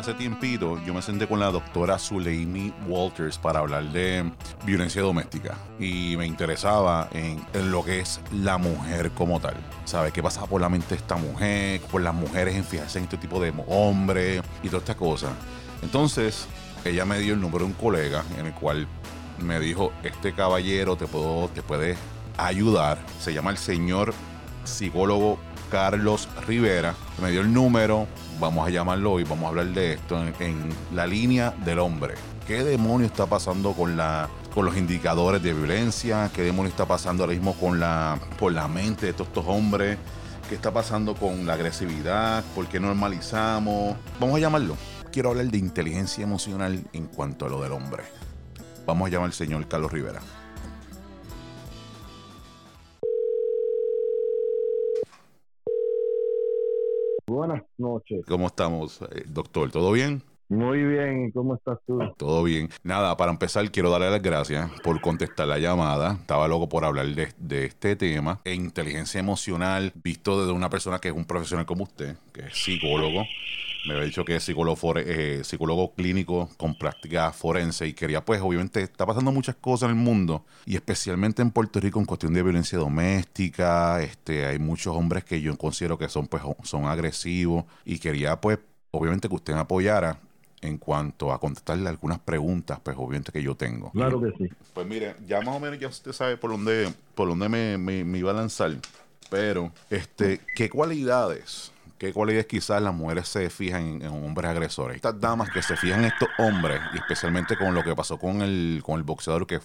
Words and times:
hace 0.00 0.14
tiempito 0.14 0.80
yo 0.84 0.94
me 0.94 1.02
senté 1.02 1.26
con 1.26 1.40
la 1.40 1.50
doctora 1.50 1.98
Suleimi 1.98 2.72
Walters 2.88 3.36
para 3.36 3.58
hablar 3.58 3.84
de 3.92 4.30
violencia 4.64 5.02
doméstica 5.02 5.58
y 5.78 6.16
me 6.16 6.26
interesaba 6.26 7.08
en, 7.12 7.44
en 7.52 7.70
lo 7.70 7.84
que 7.84 8.00
es 8.00 8.18
la 8.32 8.56
mujer 8.56 9.10
como 9.10 9.40
tal. 9.40 9.54
¿Sabes 9.84 10.14
qué 10.14 10.22
pasa 10.22 10.46
por 10.46 10.62
la 10.62 10.70
mente 10.70 10.88
de 10.90 10.94
esta 10.96 11.16
mujer? 11.16 11.82
Por 11.82 12.00
las 12.00 12.14
mujeres 12.14 12.56
en 12.56 12.64
fijarse 12.64 12.98
en 12.98 13.04
este 13.04 13.18
tipo 13.18 13.40
de 13.40 13.52
hombre 13.68 14.40
y 14.62 14.68
toda 14.68 14.78
esta 14.78 14.94
cosa. 14.94 15.28
Entonces, 15.82 16.46
ella 16.86 17.04
me 17.04 17.18
dio 17.18 17.34
el 17.34 17.40
número 17.40 17.66
de 17.66 17.72
un 17.72 17.72
colega 17.74 18.24
en 18.38 18.46
el 18.46 18.54
cual 18.54 18.88
me 19.38 19.60
dijo, 19.60 19.92
este 20.02 20.32
caballero 20.32 20.96
te, 20.96 21.06
puedo, 21.06 21.48
te 21.48 21.62
puede 21.62 21.96
ayudar. 22.38 22.98
Se 23.20 23.34
llama 23.34 23.50
el 23.50 23.58
señor 23.58 24.14
psicólogo 24.64 25.38
Carlos 25.70 26.28
Rivera. 26.46 26.94
Me 27.22 27.30
dio 27.30 27.40
el 27.40 27.52
número, 27.52 28.06
vamos 28.38 28.66
a 28.66 28.70
llamarlo 28.70 29.20
y 29.20 29.24
vamos 29.24 29.44
a 29.44 29.48
hablar 29.48 29.66
de 29.66 29.94
esto 29.94 30.22
en, 30.40 30.68
la 30.92 31.06
línea 31.06 31.54
del 31.64 31.78
hombre. 31.78 32.14
¿Qué 32.46 32.64
demonio 32.64 33.06
está 33.06 33.26
pasando 33.26 33.72
con 33.72 33.96
la 33.96 34.28
con 34.52 34.64
los 34.64 34.76
indicadores 34.76 35.42
de 35.42 35.54
violencia? 35.54 36.30
¿Qué 36.34 36.42
demonio 36.42 36.70
está 36.70 36.86
pasando 36.86 37.22
ahora 37.22 37.34
mismo 37.34 37.54
con 37.54 37.78
la, 37.78 38.18
por 38.38 38.52
la 38.52 38.66
mente 38.66 39.06
de 39.06 39.12
todos 39.12 39.28
estos 39.28 39.44
hombres? 39.46 39.96
¿Qué 40.48 40.56
está 40.56 40.72
pasando 40.72 41.14
con 41.14 41.46
la 41.46 41.54
agresividad? 41.54 42.42
¿Por 42.54 42.66
qué 42.66 42.80
normalizamos? 42.80 43.96
Vamos 44.18 44.36
a 44.36 44.40
llamarlo. 44.40 44.76
Quiero 45.12 45.30
hablar 45.30 45.46
de 45.46 45.58
inteligencia 45.58 46.24
emocional 46.24 46.82
en 46.92 47.06
cuanto 47.06 47.46
a 47.46 47.48
lo 47.48 47.62
del 47.62 47.72
hombre. 47.72 48.02
Vamos 48.86 49.06
a 49.06 49.10
llamar 49.10 49.26
al 49.26 49.32
señor 49.32 49.68
Carlos 49.68 49.92
Rivera. 49.92 50.20
Buenas 57.40 57.62
noches. 57.78 58.22
¿Cómo 58.28 58.48
estamos, 58.48 59.00
eh, 59.00 59.24
doctor? 59.26 59.70
¿Todo 59.70 59.92
bien? 59.92 60.22
Muy 60.50 60.84
bien, 60.84 61.30
¿cómo 61.30 61.54
estás 61.54 61.78
tú? 61.86 61.98
Todo 62.18 62.42
bien. 62.42 62.68
Nada, 62.82 63.16
para 63.16 63.30
empezar, 63.32 63.70
quiero 63.70 63.88
darle 63.88 64.10
las 64.10 64.20
gracias 64.20 64.70
por 64.82 65.00
contestar 65.00 65.48
la 65.48 65.56
llamada. 65.56 66.18
Estaba 66.20 66.46
loco 66.48 66.68
por 66.68 66.84
hablar 66.84 67.06
de, 67.06 67.28
de, 67.38 67.64
este 67.64 67.96
tema. 67.96 68.42
E 68.44 68.52
inteligencia 68.52 69.18
emocional, 69.20 69.90
visto 70.04 70.38
desde 70.38 70.52
una 70.52 70.68
persona 70.68 70.98
que 70.98 71.08
es 71.08 71.14
un 71.14 71.24
profesional 71.24 71.64
como 71.64 71.84
usted, 71.84 72.14
que 72.34 72.42
es 72.42 72.62
psicólogo 72.62 73.24
me 73.86 73.94
había 73.94 74.04
dicho 74.04 74.24
que 74.24 74.36
es 74.36 74.44
psicólogo, 74.44 74.94
eh, 74.96 75.42
psicólogo 75.44 75.94
clínico 75.94 76.50
con 76.56 76.74
práctica 76.74 77.32
forense 77.32 77.86
y 77.86 77.92
quería, 77.92 78.24
pues, 78.24 78.40
obviamente, 78.40 78.82
está 78.82 79.06
pasando 79.06 79.32
muchas 79.32 79.56
cosas 79.56 79.90
en 79.90 79.96
el 79.96 80.02
mundo 80.02 80.44
y 80.66 80.76
especialmente 80.76 81.42
en 81.42 81.50
Puerto 81.50 81.80
Rico 81.80 81.98
en 81.98 82.04
cuestión 82.04 82.34
de 82.34 82.42
violencia 82.42 82.78
doméstica. 82.78 84.02
Este, 84.02 84.46
hay 84.46 84.58
muchos 84.58 84.94
hombres 84.94 85.24
que 85.24 85.40
yo 85.40 85.56
considero 85.56 85.98
que 85.98 86.08
son, 86.08 86.26
pues, 86.26 86.42
son 86.62 86.86
agresivos 86.86 87.64
y 87.84 87.98
quería, 87.98 88.40
pues, 88.40 88.58
obviamente 88.90 89.28
que 89.28 89.34
usted 89.34 89.54
me 89.54 89.60
apoyara 89.60 90.18
en 90.62 90.76
cuanto 90.76 91.32
a 91.32 91.40
contestarle 91.40 91.88
algunas 91.88 92.18
preguntas, 92.18 92.78
pues 92.82 92.94
obviamente 92.98 93.32
que 93.32 93.42
yo 93.42 93.54
tengo. 93.54 93.90
Claro 93.92 94.20
que 94.20 94.30
sí. 94.36 94.54
Pues 94.74 94.86
mire, 94.86 95.16
ya 95.26 95.40
más 95.40 95.56
o 95.56 95.60
menos 95.60 95.78
ya 95.78 95.88
usted 95.88 96.12
sabe 96.12 96.36
por 96.36 96.50
dónde, 96.50 96.92
por 97.14 97.28
dónde 97.28 97.48
me, 97.48 97.78
me, 97.78 98.04
me 98.04 98.18
iba 98.18 98.30
a 98.30 98.34
lanzar. 98.34 98.76
Pero, 99.30 99.72
este, 99.88 100.40
¿qué 100.54 100.68
cualidades 100.68 101.72
qué 102.00 102.14
cualidades 102.14 102.46
quizás 102.46 102.80
las 102.80 102.94
mujeres 102.94 103.28
se 103.28 103.50
fijan 103.50 104.00
en, 104.00 104.06
hombres 104.06 104.50
agresores. 104.50 104.96
Estas 104.96 105.20
damas 105.20 105.50
que 105.50 105.60
se 105.60 105.76
fijan 105.76 106.00
en 106.00 106.06
estos 106.06 106.30
hombres, 106.38 106.80
y 106.94 106.96
especialmente 106.96 107.58
con 107.58 107.74
lo 107.74 107.84
que 107.84 107.94
pasó 107.94 108.16
con 108.18 108.40
el, 108.40 108.80
con 108.82 108.96
el 108.96 109.02
boxeador 109.02 109.46
que, 109.46 109.60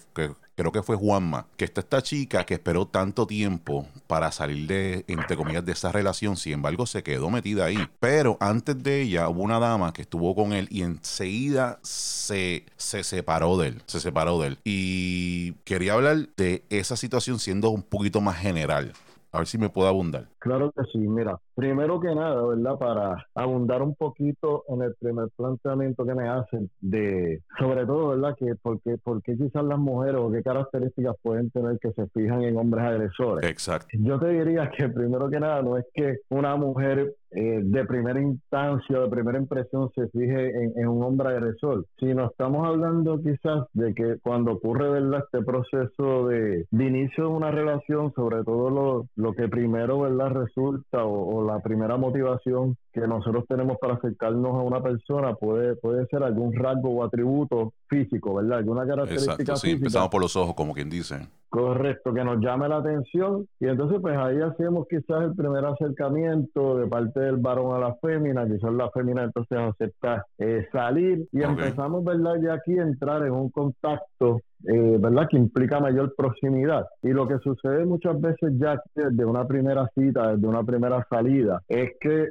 creo 0.54 0.70
que 0.70 0.82
fue 0.82 0.96
Juanma, 0.96 1.46
que 1.56 1.64
está 1.64 1.80
esta 1.80 2.02
chica 2.02 2.44
que 2.44 2.52
esperó 2.52 2.86
tanto 2.86 3.26
tiempo 3.26 3.86
para 4.06 4.30
salir 4.32 4.66
de, 4.66 5.04
entre 5.08 5.34
comillas, 5.34 5.64
de 5.64 5.72
esa 5.72 5.90
relación, 5.92 6.36
sin 6.36 6.52
embargo 6.52 6.84
se 6.84 7.02
quedó 7.02 7.30
metida 7.30 7.64
ahí. 7.64 7.88
Pero 8.00 8.36
antes 8.38 8.82
de 8.82 9.00
ella 9.00 9.30
hubo 9.30 9.40
una 9.40 9.58
dama 9.58 9.94
que 9.94 10.02
estuvo 10.02 10.34
con 10.34 10.52
él 10.52 10.68
y 10.70 10.82
enseguida 10.82 11.78
se, 11.80 12.66
se 12.76 13.02
separó 13.02 13.56
de 13.56 13.68
él, 13.68 13.82
se 13.86 13.98
separó 13.98 14.38
de 14.42 14.48
él. 14.48 14.58
Y 14.62 15.52
quería 15.64 15.94
hablar 15.94 16.28
de 16.36 16.64
esa 16.68 16.96
situación 16.96 17.38
siendo 17.38 17.70
un 17.70 17.82
poquito 17.82 18.20
más 18.20 18.36
general. 18.36 18.92
A 19.32 19.38
ver 19.38 19.46
si 19.46 19.56
me 19.56 19.70
puedo 19.70 19.88
abundar. 19.88 20.28
Claro 20.46 20.70
que 20.70 20.84
sí, 20.92 20.98
mira, 20.98 21.40
primero 21.56 21.98
que 21.98 22.14
nada, 22.14 22.46
¿verdad? 22.46 22.78
Para 22.78 23.26
abundar 23.34 23.82
un 23.82 23.96
poquito 23.96 24.62
en 24.68 24.82
el 24.82 24.94
primer 24.94 25.28
planteamiento 25.36 26.06
que 26.06 26.14
me 26.14 26.28
hacen 26.28 26.70
de, 26.80 27.42
sobre 27.58 27.84
todo, 27.84 28.10
¿verdad? 28.10 28.36
Que 28.38 28.54
porque, 28.54 28.96
porque 29.02 29.36
quizás 29.36 29.64
las 29.64 29.78
mujeres 29.80 30.20
o 30.20 30.30
qué 30.30 30.44
características 30.44 31.16
pueden 31.20 31.50
tener 31.50 31.80
que 31.80 31.90
se 31.94 32.06
fijan 32.10 32.44
en 32.44 32.56
hombres 32.58 32.84
agresores. 32.84 33.50
Exacto. 33.50 33.88
Yo 33.94 34.20
te 34.20 34.28
diría 34.28 34.70
que 34.70 34.88
primero 34.88 35.28
que 35.28 35.40
nada 35.40 35.62
no 35.62 35.78
es 35.78 35.84
que 35.92 36.20
una 36.28 36.54
mujer 36.54 37.16
eh, 37.32 37.60
de 37.64 37.84
primera 37.84 38.20
instancia, 38.20 39.00
de 39.00 39.08
primera 39.08 39.38
impresión 39.38 39.90
se 39.96 40.06
fije 40.08 40.52
en, 40.76 40.86
un 40.86 41.02
hombre 41.02 41.30
agresor, 41.30 41.84
sino 41.98 42.26
estamos 42.26 42.66
hablando 42.66 43.20
quizás 43.20 43.66
de 43.72 43.94
que 43.94 44.16
cuando 44.22 44.52
ocurre, 44.52 44.88
¿verdad? 44.90 45.24
Este 45.24 45.44
proceso 45.44 46.28
de, 46.28 46.66
de 46.70 46.84
inicio 46.84 47.24
de 47.24 47.30
una 47.30 47.50
relación, 47.50 48.12
sobre 48.14 48.44
todo 48.44 48.70
lo, 48.70 49.08
lo 49.16 49.32
que 49.32 49.48
primero, 49.48 50.00
¿verdad? 50.00 50.35
Resulta 50.36 51.04
o, 51.04 51.44
la 51.44 51.60
primera 51.60 51.96
motivación 51.96 52.76
que 53.00 53.06
nosotros 53.06 53.44
tenemos 53.46 53.76
para 53.78 53.94
acercarnos 53.94 54.54
a 54.54 54.62
una 54.62 54.82
persona 54.82 55.34
puede, 55.34 55.76
puede 55.76 56.06
ser 56.06 56.22
algún 56.22 56.54
rasgo 56.54 56.90
o 56.90 57.04
atributo 57.04 57.74
físico, 57.88 58.36
¿verdad? 58.36 58.58
Alguna 58.58 58.86
característica 58.86 59.34
Exacto, 59.34 59.56
sí, 59.56 59.72
empezamos 59.72 60.08
por 60.08 60.22
los 60.22 60.34
ojos, 60.34 60.54
como 60.54 60.72
quien 60.72 60.88
dice. 60.88 61.28
Correcto, 61.50 62.12
que 62.12 62.24
nos 62.24 62.40
llame 62.40 62.68
la 62.68 62.78
atención 62.78 63.46
y 63.60 63.66
entonces 63.66 63.98
pues 64.00 64.16
ahí 64.16 64.40
hacemos 64.40 64.86
quizás 64.88 65.24
el 65.24 65.34
primer 65.34 65.64
acercamiento 65.64 66.78
de 66.78 66.86
parte 66.86 67.20
del 67.20 67.36
varón 67.36 67.74
a 67.74 67.78
la 67.78 67.94
fémina, 67.96 68.46
quizás 68.46 68.72
la 68.72 68.90
fémina 68.90 69.24
entonces 69.24 69.58
acepta 69.58 70.24
eh, 70.38 70.66
salir 70.72 71.28
y 71.32 71.42
empezamos, 71.42 72.02
¿verdad? 72.04 72.34
Ya 72.42 72.54
aquí 72.54 72.78
a 72.78 72.82
entrar 72.82 73.24
en 73.24 73.32
un 73.32 73.50
contacto 73.50 74.40
eh, 74.64 74.96
¿verdad? 74.98 75.28
Que 75.30 75.36
implica 75.36 75.80
mayor 75.80 76.14
proximidad. 76.16 76.86
Y 77.02 77.10
lo 77.10 77.28
que 77.28 77.38
sucede 77.38 77.84
muchas 77.84 78.20
veces 78.20 78.52
ya 78.58 78.80
desde 78.94 79.24
una 79.24 79.46
primera 79.46 79.88
cita, 79.94 80.32
desde 80.32 80.46
una 80.46 80.64
primera 80.64 81.06
salida, 81.08 81.62
es 81.68 81.90
que 82.00 82.30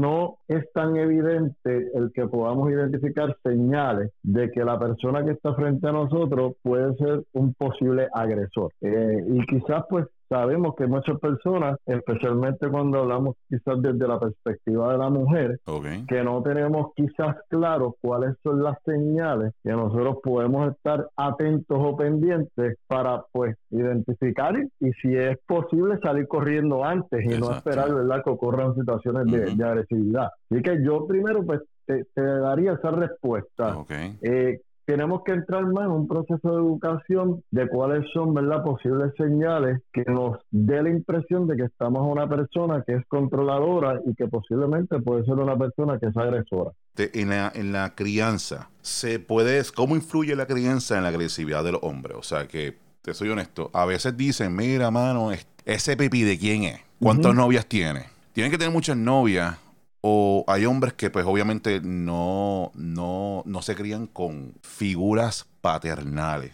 no 0.00 0.38
es 0.48 0.70
tan 0.72 0.96
evidente 0.96 1.90
el 1.94 2.10
que 2.12 2.26
podamos 2.26 2.70
identificar 2.70 3.36
señales 3.42 4.12
de 4.22 4.50
que 4.50 4.64
la 4.64 4.78
persona 4.78 5.24
que 5.24 5.32
está 5.32 5.54
frente 5.54 5.86
a 5.88 5.92
nosotros 5.92 6.54
puede 6.62 6.94
ser 6.96 7.22
un 7.32 7.54
posible 7.54 8.08
agresor. 8.12 8.72
Eh, 8.80 9.24
y 9.28 9.46
quizás 9.46 9.84
pues 9.88 10.06
sabemos 10.30 10.74
que 10.76 10.86
muchas 10.86 11.18
personas, 11.18 11.76
especialmente 11.84 12.68
cuando 12.68 13.00
hablamos 13.00 13.36
quizás 13.48 13.82
desde 13.82 14.06
la 14.06 14.18
perspectiva 14.18 14.92
de 14.92 14.98
la 14.98 15.10
mujer, 15.10 15.60
que 16.08 16.22
no 16.22 16.42
tenemos 16.42 16.92
quizás 16.94 17.36
claro 17.48 17.96
cuáles 18.00 18.36
son 18.42 18.62
las 18.62 18.76
señales 18.84 19.52
que 19.62 19.70
nosotros 19.72 20.18
podemos 20.22 20.72
estar 20.72 21.08
atentos 21.16 21.76
o 21.78 21.96
pendientes 21.96 22.78
para 22.86 23.24
pues 23.32 23.56
identificar 23.70 24.54
y 24.80 24.92
si 25.02 25.16
es 25.16 25.36
posible 25.46 25.98
salir 26.00 26.28
corriendo 26.28 26.84
antes 26.84 27.24
y 27.24 27.38
no 27.38 27.50
esperar 27.52 27.92
verdad 27.92 28.22
que 28.22 28.30
ocurran 28.30 28.74
situaciones 28.76 29.26
de, 29.26 29.64
agresividad. 29.64 30.28
Así 30.48 30.62
que 30.62 30.82
yo 30.84 31.06
primero 31.06 31.44
pues 31.44 31.60
te, 31.86 32.04
daría 32.14 32.74
esa 32.74 32.92
respuesta. 32.92 33.76
Eh, 34.22 34.60
tenemos 34.90 35.22
que 35.22 35.30
entrar 35.30 35.64
más 35.66 35.84
en 35.84 35.92
un 35.92 36.08
proceso 36.08 36.50
de 36.50 36.56
educación 36.56 37.44
de 37.52 37.68
cuáles 37.68 38.04
son 38.12 38.34
¿verdad? 38.34 38.64
posibles 38.64 39.12
señales 39.16 39.80
que 39.92 40.02
nos 40.04 40.38
dé 40.50 40.82
la 40.82 40.90
impresión 40.90 41.46
de 41.46 41.56
que 41.56 41.62
estamos 41.62 42.00
a 42.00 42.06
una 42.06 42.28
persona 42.28 42.82
que 42.84 42.94
es 42.94 43.06
controladora 43.06 44.00
y 44.04 44.16
que 44.16 44.26
posiblemente 44.26 44.98
puede 44.98 45.24
ser 45.24 45.34
una 45.34 45.56
persona 45.56 45.96
que 46.00 46.06
es 46.06 46.16
agresora. 46.16 46.72
En 46.96 47.28
la, 47.28 47.52
en 47.54 47.70
la 47.70 47.94
crianza, 47.94 48.68
se 48.82 49.20
puede, 49.20 49.62
¿cómo 49.76 49.94
influye 49.94 50.34
la 50.34 50.46
crianza 50.46 50.96
en 50.96 51.04
la 51.04 51.10
agresividad 51.10 51.62
del 51.62 51.76
hombre? 51.82 52.14
O 52.14 52.24
sea 52.24 52.48
que, 52.48 52.76
te 53.02 53.14
soy 53.14 53.28
honesto, 53.28 53.70
a 53.72 53.86
veces 53.86 54.16
dicen, 54.16 54.56
mira, 54.56 54.90
mano, 54.90 55.30
ese 55.64 55.96
pipí 55.96 56.24
de 56.24 56.36
quién 56.36 56.64
es, 56.64 56.80
cuántas 57.00 57.32
novias 57.32 57.64
tiene. 57.66 58.06
Tienen 58.32 58.50
que 58.50 58.58
tener 58.58 58.72
muchas 58.72 58.96
novias 58.96 59.56
o 60.00 60.44
hay 60.46 60.64
hombres 60.66 60.94
que 60.94 61.10
pues 61.10 61.26
obviamente 61.26 61.80
no, 61.82 62.72
no, 62.74 63.42
no 63.44 63.62
se 63.62 63.74
crían 63.74 64.06
con 64.06 64.54
figuras 64.62 65.46
paternales. 65.60 66.52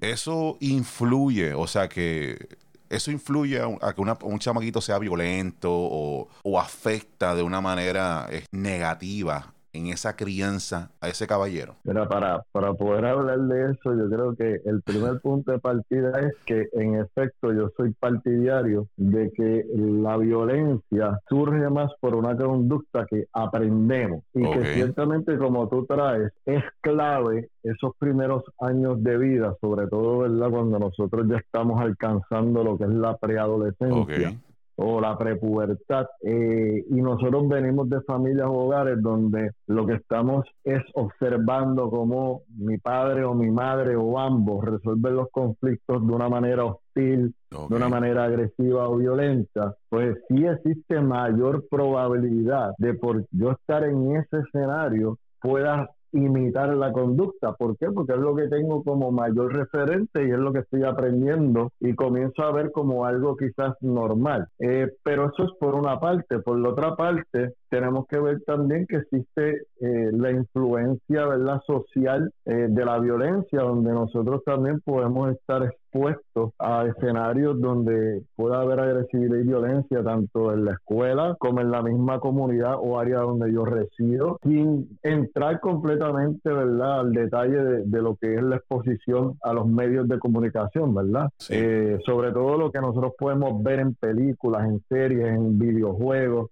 Eso 0.00 0.56
influye, 0.60 1.54
o 1.54 1.66
sea 1.66 1.88
que 1.88 2.58
eso 2.90 3.10
influye 3.10 3.60
a, 3.60 3.92
que 3.94 4.00
un 4.00 4.38
chamaquito 4.38 4.80
sea 4.80 4.98
violento 4.98 5.70
o, 5.72 6.28
o 6.42 6.60
afecta 6.60 7.34
de 7.34 7.42
una 7.42 7.60
manera 7.60 8.26
eh, 8.30 8.44
negativa 8.52 9.53
en 9.74 9.88
esa 9.88 10.16
crianza 10.16 10.90
a 11.00 11.08
ese 11.08 11.26
caballero? 11.26 11.74
Mira, 11.84 12.08
para, 12.08 12.42
para 12.52 12.72
poder 12.72 13.04
hablar 13.04 13.40
de 13.40 13.72
eso, 13.72 13.94
yo 13.94 14.08
creo 14.08 14.34
que 14.36 14.60
el 14.64 14.82
primer 14.82 15.20
punto 15.20 15.52
de 15.52 15.58
partida 15.58 16.18
es 16.20 16.32
que 16.46 16.68
en 16.72 16.94
efecto 16.94 17.52
yo 17.52 17.70
soy 17.76 17.92
partidario 17.92 18.86
de 18.96 19.30
que 19.32 19.66
la 19.74 20.16
violencia 20.16 21.18
surge 21.28 21.68
más 21.68 21.92
por 22.00 22.14
una 22.14 22.36
conducta 22.36 23.06
que 23.10 23.26
aprendemos 23.32 24.22
y 24.32 24.48
que 24.48 24.74
ciertamente 24.74 25.36
como 25.36 25.68
tú 25.68 25.84
traes 25.86 26.32
es 26.46 26.62
clave 26.80 27.48
esos 27.62 27.92
primeros 27.98 28.44
años 28.60 29.02
de 29.02 29.18
vida, 29.18 29.56
sobre 29.60 29.88
todo 29.88 30.18
¿verdad? 30.18 30.50
cuando 30.50 30.78
nosotros 30.78 31.26
ya 31.28 31.38
estamos 31.38 31.80
alcanzando 31.80 32.62
lo 32.62 32.78
que 32.78 32.84
es 32.84 32.90
la 32.90 33.16
preadolescencia 33.16 34.34
o 34.76 35.00
la 35.00 35.16
prepubertad. 35.16 36.06
Eh, 36.22 36.84
y 36.88 37.00
nosotros 37.00 37.48
venimos 37.48 37.88
de 37.88 38.00
familias 38.02 38.46
o 38.46 38.66
hogares 38.66 39.00
donde 39.02 39.52
lo 39.66 39.86
que 39.86 39.94
estamos 39.94 40.44
es 40.64 40.82
observando 40.94 41.90
cómo 41.90 42.42
mi 42.56 42.78
padre 42.78 43.24
o 43.24 43.34
mi 43.34 43.50
madre 43.50 43.96
o 43.96 44.18
ambos 44.18 44.64
resuelven 44.64 45.16
los 45.16 45.30
conflictos 45.30 46.06
de 46.06 46.12
una 46.12 46.28
manera 46.28 46.64
hostil, 46.64 47.34
de 47.50 47.76
una 47.76 47.88
manera 47.88 48.24
agresiva 48.24 48.88
o 48.88 48.96
violenta, 48.96 49.76
pues 49.88 50.18
sí 50.28 50.44
existe 50.44 51.00
mayor 51.00 51.66
probabilidad 51.68 52.72
de 52.78 52.94
por 52.94 53.24
yo 53.30 53.52
estar 53.52 53.84
en 53.84 54.16
ese 54.16 54.38
escenario 54.38 55.18
pueda 55.40 55.90
imitar 56.14 56.74
la 56.74 56.92
conducta. 56.92 57.52
¿Por 57.52 57.76
qué? 57.76 57.90
Porque 57.90 58.12
es 58.12 58.18
lo 58.18 58.34
que 58.34 58.48
tengo 58.48 58.82
como 58.82 59.10
mayor 59.10 59.54
referente 59.54 60.26
y 60.26 60.30
es 60.30 60.38
lo 60.38 60.52
que 60.52 60.60
estoy 60.60 60.84
aprendiendo 60.84 61.72
y 61.80 61.94
comienzo 61.94 62.42
a 62.42 62.52
ver 62.52 62.70
como 62.72 63.04
algo 63.04 63.36
quizás 63.36 63.74
normal. 63.80 64.48
Eh, 64.58 64.90
pero 65.02 65.30
eso 65.32 65.44
es 65.44 65.50
por 65.58 65.74
una 65.74 65.98
parte. 66.00 66.38
Por 66.38 66.58
la 66.58 66.70
otra 66.70 66.96
parte, 66.96 67.54
tenemos 67.68 68.06
que 68.06 68.18
ver 68.20 68.40
también 68.46 68.86
que 68.86 68.96
existe 68.96 69.66
eh, 69.80 70.10
la 70.12 70.30
influencia 70.30 71.26
¿verdad? 71.26 71.60
social 71.66 72.32
eh, 72.44 72.66
de 72.68 72.84
la 72.84 72.98
violencia, 72.98 73.60
donde 73.60 73.92
nosotros 73.92 74.42
también 74.44 74.80
podemos 74.80 75.32
estar 75.32 75.74
expuestos 75.94 76.52
a 76.58 76.86
escenarios 76.86 77.60
donde 77.60 78.22
pueda 78.36 78.60
haber 78.60 78.80
agresividad 78.80 79.36
y 79.36 79.42
violencia, 79.42 80.02
tanto 80.02 80.52
en 80.52 80.64
la 80.64 80.72
escuela 80.72 81.36
como 81.38 81.60
en 81.60 81.70
la 81.70 81.82
misma 81.82 82.20
comunidad 82.20 82.74
o 82.78 82.98
área 82.98 83.20
donde 83.20 83.52
yo 83.52 83.64
resido, 83.64 84.38
sin 84.42 84.98
entrar 85.02 85.60
completamente 85.60 86.50
¿verdad? 86.50 87.00
al 87.00 87.12
detalle 87.12 87.62
de, 87.84 88.02
lo 88.02 88.16
que 88.16 88.34
es 88.34 88.42
la 88.42 88.56
exposición 88.56 89.38
a 89.42 89.52
los 89.52 89.66
medios 89.66 90.08
de 90.08 90.18
comunicación, 90.18 90.94
¿verdad? 90.94 91.30
Eh, 91.48 91.98
sobre 92.04 92.32
todo 92.32 92.58
lo 92.58 92.70
que 92.70 92.80
nosotros 92.80 93.12
podemos 93.18 93.62
ver 93.62 93.80
en 93.80 93.94
películas, 93.94 94.68
en 94.68 94.82
series, 94.88 95.26
en 95.26 95.58
videojuegos, 95.58 96.50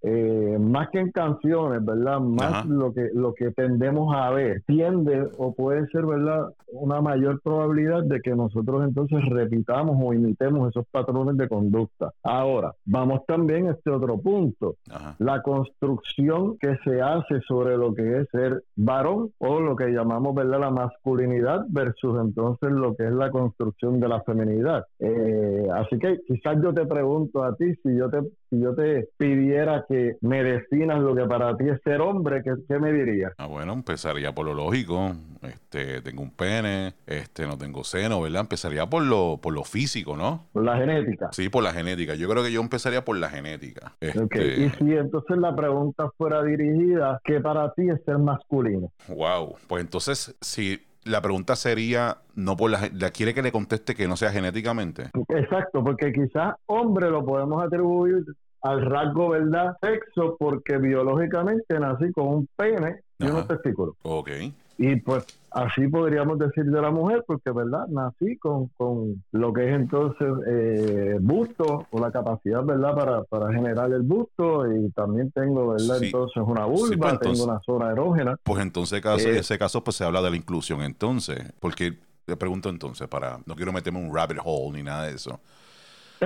más 0.61 0.89
que 0.91 1.01
en 1.01 1.11
canciones, 1.11 1.85
¿verdad? 1.85 2.21
Más 2.21 2.65
lo 2.67 2.93
que 2.93 3.11
lo 3.13 3.35
que 3.35 3.51
tendemos 3.51 4.15
a 4.15 4.31
ver 4.31 4.63
tiende 4.67 5.29
o 5.37 5.55
puede 5.55 5.87
ser, 5.89 6.07
¿verdad? 6.07 6.47
Una 6.73 7.01
mayor 7.01 7.41
probabilidad 7.43 8.05
de 8.05 8.21
que 8.21 8.35
nosotros 8.35 8.85
entonces 8.85 9.23
repitamos 9.33 9.97
o 10.01 10.13
imitemos 10.13 10.71
esos 10.71 10.87
patrones 10.91 11.37
de 11.37 11.49
conducta. 11.49 12.13
Ahora, 12.23 12.75
vamos 12.85 13.25
también 13.27 13.69
a 13.69 13.73
este 13.73 13.91
otro 13.91 14.19
punto. 14.19 14.77
La 15.19 15.43
construcción 15.43 16.59
que 16.59 16.77
se 16.85 17.01
hace 17.01 17.41
sobre 17.47 17.77
lo 17.77 17.95
que 17.95 18.21
es 18.21 18.29
ser 18.31 18.65
varón 18.77 19.33
o 19.39 19.61
lo 19.61 19.77
que 19.77 19.89
llamamos, 19.89 20.35
¿verdad? 20.35 20.61
La 20.61 20.71
masculinidad 20.71 21.65
versus 21.69 22.21
entonces 22.21 22.71
lo 22.71 22.95
que 22.95 23.05
es 23.05 23.13
la 23.13 23.31
construcción 23.31 24.01
de 24.01 24.09
la 24.09 24.23
feminidad. 24.23 24.87
Eh, 24.99 25.69
así 25.75 25.99
que 25.99 26.21
quizás 26.27 26.57
yo 26.63 26.73
te 26.73 26.87
pregunto 26.87 27.43
a 27.43 27.55
ti 27.55 27.75
si 27.83 27.97
yo 27.97 28.11
te 28.11 28.21
si 28.53 28.61
yo 28.61 28.75
te 28.75 29.09
pidiera 29.17 29.87
que 29.89 30.19
me 30.21 30.45
definas 30.45 31.01
lo 31.01 31.15
que 31.15 31.25
para 31.25 31.57
ti 31.57 31.65
es 31.71 31.81
ser 31.83 32.03
hombre, 32.03 32.43
¿qué, 32.43 32.79
me 32.79 32.93
dirías? 32.93 33.33
Ah, 33.39 33.47
bueno, 33.47 33.73
empezaría 33.73 34.35
por 34.35 34.45
lo 34.45 34.53
lógico. 34.53 35.13
Este, 35.41 36.03
tengo 36.03 36.23
un 36.23 36.31
pene, 36.31 36.93
este, 37.07 37.47
no 37.47 37.57
tengo 37.57 37.83
seno, 37.83 38.21
¿verdad? 38.21 38.43
Empezaría 38.43 38.85
por 38.87 39.05
lo, 39.05 39.39
por 39.43 39.55
lo 39.55 39.65
físico, 39.65 40.19
¿no? 40.19 40.49
Por 40.53 40.65
la 40.65 40.77
genética. 40.77 41.31
Sí, 41.33 41.49
por 41.49 41.65
la 41.65 41.73
genética. 41.73 42.15
Yo 42.15 42.29
creo 42.29 42.45
que 42.45 42.53
yo 42.53 42.61
empezaría 42.61 43.03
por 43.03 43.17
la 43.17 43.31
genética. 43.31 43.97
Este... 44.01 44.65
Y 44.65 44.69
si 44.71 44.93
entonces 44.93 45.39
la 45.39 45.57
pregunta 45.57 46.11
fuera 46.19 46.43
dirigida, 46.45 47.21
¿qué 47.25 47.41
para 47.41 47.73
ti 47.73 47.89
es 47.89 48.05
ser 48.05 48.19
masculino? 48.19 48.93
Wow. 49.09 49.57
Pues 49.67 49.83
entonces, 49.83 50.37
si 50.43 50.79
la 51.05 51.21
pregunta 51.21 51.57
sería, 51.57 52.19
no 52.35 52.57
por 52.57 52.71
la, 52.71 52.89
la, 52.95 53.11
quiere 53.11 53.35
que 53.35 53.43
le 53.43 53.53
conteste 53.53 53.95
que 53.95 54.09
no 54.09 54.17
sea 54.17 54.31
genéticamente. 54.31 55.11
Exacto, 55.29 55.83
porque 55.83 56.13
quizás 56.13 56.55
hombre 56.67 57.11
lo 57.11 57.25
podemos 57.25 57.63
atribuir 57.63 58.25
al 58.63 58.85
rasgo, 58.85 59.31
¿verdad? 59.31 59.77
Sexo, 59.81 60.37
porque 60.39 60.79
biológicamente 60.79 61.79
nací 61.79 62.13
con 62.13 62.29
un 62.29 62.49
pene 62.57 63.01
y 63.19 63.27
unos 63.27 63.49
testículos. 63.49 63.97
Ok. 64.03 64.31
Y 64.79 64.97
pues 64.97 65.25
así 65.51 65.87
podríamos 65.89 66.39
decir 66.39 66.65
de 66.65 66.81
la 66.81 66.91
mujer, 66.91 67.25
porque, 67.27 67.51
¿verdad? 67.51 67.87
Nací 67.89 68.37
con, 68.39 68.69
con 68.69 69.23
lo 69.33 69.53
que 69.53 69.69
es 69.69 69.75
entonces 69.75 70.29
eh, 70.47 71.19
busto 71.21 71.87
o 71.91 72.01
la 72.01 72.11
capacidad, 72.11 72.65
¿verdad? 72.65 72.95
Para, 72.95 73.25
para 73.25 73.53
generar 73.53 73.93
el 73.93 74.03
busto 74.03 74.67
y 74.73 74.91
también 74.91 75.31
tengo, 75.33 75.69
¿verdad? 75.69 76.03
Entonces 76.03 76.43
una 76.45 76.65
vulva, 76.65 77.19
pues, 77.19 77.21
tengo 77.21 77.45
una 77.45 77.61
zona 77.61 77.93
erógena. 77.93 78.37
Pues 78.43 78.63
entonces, 78.63 79.01
caso, 79.01 79.29
en 79.29 79.37
eh, 79.37 79.41
ese 79.41 79.59
caso, 79.59 79.85
pues 79.85 79.97
se 79.97 80.05
habla 80.05 80.23
de 80.23 80.31
la 80.31 80.37
inclusión 80.37 80.83
entonces, 80.83 81.53
porque 81.61 81.99
le 82.27 82.37
pregunto 82.37 82.69
entonces, 82.69 83.09
para 83.09 83.41
no 83.47 83.55
quiero 83.55 83.73
meterme 83.73 84.01
en 84.01 84.09
un 84.09 84.15
rabbit 84.15 84.39
hole 84.45 84.79
ni 84.79 84.83
nada 84.83 85.07
de 85.07 85.15
eso. 85.15 85.41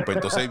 Pues 0.04 0.16
entonces 0.16 0.48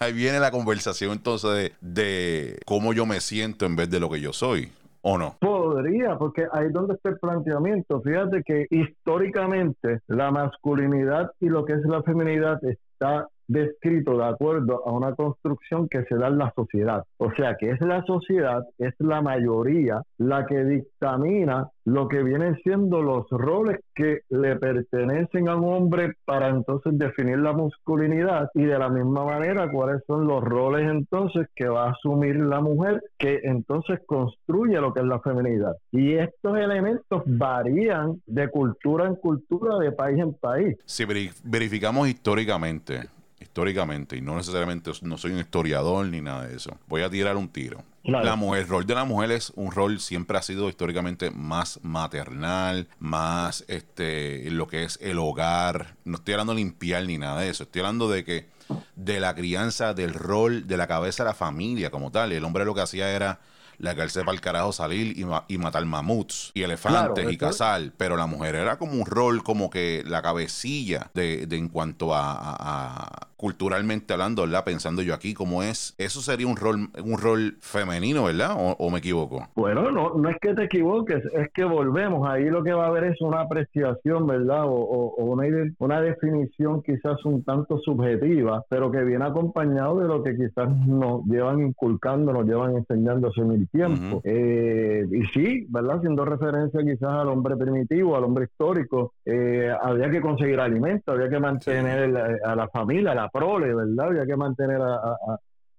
ahí 0.00 0.12
viene, 0.12 0.38
la 0.38 0.50
conversación 0.50 1.12
entonces 1.12 1.72
de, 1.80 2.60
cómo 2.66 2.92
yo 2.92 3.04
me 3.04 3.20
siento 3.20 3.66
en 3.66 3.76
vez 3.76 3.90
de 3.90 4.00
lo 4.00 4.08
que 4.08 4.20
yo 4.20 4.32
soy. 4.32 4.70
¿O 5.06 5.18
no? 5.18 5.36
Podría, 5.38 6.16
porque 6.16 6.46
ahí 6.50 6.68
es 6.68 6.72
donde 6.72 6.94
está 6.94 7.10
el 7.10 7.18
planteamiento. 7.18 8.00
Fíjate 8.00 8.42
que 8.42 8.66
históricamente 8.70 10.00
la 10.06 10.30
masculinidad 10.30 11.30
y 11.40 11.50
lo 11.50 11.66
que 11.66 11.74
es 11.74 11.84
la 11.84 12.02
feminidad 12.02 12.58
está 12.64 13.28
descrito 13.46 14.16
de 14.16 14.24
acuerdo 14.24 14.86
a 14.86 14.92
una 14.92 15.14
construcción 15.14 15.88
que 15.88 16.04
se 16.04 16.16
da 16.16 16.28
en 16.28 16.38
la 16.38 16.52
sociedad. 16.54 17.04
O 17.18 17.30
sea 17.32 17.56
que 17.58 17.70
es 17.70 17.80
la 17.80 18.02
sociedad, 18.04 18.64
es 18.78 18.94
la 18.98 19.22
mayoría 19.22 20.02
la 20.18 20.46
que 20.46 20.64
dictamina 20.64 21.68
lo 21.84 22.08
que 22.08 22.22
vienen 22.22 22.56
siendo 22.62 23.02
los 23.02 23.28
roles 23.30 23.80
que 23.94 24.20
le 24.30 24.56
pertenecen 24.56 25.48
a 25.48 25.56
un 25.56 25.72
hombre 25.74 26.14
para 26.24 26.48
entonces 26.48 26.98
definir 26.98 27.38
la 27.38 27.52
masculinidad 27.52 28.48
y 28.54 28.64
de 28.64 28.78
la 28.78 28.88
misma 28.88 29.24
manera 29.24 29.70
cuáles 29.70 30.02
son 30.06 30.26
los 30.26 30.42
roles 30.42 30.90
entonces 30.90 31.46
que 31.54 31.68
va 31.68 31.88
a 31.88 31.90
asumir 31.90 32.36
la 32.36 32.60
mujer 32.60 33.02
que 33.18 33.40
entonces 33.44 34.00
construye 34.06 34.80
lo 34.80 34.94
que 34.94 35.00
es 35.00 35.06
la 35.06 35.20
feminidad. 35.20 35.76
Y 35.92 36.14
estos 36.14 36.56
elementos 36.56 37.22
varían 37.26 38.20
de 38.26 38.48
cultura 38.48 39.06
en 39.06 39.16
cultura, 39.16 39.78
de 39.78 39.92
país 39.92 40.18
en 40.18 40.34
país. 40.34 40.76
Si 40.86 41.04
verificamos 41.44 42.08
históricamente, 42.08 43.00
históricamente, 43.44 44.16
y 44.16 44.20
no 44.20 44.36
necesariamente 44.36 44.90
no 45.02 45.16
soy 45.16 45.32
un 45.32 45.38
historiador 45.38 46.06
ni 46.06 46.20
nada 46.20 46.46
de 46.46 46.56
eso, 46.56 46.76
voy 46.88 47.02
a 47.02 47.10
tirar 47.10 47.36
un 47.36 47.48
tiro. 47.48 47.84
La 48.02 48.36
mujer, 48.36 48.62
el 48.62 48.68
rol 48.68 48.86
de 48.86 48.94
la 48.94 49.04
mujer 49.04 49.30
es 49.30 49.50
un 49.54 49.72
rol 49.72 49.98
siempre 49.98 50.36
ha 50.36 50.42
sido 50.42 50.68
históricamente 50.68 51.30
más 51.30 51.80
maternal, 51.82 52.86
más 52.98 53.64
este 53.66 54.50
lo 54.50 54.66
que 54.66 54.84
es 54.84 54.98
el 55.00 55.18
hogar. 55.18 55.96
No 56.04 56.16
estoy 56.16 56.34
hablando 56.34 56.52
de 56.52 56.58
limpiar 56.58 57.04
ni 57.06 57.16
nada 57.16 57.40
de 57.40 57.48
eso. 57.48 57.62
Estoy 57.62 57.80
hablando 57.80 58.10
de 58.10 58.22
que 58.22 58.48
de 58.94 59.20
la 59.20 59.34
crianza, 59.34 59.94
del 59.94 60.12
rol, 60.12 60.66
de 60.66 60.76
la 60.76 60.86
cabeza 60.86 61.22
de 61.22 61.30
la 61.30 61.34
familia 61.34 61.90
como 61.90 62.10
tal. 62.10 62.32
El 62.32 62.44
hombre 62.44 62.66
lo 62.66 62.74
que 62.74 62.82
hacía 62.82 63.10
era 63.10 63.40
la 63.78 63.94
que 63.94 64.02
él 64.02 64.10
sepa 64.10 64.32
el 64.32 64.40
carajo 64.40 64.72
salir 64.72 65.18
y, 65.18 65.26
y 65.48 65.58
matar 65.58 65.84
mamuts 65.84 66.50
y 66.54 66.62
elefantes 66.62 67.30
y 67.30 67.36
cazar, 67.36 67.92
pero 67.96 68.16
la 68.16 68.26
mujer 68.26 68.54
era 68.54 68.78
como 68.78 68.92
un 68.92 69.06
rol 69.06 69.42
como 69.42 69.70
que 69.70 70.02
la 70.06 70.22
cabecilla 70.22 71.10
de, 71.14 71.46
de 71.46 71.56
en 71.56 71.68
cuanto 71.68 72.14
a, 72.14 73.28
culturalmente 73.44 74.14
hablando, 74.14 74.40
¿verdad? 74.40 74.64
Pensando 74.64 75.02
yo 75.02 75.12
aquí 75.12 75.34
cómo 75.34 75.62
es, 75.62 75.94
eso 75.98 76.22
sería 76.22 76.46
un 76.46 76.56
rol 76.56 76.88
un 77.04 77.18
rol 77.18 77.58
femenino, 77.60 78.24
¿verdad? 78.24 78.56
¿O, 78.56 78.90
me 78.90 79.00
equivoco? 79.00 79.48
Bueno, 79.54 79.90
no, 79.90 80.14
no 80.14 80.30
es 80.30 80.38
que 80.40 80.54
te 80.54 80.64
equivoques, 80.64 81.22
es 81.26 81.50
que 81.52 81.64
volvemos, 81.64 82.26
ahí 82.26 82.48
lo 82.48 82.64
que 82.64 82.72
va 82.72 82.86
a 82.86 82.88
haber 82.88 83.04
es 83.04 83.20
una 83.20 83.40
apreciación, 83.40 84.26
¿verdad? 84.26 84.62
O, 84.64 85.14
una, 85.18 85.44
una 85.78 86.00
definición 86.00 86.82
quizás 86.82 87.22
un 87.26 87.44
tanto 87.44 87.78
subjetiva, 87.80 88.64
pero 88.70 88.90
que 88.90 89.04
viene 89.04 89.26
acompañado 89.26 90.00
de 90.00 90.08
lo 90.08 90.22
que 90.22 90.36
quizás 90.36 90.74
nos 90.86 91.26
llevan 91.26 91.60
inculcando, 91.60 92.32
nos 92.32 92.46
llevan 92.46 92.78
enseñando 92.78 93.28
hace 93.28 93.42
mil 93.42 93.68
tiempo. 93.68 94.22
Eh, 94.24 95.06
y 95.12 95.22
sí, 95.34 95.66
¿verdad? 95.68 95.98
Haciendo 95.98 96.24
referencia 96.24 96.80
quizás 96.80 97.10
al 97.10 97.28
hombre 97.28 97.58
primitivo, 97.58 98.16
al 98.16 98.24
hombre 98.24 98.46
histórico, 98.46 99.12
eh, 99.26 99.70
había 99.82 100.10
que 100.10 100.22
conseguir 100.22 100.60
alimento, 100.60 101.12
había 101.12 101.28
que 101.28 101.38
mantener 101.38 102.40
a 102.42 102.56
la 102.56 102.68
familia, 102.68 103.12
a 103.12 103.14
la 103.14 103.33
prole, 103.34 103.74
¿verdad? 103.74 104.06
Había 104.06 104.26
que 104.26 104.36
mantener 104.36 104.80
a, 104.80 105.16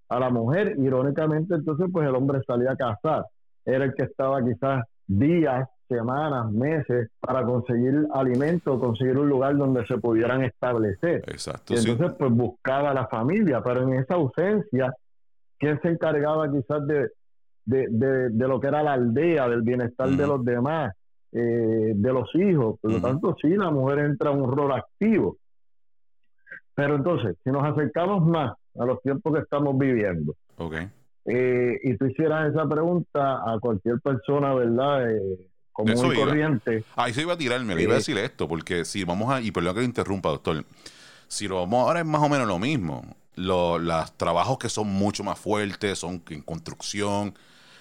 a, 0.09 0.19
la 0.19 0.29
mujer. 0.29 0.75
Irónicamente, 0.77 1.55
entonces, 1.55 1.87
pues 1.91 2.07
el 2.07 2.15
hombre 2.15 2.41
salía 2.45 2.71
a 2.71 2.75
cazar. 2.75 3.25
Era 3.63 3.85
el 3.85 3.93
que 3.93 4.03
estaba 4.03 4.43
quizás 4.43 4.83
días, 5.07 5.67
semanas, 5.87 6.51
meses 6.51 7.09
para 7.19 7.43
conseguir 7.43 8.07
alimento, 8.13 8.79
conseguir 8.79 9.17
un 9.17 9.29
lugar 9.29 9.55
donde 9.55 9.85
se 9.85 9.97
pudieran 9.97 10.43
establecer. 10.43 11.23
Exacto. 11.27 11.73
Y 11.73 11.77
entonces, 11.77 12.11
pues 12.19 12.31
buscaba 12.31 12.91
a 12.91 12.93
la 12.93 13.07
familia, 13.07 13.61
pero 13.63 13.83
en 13.83 13.93
esa 13.99 14.15
ausencia, 14.15 14.93
¿quién 15.57 15.79
se 15.81 15.89
encargaba 15.89 16.51
quizás 16.51 16.85
de, 16.85 17.09
de, 17.65 18.29
de, 18.29 18.47
lo 18.47 18.59
que 18.59 18.67
era 18.67 18.83
la 18.83 18.93
aldea, 18.93 19.47
del 19.47 19.61
bienestar 19.61 20.09
de 20.09 20.27
los 20.27 20.43
demás, 20.43 20.93
eh, 21.31 21.93
de 21.95 22.13
los 22.13 22.29
hijos. 22.35 22.79
Por 22.79 22.91
lo 22.91 23.01
tanto, 23.01 23.35
sí, 23.41 23.49
la 23.49 23.71
mujer 23.71 23.99
entra 23.99 24.31
en 24.31 24.41
un 24.41 24.55
rol 24.55 24.71
activo. 24.71 25.37
Pero 26.75 26.95
entonces, 26.95 27.35
si 27.43 27.49
nos 27.51 27.63
acercamos 27.63 28.25
más 28.25 28.53
a 28.77 28.85
los 28.85 29.01
tiempos 29.01 29.33
que 29.33 29.39
estamos 29.41 29.77
viviendo, 29.77 30.35
okay. 30.57 30.89
Eh, 31.25 31.79
y 31.83 31.97
tú 31.97 32.05
hicieras 32.05 32.51
esa 32.51 32.67
pregunta 32.69 33.37
a 33.51 33.57
cualquier 33.59 33.99
persona, 33.99 34.53
¿verdad? 34.53 35.09
Eh, 35.11 35.49
común 35.71 36.13
y 36.13 36.15
corriente. 36.15 36.83
Ahí 36.95 37.13
se 37.13 37.21
iba 37.21 37.33
a 37.33 37.37
tirarme, 37.37 37.75
le 37.75 37.83
iba 37.83 37.93
a 37.93 37.97
decir 37.97 38.17
esto, 38.17 38.47
porque 38.47 38.85
si 38.85 39.03
vamos 39.03 39.33
a, 39.33 39.41
y 39.41 39.51
perdón 39.51 39.73
que 39.73 39.79
le 39.79 39.85
interrumpa, 39.87 40.29
doctor, 40.29 40.63
si 41.27 41.47
lo 41.47 41.55
vamos 41.55 41.87
ahora 41.87 42.01
es 42.01 42.05
más 42.05 42.21
o 42.21 42.29
menos 42.29 42.47
lo 42.47 42.59
mismo 42.59 43.03
los 43.35 44.17
trabajos 44.17 44.57
que 44.57 44.69
son 44.69 44.87
mucho 44.87 45.23
más 45.23 45.39
fuertes, 45.39 45.99
son 45.99 46.23
en 46.29 46.41
construcción, 46.41 47.33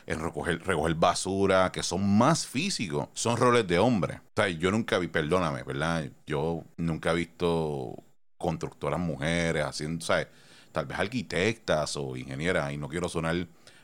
en 0.06 0.20
recoger, 0.20 0.60
recoger 0.64 0.94
basura, 0.94 1.70
que 1.72 1.82
son 1.82 2.18
más 2.18 2.46
físicos, 2.46 3.08
son 3.14 3.36
roles 3.36 3.66
de 3.66 3.78
hombre. 3.78 4.14
O 4.16 4.32
sea, 4.34 4.48
yo 4.48 4.70
nunca 4.70 4.98
vi, 4.98 5.08
perdóname, 5.08 5.62
¿verdad? 5.62 6.10
Yo 6.26 6.64
nunca 6.76 7.12
he 7.12 7.14
visto 7.14 8.02
constructoras 8.44 9.00
mujeres 9.00 9.64
haciendo, 9.64 10.04
¿sabes? 10.04 10.28
Tal 10.70 10.86
vez 10.86 10.98
arquitectas 10.98 11.96
o 11.96 12.16
ingenieras, 12.16 12.72
y 12.72 12.76
no 12.76 12.88
quiero 12.88 13.08
sonar 13.08 13.34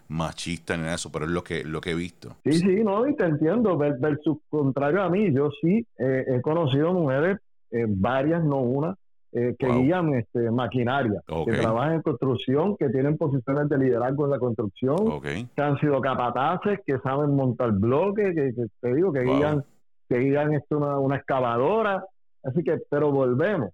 machista 0.09 0.75
ni 0.75 0.81
nada 0.81 0.91
de 0.91 0.97
eso, 0.97 1.11
pero 1.11 1.25
es 1.25 1.31
lo 1.31 1.43
que, 1.43 1.65
lo 1.65 1.81
que 1.81 1.93
he 1.93 1.95
visto. 1.95 2.37
Sí, 2.45 2.53
sí, 2.53 2.85
no, 2.85 3.07
y 3.07 3.15
te 3.15 3.25
entiendo, 3.25 3.79
versus 3.79 4.39
contrario 4.49 5.03
a 5.03 5.09
mí, 5.09 5.33
yo 5.33 5.51
sí 5.61 5.87
eh, 5.99 6.25
he 6.27 6.41
conocido 6.43 6.93
mujeres, 6.93 7.39
eh, 7.71 7.87
varias, 7.89 8.45
no 8.45 8.59
una, 8.59 8.97
eh, 9.33 9.55
que 9.57 9.69
guían 9.69 10.13
este, 10.15 10.51
maquinaria, 10.51 11.23
que 11.47 11.53
trabajan 11.53 11.95
en 11.95 12.03
construcción, 12.03 12.77
que 12.77 12.89
tienen 12.89 13.17
posiciones 13.17 13.69
de 13.69 13.79
liderazgo 13.79 14.25
en 14.25 14.31
la 14.33 14.41
construcción, 14.41 15.21
que 15.23 15.63
han 15.63 15.79
sido 15.79 16.01
capataces, 16.01 16.81
que 16.85 16.99
saben 16.99 17.37
montar 17.37 17.71
bloques, 17.71 18.35
que, 18.35 18.67
te 18.81 18.95
digo, 18.95 19.13
que 19.13 19.23
guían, 19.23 19.65
que 20.09 20.19
guían 20.19 20.55
esto 20.55 20.79
una, 20.79 20.99
una 20.99 21.17
excavadora. 21.17 22.05
Así 22.43 22.65
que, 22.65 22.79
pero 22.91 23.13
volvemos 23.13 23.71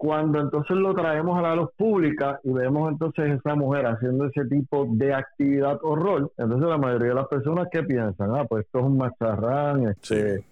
cuando 0.00 0.40
entonces 0.40 0.78
lo 0.78 0.94
traemos 0.94 1.38
a 1.38 1.42
la 1.42 1.54
luz 1.54 1.68
pública 1.76 2.40
y 2.42 2.50
vemos 2.50 2.90
entonces 2.90 3.38
esa 3.38 3.54
mujer 3.54 3.84
haciendo 3.84 4.24
ese 4.24 4.46
tipo 4.46 4.86
de 4.88 5.12
actividad 5.12 5.78
o 5.82 5.94
rol, 5.94 6.32
entonces 6.38 6.70
la 6.70 6.78
mayoría 6.78 7.08
de 7.08 7.14
las 7.16 7.28
personas 7.28 7.68
que 7.70 7.82
piensan, 7.82 8.34
ah, 8.34 8.46
pues 8.48 8.64
esto 8.64 8.78
es 8.78 8.84
un 8.86 8.96
macharrán, 8.96 9.88
este, 9.88 10.42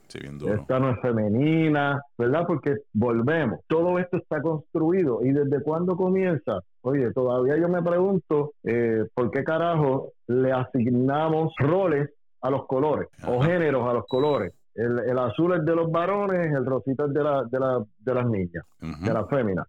esta 0.55 0.79
no 0.79 0.91
es 0.91 1.01
femenina, 1.01 2.03
¿verdad? 2.19 2.45
Porque 2.47 2.77
volvemos, 2.93 3.61
todo 3.69 3.99
esto 3.99 4.19
está 4.19 4.43
construido 4.43 5.21
y 5.25 5.33
desde 5.33 5.63
cuándo 5.63 5.97
comienza, 5.97 6.61
oye, 6.83 7.11
todavía 7.15 7.57
yo 7.57 7.71
me 7.71 7.83
pregunto 7.83 8.53
eh, 8.65 9.07
por 9.15 9.31
qué 9.31 9.45
carajo 9.45 10.13
le 10.27 10.53
asignamos 10.53 11.55
roles 11.57 12.11
a 12.43 12.51
los 12.51 12.67
colores 12.67 13.09
o 13.27 13.41
géneros 13.41 13.89
a 13.89 13.95
los 13.95 14.07
colores. 14.07 14.53
El, 14.79 15.19
azul 15.19 15.55
es 15.55 15.65
de 15.65 15.75
los 15.75 15.91
varones, 15.91 16.55
el 16.55 16.65
rosita 16.65 17.07
es 17.07 17.13
de, 17.13 17.25
la, 17.25 17.43
de, 17.51 17.59
la, 17.59 17.85
de 17.99 18.15
las 18.15 18.27
niñas, 18.27 18.65
de 18.81 19.13
las 19.13 19.29
féminas. 19.29 19.67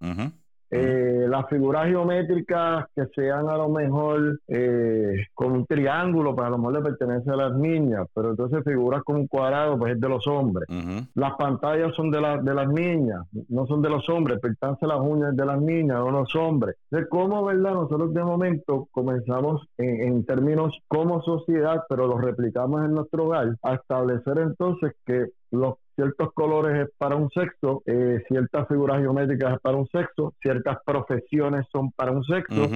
Eh, 0.71 1.25
las 1.27 1.47
figuras 1.47 1.88
geométricas 1.88 2.85
que 2.95 3.05
sean 3.15 3.49
a 3.49 3.57
lo 3.57 3.69
mejor 3.69 4.39
eh, 4.47 5.25
con 5.33 5.51
un 5.53 5.65
triángulo, 5.65 6.35
pues 6.35 6.47
a 6.47 6.51
lo 6.51 6.57
mejor 6.57 6.73
le 6.73 6.81
pertenece 6.81 7.31
a 7.31 7.35
las 7.35 7.55
niñas, 7.55 8.07
pero 8.13 8.31
entonces 8.31 8.63
figuras 8.63 9.03
con 9.03 9.17
un 9.17 9.27
cuadrado, 9.27 9.77
pues 9.77 9.93
es 9.95 10.01
de 10.01 10.09
los 10.09 10.25
hombres. 10.27 10.67
Las 11.15 11.33
pantallas 11.38 11.95
son 11.95 12.11
de, 12.11 12.19
de 12.43 12.53
las 12.53 12.67
niñas, 12.67 13.25
no 13.47 13.65
son 13.65 13.81
de 13.81 13.89
los 13.89 14.07
hombres, 14.09 14.39
pertenece 14.39 14.85
las 14.85 14.99
uñas 14.99 15.35
de 15.35 15.45
las 15.45 15.59
niñas, 15.59 15.97
no 15.97 16.11
los 16.11 16.35
hombres. 16.35 16.75
De 16.91 17.07
cómo, 17.07 17.43
¿verdad? 17.45 17.73
Nosotros 17.73 18.13
de 18.13 18.23
momento 18.23 18.88
comenzamos 18.91 19.67
en, 19.77 20.01
en 20.01 20.25
términos 20.25 20.77
como 20.88 21.21
sociedad, 21.23 21.83
pero 21.89 22.07
lo 22.07 22.17
replicamos 22.17 22.85
en 22.85 22.93
nuestro 22.93 23.25
hogar, 23.25 23.55
a 23.63 23.73
establecer 23.75 24.39
entonces 24.39 24.93
que 25.05 25.27
los 25.51 25.75
ciertos 26.00 26.32
colores 26.34 26.88
es 26.88 26.96
para 26.98 27.18
un 27.18 27.29
sexo, 27.29 27.84
eh, 27.86 28.24
ciertas 28.29 28.70
figuras 28.70 29.01
geométricas 29.01 29.56
es 29.56 29.60
para 29.60 29.75
un 29.75 29.88
sexo, 29.88 30.34
ciertas 30.41 30.77
profesiones 30.86 31.65
son 31.74 31.91
para 31.91 32.13
un 32.13 32.24
sexo, 32.24 32.70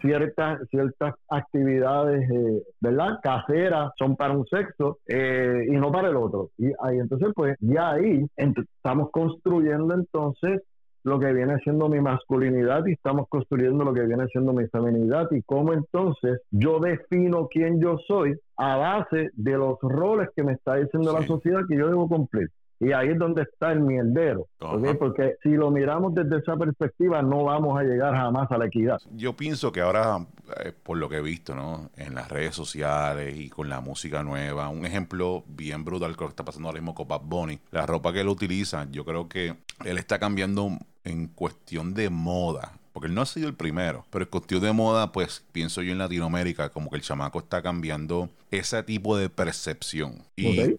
ciertas 0.00 0.66
ciertas 0.70 1.14
actividades, 1.28 2.30
eh, 2.30 2.62
¿verdad? 2.80 3.18
Caseras 3.22 3.92
son 3.98 4.16
para 4.16 4.32
un 4.32 4.46
sexo 4.46 4.98
eh, 5.06 5.66
y 5.68 5.72
no 5.72 5.92
para 5.92 6.08
el 6.08 6.16
otro. 6.16 6.48
Y 6.56 6.68
ahí 6.82 6.98
entonces, 6.98 7.28
pues 7.34 7.56
ya 7.60 7.90
ahí 7.90 8.24
estamos 8.36 9.10
construyendo 9.10 9.94
entonces 9.94 10.62
lo 11.04 11.18
que 11.18 11.32
viene 11.32 11.58
siendo 11.64 11.88
mi 11.88 12.00
masculinidad 12.00 12.86
y 12.86 12.92
estamos 12.92 13.28
construyendo 13.28 13.84
lo 13.84 13.92
que 13.92 14.02
viene 14.02 14.26
siendo 14.28 14.52
mi 14.52 14.66
feminidad 14.68 15.28
y 15.32 15.42
cómo 15.42 15.72
entonces 15.72 16.40
yo 16.50 16.78
defino 16.78 17.48
quién 17.48 17.80
yo 17.80 17.98
soy 18.06 18.38
a 18.56 18.76
base 18.76 19.30
de 19.34 19.52
los 19.52 19.78
roles 19.80 20.28
que 20.36 20.44
me 20.44 20.52
está 20.52 20.76
diciendo 20.76 21.12
la 21.12 21.26
sociedad 21.26 21.62
que 21.68 21.76
yo 21.76 21.88
debo 21.88 22.08
cumplir. 22.08 22.48
Y 22.82 22.92
ahí 22.92 23.10
es 23.10 23.18
donde 23.18 23.42
está 23.42 23.70
el 23.70 23.80
mierdero. 23.80 24.48
Porque 24.98 25.36
si 25.40 25.50
lo 25.50 25.70
miramos 25.70 26.14
desde 26.16 26.38
esa 26.38 26.56
perspectiva, 26.56 27.22
no 27.22 27.44
vamos 27.44 27.78
a 27.78 27.84
llegar 27.84 28.12
jamás 28.12 28.50
a 28.50 28.58
la 28.58 28.66
equidad. 28.66 28.98
Yo 29.12 29.34
pienso 29.34 29.70
que 29.70 29.80
ahora, 29.80 30.26
eh, 30.64 30.72
por 30.82 30.98
lo 30.98 31.08
que 31.08 31.18
he 31.18 31.22
visto 31.22 31.54
¿no? 31.54 31.90
en 31.96 32.16
las 32.16 32.28
redes 32.28 32.56
sociales 32.56 33.36
y 33.38 33.48
con 33.48 33.68
la 33.68 33.80
música 33.80 34.24
nueva, 34.24 34.68
un 34.68 34.84
ejemplo 34.84 35.44
bien 35.46 35.84
brutal 35.84 36.16
que 36.16 36.24
está 36.24 36.44
pasando 36.44 36.68
ahora 36.68 36.80
mismo 36.80 36.92
con 36.92 37.06
Bad 37.06 37.22
Bunny, 37.24 37.60
la 37.70 37.86
ropa 37.86 38.12
que 38.12 38.22
él 38.22 38.28
utiliza, 38.28 38.88
yo 38.90 39.04
creo 39.04 39.28
que 39.28 39.54
él 39.84 39.98
está 39.98 40.18
cambiando 40.18 40.70
en 41.04 41.28
cuestión 41.28 41.94
de 41.94 42.10
moda 42.10 42.72
porque 42.92 43.08
él 43.08 43.14
no 43.14 43.22
ha 43.22 43.26
sido 43.26 43.48
el 43.48 43.54
primero, 43.54 44.06
pero 44.10 44.24
en 44.24 44.30
cuestión 44.30 44.60
de 44.60 44.72
moda, 44.72 45.12
pues 45.12 45.44
pienso 45.52 45.82
yo 45.82 45.92
en 45.92 45.98
Latinoamérica, 45.98 46.68
como 46.68 46.90
que 46.90 46.96
el 46.96 47.02
chamaco 47.02 47.40
está 47.40 47.62
cambiando 47.62 48.30
ese 48.50 48.82
tipo 48.82 49.16
de 49.16 49.28
percepción. 49.28 50.22
¿Y 50.36 50.76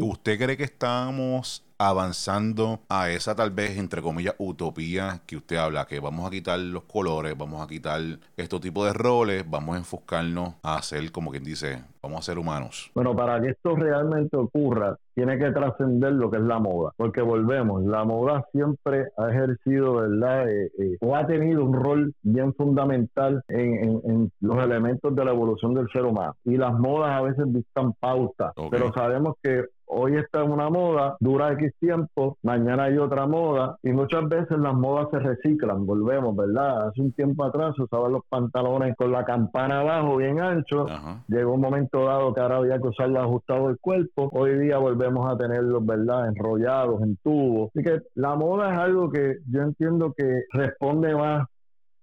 usted 0.00 0.38
cree 0.38 0.56
que 0.56 0.64
estamos 0.64 1.63
avanzando 1.78 2.80
a 2.88 3.10
esa 3.10 3.34
tal 3.34 3.50
vez, 3.50 3.78
entre 3.78 4.02
comillas, 4.02 4.34
utopía 4.38 5.20
que 5.26 5.36
usted 5.36 5.56
habla, 5.56 5.86
que 5.86 6.00
vamos 6.00 6.26
a 6.26 6.30
quitar 6.30 6.58
los 6.58 6.84
colores, 6.84 7.36
vamos 7.36 7.62
a 7.62 7.66
quitar 7.66 8.00
estos 8.36 8.60
tipos 8.60 8.86
de 8.86 8.92
roles, 8.92 9.48
vamos 9.48 9.74
a 9.74 9.78
enfocarnos 9.78 10.54
a 10.62 10.80
ser, 10.82 11.10
como 11.10 11.30
quien 11.30 11.44
dice, 11.44 11.82
vamos 12.02 12.20
a 12.20 12.22
ser 12.22 12.38
humanos. 12.38 12.90
Bueno, 12.94 13.16
para 13.16 13.40
que 13.40 13.50
esto 13.50 13.74
realmente 13.74 14.36
ocurra, 14.36 14.96
tiene 15.14 15.38
que 15.38 15.50
trascender 15.52 16.12
lo 16.12 16.30
que 16.30 16.38
es 16.38 16.42
la 16.42 16.58
moda, 16.58 16.92
porque 16.96 17.22
volvemos, 17.22 17.84
la 17.84 18.04
moda 18.04 18.44
siempre 18.52 19.08
ha 19.16 19.30
ejercido, 19.30 19.94
¿verdad? 19.94 20.48
Eh, 20.48 20.70
eh, 20.78 20.96
o 21.00 21.16
ha 21.16 21.26
tenido 21.26 21.64
un 21.64 21.72
rol 21.72 22.14
bien 22.22 22.52
fundamental 22.54 23.42
en, 23.48 24.30
los 24.40 24.62
elementos 24.62 25.14
de 25.14 25.24
la 25.24 25.30
evolución 25.30 25.74
del 25.74 25.88
ser 25.90 26.04
humano. 26.04 26.36
Y 26.44 26.56
las 26.56 26.72
modas 26.78 27.12
a 27.12 27.22
veces 27.22 27.44
dictan 27.52 27.92
pauta, 27.94 28.52
pero 28.70 28.92
sabemos 28.92 29.36
que 29.42 29.64
hoy 29.86 30.16
está 30.16 30.42
en 30.42 30.52
una 30.52 30.70
moda, 30.70 31.16
dura 31.20 31.52
X 31.52 31.72
tiempo, 31.78 32.38
mañana 32.42 32.84
hay 32.84 32.98
otra 32.98 33.26
moda 33.26 33.78
y 33.82 33.92
muchas 33.92 34.28
veces 34.28 34.58
las 34.58 34.74
modas 34.74 35.08
se 35.10 35.18
reciclan, 35.18 35.86
volvemos, 35.86 36.34
¿verdad? 36.36 36.88
Hace 36.88 37.02
un 37.02 37.12
tiempo 37.12 37.44
atrás 37.44 37.78
usaban 37.78 38.12
los 38.12 38.22
pantalones 38.28 38.96
con 38.96 39.12
la 39.12 39.24
campana 39.24 39.80
abajo 39.80 40.16
bien 40.16 40.40
ancho, 40.40 40.86
llegó 41.28 41.54
un 41.54 41.60
momento 41.60 42.04
dado 42.04 42.34
que 42.34 42.40
ahora 42.40 42.56
había 42.56 42.78
que 42.78 42.88
usarlos 42.88 43.22
ajustados 43.22 43.70
el 43.70 43.78
cuerpo, 43.78 44.30
hoy 44.32 44.58
día 44.58 44.78
volvemos 44.78 45.30
a 45.32 45.36
tenerlos, 45.36 45.84
¿verdad? 45.84 46.28
Enrollados 46.28 47.02
en 47.02 47.16
tubos. 47.16 47.70
Así 47.74 47.84
que 47.84 48.00
la 48.14 48.34
moda 48.34 48.72
es 48.72 48.78
algo 48.78 49.10
que 49.10 49.38
yo 49.50 49.62
entiendo 49.62 50.12
que 50.16 50.44
responde 50.52 51.14
más 51.14 51.48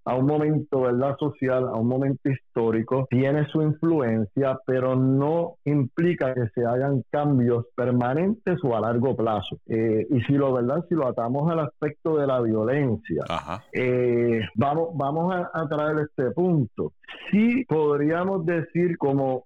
a 0.04 0.16
un 0.16 0.26
momento 0.26 0.82
verdad 0.82 1.16
social, 1.18 1.68
a 1.68 1.76
un 1.76 1.88
momento 1.88 2.30
histórico, 2.30 3.06
tiene 3.10 3.46
su 3.46 3.62
influencia, 3.62 4.58
pero 4.66 4.96
no 4.96 5.56
implica 5.64 6.34
que 6.34 6.48
se 6.54 6.64
hagan 6.64 7.02
cambios 7.10 7.66
permanentes 7.74 8.58
o 8.64 8.76
a 8.76 8.80
largo 8.80 9.16
plazo. 9.16 9.58
Eh, 9.66 10.06
y 10.10 10.20
si 10.22 10.34
lo 10.34 10.52
verdad, 10.52 10.84
si 10.88 10.94
lo 10.94 11.06
atamos 11.06 11.50
al 11.50 11.60
aspecto 11.60 12.16
de 12.16 12.26
la 12.26 12.40
violencia, 12.40 13.24
eh, 13.72 14.40
vamos, 14.54 14.88
vamos 14.94 15.34
a, 15.34 15.50
a, 15.52 15.68
traer 15.68 15.98
este 16.00 16.30
punto. 16.32 16.92
Sí 17.30 17.64
podríamos 17.66 18.44
decir 18.46 18.96
como, 18.98 19.44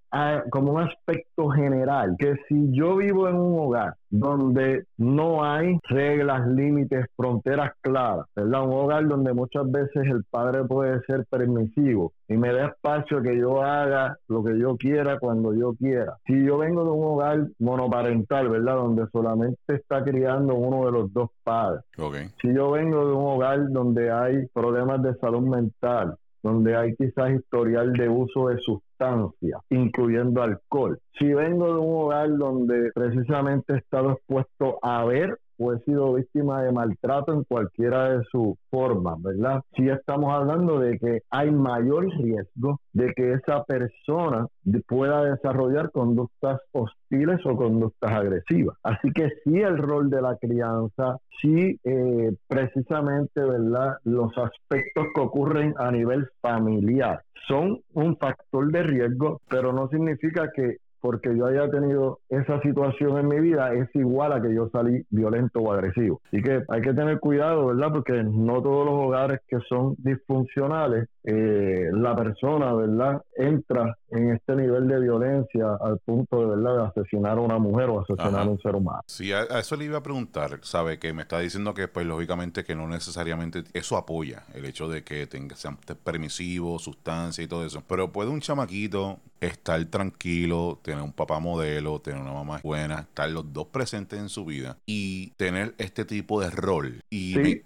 como 0.50 0.72
un 0.72 0.82
aspecto 0.82 1.48
general 1.50 2.16
que 2.18 2.34
si 2.48 2.72
yo 2.72 2.96
vivo 2.96 3.28
en 3.28 3.36
un 3.36 3.58
hogar 3.60 3.94
donde 4.10 4.84
no 4.96 5.44
hay 5.44 5.78
reglas, 5.88 6.46
límites, 6.46 7.06
fronteras 7.16 7.72
claras, 7.80 8.26
¿verdad? 8.34 8.64
Un 8.64 8.72
hogar 8.72 9.06
donde 9.06 9.32
muchas 9.32 9.70
veces 9.70 10.06
el 10.06 10.25
padre 10.25 10.46
puede 10.69 11.00
ser 11.03 11.26
permisivo 11.26 12.12
y 12.29 12.37
me 12.37 12.53
da 12.53 12.67
espacio 12.67 13.23
que 13.23 13.37
yo 13.38 13.62
haga 13.62 14.19
lo 14.29 14.43
que 14.45 14.59
yo 14.59 14.76
quiera 14.76 15.19
cuando 15.19 15.55
yo 15.55 15.75
quiera. 15.75 16.17
Si 16.26 16.45
yo 16.45 16.59
vengo 16.59 16.85
de 16.85 16.91
un 16.91 17.05
hogar 17.05 17.49
monoparental, 17.59 18.49
¿verdad? 18.49 18.76
Donde 18.76 19.07
solamente 19.12 19.75
está 19.75 20.03
criando 20.03 20.55
uno 20.55 20.87
de 20.87 20.93
los 20.93 21.12
dos 21.12 21.31
padres. 21.45 21.83
Si 22.41 22.53
yo 22.55 22.71
vengo 22.73 23.07
de 23.07 23.12
un 23.12 23.25
hogar 23.25 23.69
donde 23.71 24.11
hay 24.11 24.47
problemas 24.53 25.03
de 25.03 25.15
salud 25.17 25.43
mental, 25.43 26.17
donde 26.43 26.76
hay 26.76 26.95
quizás 26.95 27.33
historial 27.33 27.93
de 27.93 28.09
uso 28.09 28.49
de 28.49 28.59
sustancias, 28.59 29.61
incluyendo 29.69 30.43
alcohol. 30.43 30.99
Si 31.19 31.33
vengo 31.33 31.67
de 31.67 31.81
un 31.81 32.05
hogar 32.05 32.37
donde 32.37 32.91
precisamente 32.95 33.75
he 33.75 33.79
estado 33.79 34.12
expuesto 34.12 34.79
a 34.83 35.05
ver 35.05 35.38
o 35.58 35.72
he 35.72 35.78
sido 35.80 36.14
víctima 36.14 36.62
de 36.62 36.72
maltrato 36.72 37.32
en 37.32 37.44
cualquiera 37.44 38.10
de 38.10 38.25
sus 38.30 38.54
formas, 38.70 39.20
¿verdad? 39.22 39.62
Si 39.76 39.88
estamos 39.88 40.32
hablando 40.32 40.78
de 40.80 40.98
que 40.98 41.22
hay 41.30 41.50
mayor 41.50 42.08
riesgo 42.18 42.80
de 42.92 43.12
que 43.14 43.32
esa 43.32 43.64
persona 43.64 44.46
pueda 44.86 45.25
desarrollar 45.25 45.90
conductas 45.90 46.60
hostiles 46.72 47.40
o 47.44 47.56
conductas 47.56 48.10
agresivas. 48.10 48.76
Así 48.82 49.10
que 49.12 49.28
sí 49.44 49.60
el 49.60 49.78
rol 49.78 50.10
de 50.10 50.22
la 50.22 50.36
crianza, 50.36 51.18
sí 51.40 51.78
eh, 51.84 52.34
precisamente, 52.48 53.40
¿verdad? 53.40 53.96
Los 54.04 54.32
aspectos 54.36 55.06
que 55.14 55.20
ocurren 55.20 55.75
a 55.78 55.90
nivel 55.90 56.28
familiar 56.40 57.22
son 57.48 57.80
un 57.94 58.16
factor 58.16 58.72
de 58.72 58.82
riesgo, 58.82 59.40
pero 59.48 59.72
no 59.72 59.88
significa 59.88 60.50
que 60.54 60.78
porque 61.06 61.36
yo 61.36 61.46
haya 61.46 61.70
tenido 61.70 62.18
esa 62.28 62.60
situación 62.62 63.16
en 63.16 63.28
mi 63.28 63.38
vida 63.38 63.72
es 63.72 63.88
igual 63.94 64.32
a 64.32 64.42
que 64.42 64.52
yo 64.52 64.68
salí 64.70 65.06
violento 65.10 65.60
o 65.60 65.72
agresivo. 65.72 66.20
Así 66.26 66.42
que 66.42 66.64
hay 66.66 66.80
que 66.80 66.92
tener 66.94 67.20
cuidado, 67.20 67.66
¿verdad? 67.66 67.92
Porque 67.92 68.25
no 68.25 68.60
todos 68.60 68.84
los 68.84 68.94
hogares 69.06 69.38
que 69.46 69.58
son 69.68 69.94
disfuncionales, 69.98 71.08
eh, 71.22 71.90
la 71.92 72.16
persona, 72.16 72.75
¿verdad? 72.75 73.22
Entra 73.36 73.96
en 74.10 74.32
este 74.32 74.56
nivel 74.56 74.88
de 74.88 74.98
violencia 74.98 75.76
al 75.80 76.00
punto 76.00 76.40
de, 76.40 76.56
¿verdad? 76.56 76.76
De 76.76 77.00
asesinar 77.00 77.38
a 77.38 77.40
una 77.40 77.58
mujer 77.58 77.88
o 77.88 78.00
asesinar 78.00 78.42
a 78.42 78.50
un 78.50 78.58
ser 78.58 78.75
humano. 78.75 79.02
Sí, 79.06 79.32
a, 79.32 79.42
eso 79.60 79.76
le 79.76 79.84
iba 79.84 79.98
a 79.98 80.02
preguntar, 80.02 80.58
¿sabe? 80.62 80.98
Que 80.98 81.12
me 81.12 81.22
está 81.22 81.38
diciendo 81.38 81.72
que, 81.72 81.86
pues, 81.86 82.04
lógicamente 82.04 82.64
que 82.64 82.75
no 82.75 82.88
necesariamente 82.88 83.62
eso 83.75 83.96
apoya 83.96 84.42
el 84.54 84.64
hecho 84.64 84.88
de 84.88 85.04
que 85.04 85.28
tenga, 85.28 85.54
sean 85.54 85.78
permisivos, 86.02 86.82
sustancia 86.82 87.44
y 87.44 87.46
todo 87.46 87.64
eso. 87.64 87.84
Pero 87.86 88.10
puede 88.10 88.30
un 88.30 88.40
chamaquito 88.40 89.20
estar 89.40 89.85
tranquilo, 89.87 90.81
tener 90.83 91.02
un 91.02 91.12
papá 91.12 91.38
modelo, 91.38 92.00
tener 92.00 92.21
una 92.21 92.33
mamá 92.33 92.61
buena, 92.62 93.00
estar 93.00 93.28
los 93.31 93.52
dos 93.52 93.69
presentes 93.69 94.19
en 94.19 94.28
su 94.28 94.45
vida 94.45 94.78
y 94.87 95.33
tener 95.37 95.75
este 95.78 96.05
tipo 96.05 96.40
de 96.40 96.50
rol. 96.50 97.00
Y, 97.11 97.62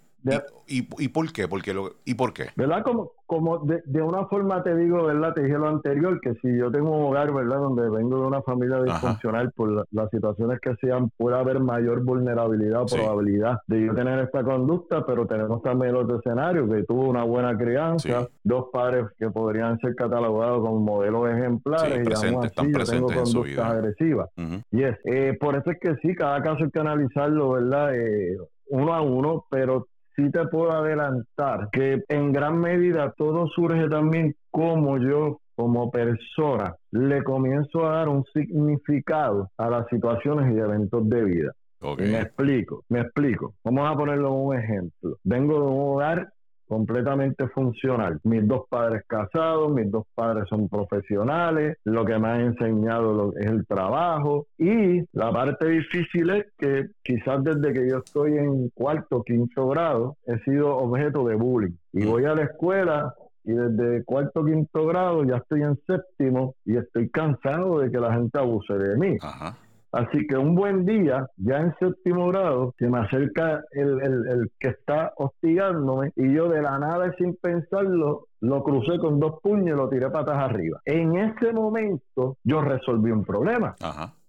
y, 0.67 0.89
y, 0.99 1.09
por 1.09 1.33
qué? 1.33 1.49
Porque 1.49 1.75
lo, 1.75 1.93
¿Y 2.05 2.15
por 2.15 2.33
qué? 2.33 2.49
¿Verdad? 2.57 2.83
Como, 2.83 3.13
como 3.27 3.59
de, 3.59 3.83
de, 3.87 4.03
una 4.03 4.27
forma 4.27 4.63
te 4.63 4.77
digo, 4.77 5.05
¿verdad? 5.05 5.35
Te 5.35 5.43
dije 5.43 5.57
lo 5.57 5.69
anterior, 5.69 6.21
que 6.21 6.35
si 6.43 6.57
yo 6.57 6.71
tengo 6.71 6.91
un 6.91 7.07
hogar, 7.07 7.33
¿verdad? 7.33 7.59
Donde 7.59 7.89
vengo 7.89 8.21
de 8.21 8.27
una 8.27 8.43
familia 8.43 8.83
disfuncional, 8.83 9.53
por 9.53 9.87
las 9.91 10.11
situaciones 10.11 10.61
que 10.61 10.75
sean, 10.77 11.11
puede 11.17 11.37
haber 11.37 11.61
mayor 11.61 12.03
vulnerabilidad 12.05 12.83
o 12.83 12.87
probabilidad 12.87 13.61
de 13.67 13.87
yo 13.87 13.95
tener 13.95 14.21
esta 14.21 14.43
conducta, 14.45 15.05
pero 15.07 15.27
tenemos 15.27 15.63
también 15.63 15.93
los 15.93 16.09
escenarios, 16.19 16.69
que 16.71 16.85
tuvo 16.85 17.09
una 17.09 17.25
buena 17.25 17.57
crianza, 17.57 18.29
dos 18.45 18.67
padres 18.73 19.07
que 19.19 19.31
podrían 19.31 19.79
ser 19.79 19.95
catalogados 19.95 20.61
como 20.61 20.81
modelos 20.81 21.31
ejemplares, 21.31 22.07
y 22.09 22.27
aún 22.27 22.45
así 22.45 22.73
yo 22.73 22.85
tengo 22.85 23.07
conductas 23.07 23.73
agresivas. 23.73 24.29
Y 24.71 24.83
es, 24.83 24.97
eh, 25.05 25.37
por 25.41 25.57
eso 25.57 25.71
es 25.71 25.79
que 25.81 25.97
sí, 26.03 26.15
cada 26.15 26.43
caso 26.43 26.65
hay 26.65 26.71
que 26.71 26.81
analizarlo, 26.81 27.51
¿verdad? 27.53 27.95
Eh, 27.95 28.39
uno 28.71 28.95
a 28.95 29.03
uno, 29.03 29.47
pero 29.51 29.87
sí 30.17 30.31
te 30.31 30.47
puedo 30.47 30.73
adelantar 30.73 31.69
que 31.73 32.03
en 32.09 32.33
gran 32.33 32.59
medida 32.59 33.13
todo 33.17 33.47
surge 33.49 33.89
también 33.89 34.35
como 34.51 34.99
yo 34.99 35.41
como 35.55 35.91
persona 35.91 36.75
le 36.91 37.23
comienzo 37.23 37.87
a 37.87 37.97
dar 37.97 38.09
un 38.09 38.25
significado 38.33 39.51
a 39.59 39.69
las 39.69 39.87
situaciones 39.89 40.55
y 40.55 40.59
eventos 40.59 41.09
de 41.09 41.25
vida. 41.25 41.53
Me 41.99 42.21
explico, 42.21 42.85
me 42.89 43.01
explico. 43.01 43.55
Vamos 43.65 43.91
a 43.91 43.97
ponerlo 43.97 44.33
un 44.33 44.57
ejemplo. 44.57 45.19
Vengo 45.25 45.55
de 45.55 45.67
un 45.67 45.81
hogar 45.81 46.33
completamente 46.71 47.49
funcional. 47.49 48.21
Mis 48.23 48.47
dos 48.47 48.63
padres 48.69 49.03
casados, 49.09 49.73
mis 49.73 49.91
dos 49.91 50.07
padres 50.15 50.45
son 50.49 50.69
profesionales, 50.69 51.77
lo 51.85 52.05
que 52.05 52.17
me 52.17 52.29
ha 52.29 52.41
enseñado 52.41 53.35
es 53.37 53.51
el 53.51 53.67
trabajo 53.67 54.47
y 54.57 55.03
la 55.13 55.33
parte 55.33 55.67
difícil 55.67 56.31
es 56.31 56.47
que 56.57 56.91
quizás 57.03 57.43
desde 57.43 57.73
que 57.73 57.91
yo 57.91 57.99
estoy 57.99 58.39
en 58.39 58.69
cuarto, 58.69 59.25
quinto 59.25 59.67
grado, 59.69 60.17
he 60.27 60.39
sido 60.45 60.77
objeto 60.77 61.27
de 61.27 61.35
bullying 61.35 61.77
y 61.93 62.07
voy 62.07 62.25
a 62.25 62.37
la 62.37 62.45
escuela 62.45 63.15
y 63.45 63.53
desde 63.53 64.05
cuarto, 64.05 64.45
quinto 64.45 64.87
grado 64.87 65.25
ya 65.25 65.39
estoy 65.39 65.63
en 65.63 65.77
séptimo 65.89 66.55
y 66.65 66.77
estoy 66.77 67.11
cansado 67.11 67.81
de 67.81 67.91
que 67.91 67.99
la 67.99 68.15
gente 68.15 68.39
abuse 68.39 68.75
de 68.75 68.97
mí. 68.97 69.17
Ajá. 69.21 69.57
Así 69.93 70.27
que 70.27 70.37
un 70.37 70.55
buen 70.55 70.85
día, 70.85 71.27
ya 71.37 71.59
en 71.59 71.75
séptimo 71.79 72.29
grado, 72.29 72.75
se 72.79 72.89
me 72.89 73.01
acerca 73.01 73.63
el, 73.73 74.01
el, 74.01 74.51
que 74.59 74.69
está 74.69 75.13
hostigándome 75.17 76.13
y 76.17 76.33
yo 76.33 76.49
de 76.49 76.63
la 76.63 76.79
nada 76.79 77.09
y 77.09 77.23
sin 77.23 77.35
pensarlo 77.37 78.27
lo 78.41 78.63
crucé 78.63 78.99
con 78.99 79.19
dos 79.19 79.41
puños 79.43 79.67
y 79.67 79.79
lo 79.79 79.89
tiré 79.89 80.09
patas 80.11 80.37
arriba. 80.37 80.81
En 80.85 81.17
ese 81.17 81.53
momento 81.53 82.37
yo 82.45 82.63
resolví 82.63 83.11
un 83.11 83.25
problema. 83.25 83.75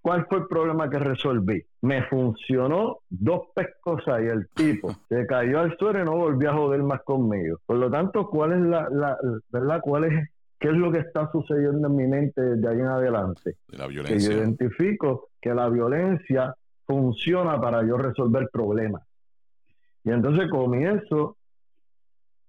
¿Cuál 0.01 0.25
fue 0.27 0.39
el 0.39 0.47
problema 0.47 0.89
que 0.89 0.97
resolví? 0.97 1.63
Me 1.81 2.03
funcionó 2.07 2.97
dos 3.09 3.49
pescos 3.53 4.01
ahí. 4.07 4.25
El 4.25 4.47
tipo 4.49 4.91
se 5.09 5.27
cayó 5.27 5.59
al 5.59 5.77
suelo 5.77 6.01
y 6.01 6.05
no 6.05 6.17
volvió 6.17 6.49
a 6.49 6.55
joder 6.55 6.81
más 6.81 7.03
conmigo. 7.03 7.57
Por 7.65 7.77
lo 7.77 7.89
tanto, 7.91 8.27
¿cuál 8.27 8.53
es 8.53 8.61
la, 8.61 8.89
la 8.89 9.17
verdad? 9.51 9.79
¿Cuál 9.81 10.05
es 10.05 10.29
¿Qué 10.61 10.67
es 10.67 10.75
lo 10.75 10.91
que 10.91 10.99
está 10.99 11.27
sucediendo 11.31 11.87
en 11.87 11.95
mi 11.95 12.05
mente 12.05 12.39
desde 12.39 12.67
ahí 12.69 12.79
en 12.79 12.85
adelante? 12.85 13.55
la 13.69 13.87
violencia. 13.87 14.29
Que 14.29 14.35
yo 14.35 14.41
identifico 14.43 15.30
que 15.41 15.53
la 15.53 15.69
violencia 15.69 16.55
funciona 16.85 17.59
para 17.59 17.83
yo 17.85 17.97
resolver 17.97 18.49
problemas. 18.51 19.03
Y 20.03 20.11
entonces 20.11 20.49
comienzo 20.49 21.37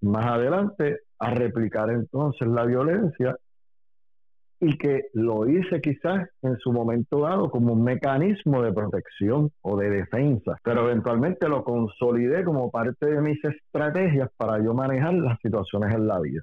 más 0.03 0.27
adelante 0.27 1.01
a 1.19 1.31
replicar 1.31 1.91
entonces 1.91 2.49
la 2.49 2.65
violencia 2.65 3.37
y 4.61 4.79
que 4.79 5.07
lo 5.15 5.49
hice 5.49 5.81
quizás 5.81 6.29
en 6.41 6.57
su 6.59 6.73
momento 6.73 7.21
dado 7.21 7.51
como 7.51 7.73
un 7.73 7.83
mecanismo 7.83 8.63
de 8.63 8.73
protección 8.73 9.51
o 9.61 9.77
de 9.77 9.91
defensa, 9.91 10.57
pero 10.63 10.89
eventualmente 10.89 11.49
lo 11.49 11.65
consolidé 11.65 12.45
como 12.45 12.71
parte 12.71 13.07
de 13.07 13.21
mis 13.21 13.45
estrategias 13.45 14.31
para 14.37 14.63
yo 14.63 14.73
manejar 14.73 15.15
las 15.15 15.39
situaciones 15.41 15.93
en 15.93 16.07
la 16.07 16.21
vida. 16.21 16.43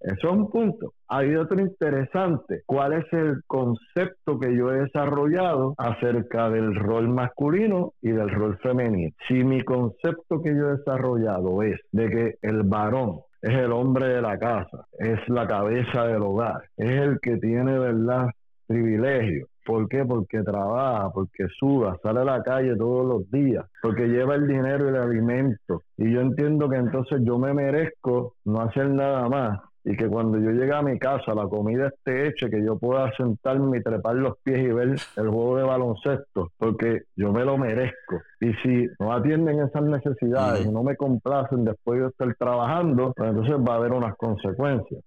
Eso 0.00 0.28
es 0.28 0.32
un 0.32 0.50
punto. 0.50 0.92
Hay 1.08 1.34
otro 1.34 1.60
interesante. 1.60 2.62
¿Cuál 2.66 2.92
es 2.94 3.12
el 3.12 3.42
concepto 3.46 4.38
que 4.38 4.54
yo 4.56 4.72
he 4.72 4.80
desarrollado 4.80 5.74
acerca 5.78 6.50
del 6.50 6.74
rol 6.74 7.08
masculino 7.08 7.92
y 8.02 8.10
del 8.10 8.30
rol 8.30 8.58
femenino? 8.58 9.12
Si 9.28 9.42
mi 9.44 9.62
concepto 9.62 10.42
que 10.42 10.54
yo 10.54 10.68
he 10.68 10.76
desarrollado 10.76 11.62
es 11.62 11.80
de 11.92 12.08
que 12.10 12.34
el 12.42 12.62
varón 12.64 13.20
es 13.42 13.54
el 13.54 13.72
hombre 13.72 14.08
de 14.08 14.22
la 14.22 14.38
casa, 14.38 14.86
es 14.98 15.18
la 15.28 15.46
cabeza 15.46 16.06
del 16.06 16.22
hogar, 16.22 16.62
es 16.76 16.90
el 16.90 17.18
que 17.20 17.38
tiene, 17.38 17.78
¿verdad?, 17.78 18.28
privilegio. 18.66 19.46
¿Por 19.64 19.88
qué? 19.88 20.04
Porque 20.04 20.42
trabaja, 20.42 21.10
porque 21.10 21.46
suda, 21.58 21.96
sale 22.02 22.20
a 22.20 22.24
la 22.24 22.42
calle 22.42 22.76
todos 22.76 23.06
los 23.06 23.30
días, 23.30 23.64
porque 23.82 24.08
lleva 24.08 24.34
el 24.34 24.46
dinero 24.46 24.86
y 24.86 24.88
el 24.88 24.96
alimento. 24.96 25.82
Y 25.96 26.12
yo 26.12 26.20
entiendo 26.20 26.68
que 26.68 26.76
entonces 26.76 27.20
yo 27.24 27.38
me 27.38 27.52
merezco 27.52 28.34
no 28.44 28.60
hacer 28.60 28.90
nada 28.90 29.28
más 29.28 29.60
y 29.84 29.96
que 29.96 30.08
cuando 30.08 30.38
yo 30.38 30.50
llegue 30.50 30.74
a 30.74 30.82
mi 30.82 30.98
casa 30.98 31.34
la 31.34 31.46
comida 31.46 31.88
esté 31.88 32.28
hecha, 32.28 32.50
que 32.50 32.62
yo 32.62 32.78
pueda 32.78 33.10
sentarme 33.16 33.78
y 33.78 33.82
trepar 33.82 34.16
los 34.16 34.36
pies 34.42 34.58
y 34.58 34.68
ver 34.68 34.96
el 35.16 35.28
juego 35.28 35.56
de 35.56 35.64
baloncesto, 35.64 36.50
porque 36.58 37.02
yo 37.16 37.32
me 37.32 37.44
lo 37.44 37.56
merezco. 37.56 38.20
Y 38.40 38.52
si 38.62 38.86
no 38.98 39.12
atienden 39.12 39.60
esas 39.60 39.82
necesidades 39.82 40.70
no 40.70 40.82
me 40.82 40.96
complacen 40.96 41.64
después 41.64 42.00
de 42.00 42.08
estar 42.08 42.34
trabajando, 42.36 43.12
pues 43.16 43.30
entonces 43.30 43.56
va 43.56 43.74
a 43.74 43.76
haber 43.76 43.92
unas 43.92 44.16
consecuencias. 44.16 45.02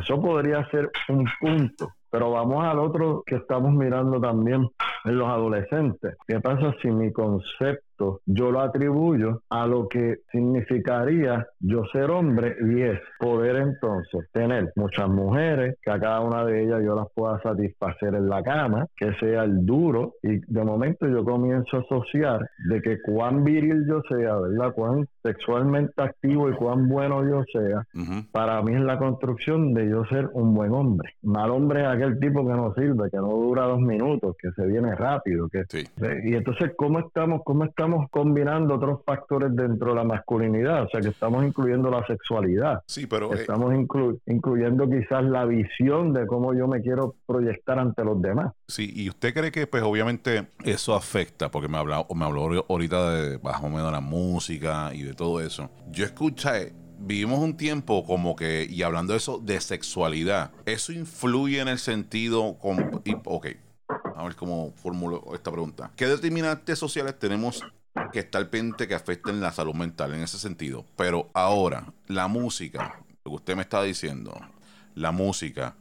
Eso 0.00 0.20
podría 0.20 0.64
ser 0.70 0.90
un 1.08 1.26
punto. 1.40 1.88
Pero 2.14 2.30
vamos 2.30 2.64
al 2.64 2.78
otro 2.78 3.24
que 3.26 3.34
estamos 3.34 3.72
mirando 3.72 4.20
también 4.20 4.70
en 5.04 5.18
los 5.18 5.28
adolescentes. 5.28 6.16
¿Qué 6.26 6.40
pasa 6.40 6.74
si 6.82 6.90
mi 6.90 7.12
concepto 7.12 7.84
yo 8.26 8.50
lo 8.50 8.60
atribuyo 8.60 9.42
a 9.50 9.66
lo 9.66 9.88
que 9.88 10.18
significaría 10.32 11.46
yo 11.60 11.84
ser 11.92 12.10
hombre 12.10 12.56
y 12.60 12.82
es 12.82 13.00
poder 13.18 13.56
entonces 13.56 14.28
tener 14.32 14.72
muchas 14.76 15.08
mujeres, 15.08 15.76
que 15.82 15.90
a 15.90 16.00
cada 16.00 16.20
una 16.20 16.44
de 16.44 16.64
ellas 16.64 16.82
yo 16.84 16.94
las 16.94 17.06
pueda 17.14 17.40
satisfacer 17.40 18.14
en 18.14 18.28
la 18.28 18.42
cama, 18.42 18.86
que 18.96 19.14
sea 19.14 19.44
el 19.44 19.64
duro 19.64 20.14
y 20.22 20.40
de 20.40 20.64
momento 20.64 21.06
yo 21.06 21.24
comienzo 21.24 21.76
a 21.76 21.80
asociar 21.80 22.48
de 22.68 22.82
que 22.82 23.00
cuán 23.00 23.44
viril 23.44 23.84
yo 23.88 24.02
sea, 24.08 24.36
¿verdad? 24.36 24.72
Cuán 24.74 25.06
sexualmente 25.22 25.94
activo 25.96 26.50
y 26.50 26.54
cuán 26.54 26.88
bueno 26.88 27.24
yo 27.24 27.44
sea, 27.52 27.86
para 28.32 28.60
mí 28.62 28.74
es 28.74 28.82
la 28.82 28.98
construcción 28.98 29.72
de 29.72 29.88
yo 29.88 30.04
ser 30.06 30.28
un 30.32 30.54
buen 30.54 30.72
hombre. 30.72 31.10
Mal 31.22 31.50
hombre 31.50 31.82
es 31.82 31.86
aquel 31.86 32.18
tipo 32.18 32.46
que 32.46 32.52
no 32.52 32.74
sirve, 32.74 33.10
que 33.10 33.18
no 33.18 33.28
dura 33.28 33.64
dos 33.64 33.80
minutos, 33.80 34.36
que 34.38 34.50
se 34.52 34.66
viene 34.66 34.93
rápido. 34.94 35.48
que 35.48 35.64
Y 36.24 36.34
entonces, 36.34 36.72
¿cómo 36.76 37.00
estamos, 37.00 37.42
¿cómo 37.44 37.64
estamos 37.64 38.08
combinando 38.10 38.74
otros 38.74 39.00
factores 39.04 39.54
dentro 39.54 39.90
de 39.90 39.96
la 39.96 40.04
masculinidad? 40.04 40.84
O 40.84 40.88
sea, 40.88 41.00
que 41.00 41.08
estamos 41.08 41.44
incluyendo 41.44 41.90
la 41.90 42.06
sexualidad. 42.06 42.82
Sí, 42.86 43.06
pero... 43.06 43.32
Eh, 43.32 43.40
estamos 43.40 43.74
incluyendo 44.26 44.88
quizás 44.88 45.24
la 45.24 45.44
visión 45.44 46.12
de 46.12 46.26
cómo 46.26 46.54
yo 46.54 46.66
me 46.66 46.80
quiero 46.80 47.14
proyectar 47.26 47.78
ante 47.78 48.04
los 48.04 48.20
demás. 48.20 48.52
Sí, 48.68 48.92
y 48.94 49.08
usted 49.08 49.34
cree 49.34 49.50
que 49.50 49.66
pues 49.66 49.82
obviamente 49.82 50.48
eso 50.64 50.94
afecta, 50.94 51.50
porque 51.50 51.68
me 51.68 51.78
habló, 51.78 52.06
me 52.14 52.24
habló 52.24 52.64
ahorita 52.68 53.12
de 53.12 53.36
bajo 53.38 53.68
medio 53.68 53.86
de 53.86 53.92
la 53.92 54.00
música 54.00 54.90
y 54.94 55.02
de 55.02 55.14
todo 55.14 55.40
eso. 55.40 55.70
Yo 55.90 56.04
escuché 56.04 56.72
vivimos 56.98 57.38
un 57.38 57.56
tiempo 57.56 58.04
como 58.04 58.36
que, 58.36 58.66
y 58.68 58.82
hablando 58.82 59.12
de 59.12 59.18
eso, 59.18 59.38
de 59.38 59.60
sexualidad, 59.60 60.52
eso 60.66 60.92
influye 60.92 61.60
en 61.60 61.68
el 61.68 61.78
sentido, 61.78 62.56
con, 62.58 63.02
ok, 63.24 63.46
a 63.88 64.24
ver 64.24 64.36
cómo 64.36 64.72
formulo 64.76 65.24
esta 65.34 65.50
pregunta. 65.50 65.90
¿Qué 65.96 66.06
determinantes 66.06 66.78
sociales 66.78 67.18
tenemos 67.18 67.62
que 68.12 68.20
estar 68.20 68.48
pendiente 68.48 68.88
que 68.88 68.94
afecten 68.94 69.40
la 69.40 69.52
salud 69.52 69.74
mental 69.74 70.14
en 70.14 70.22
ese 70.22 70.38
sentido? 70.38 70.84
Pero 70.96 71.30
ahora, 71.34 71.92
la 72.06 72.28
música, 72.28 73.02
lo 73.24 73.32
que 73.32 73.36
usted 73.36 73.56
me 73.56 73.62
está 73.62 73.82
diciendo, 73.82 74.34
la 74.94 75.12
música, 75.12 75.76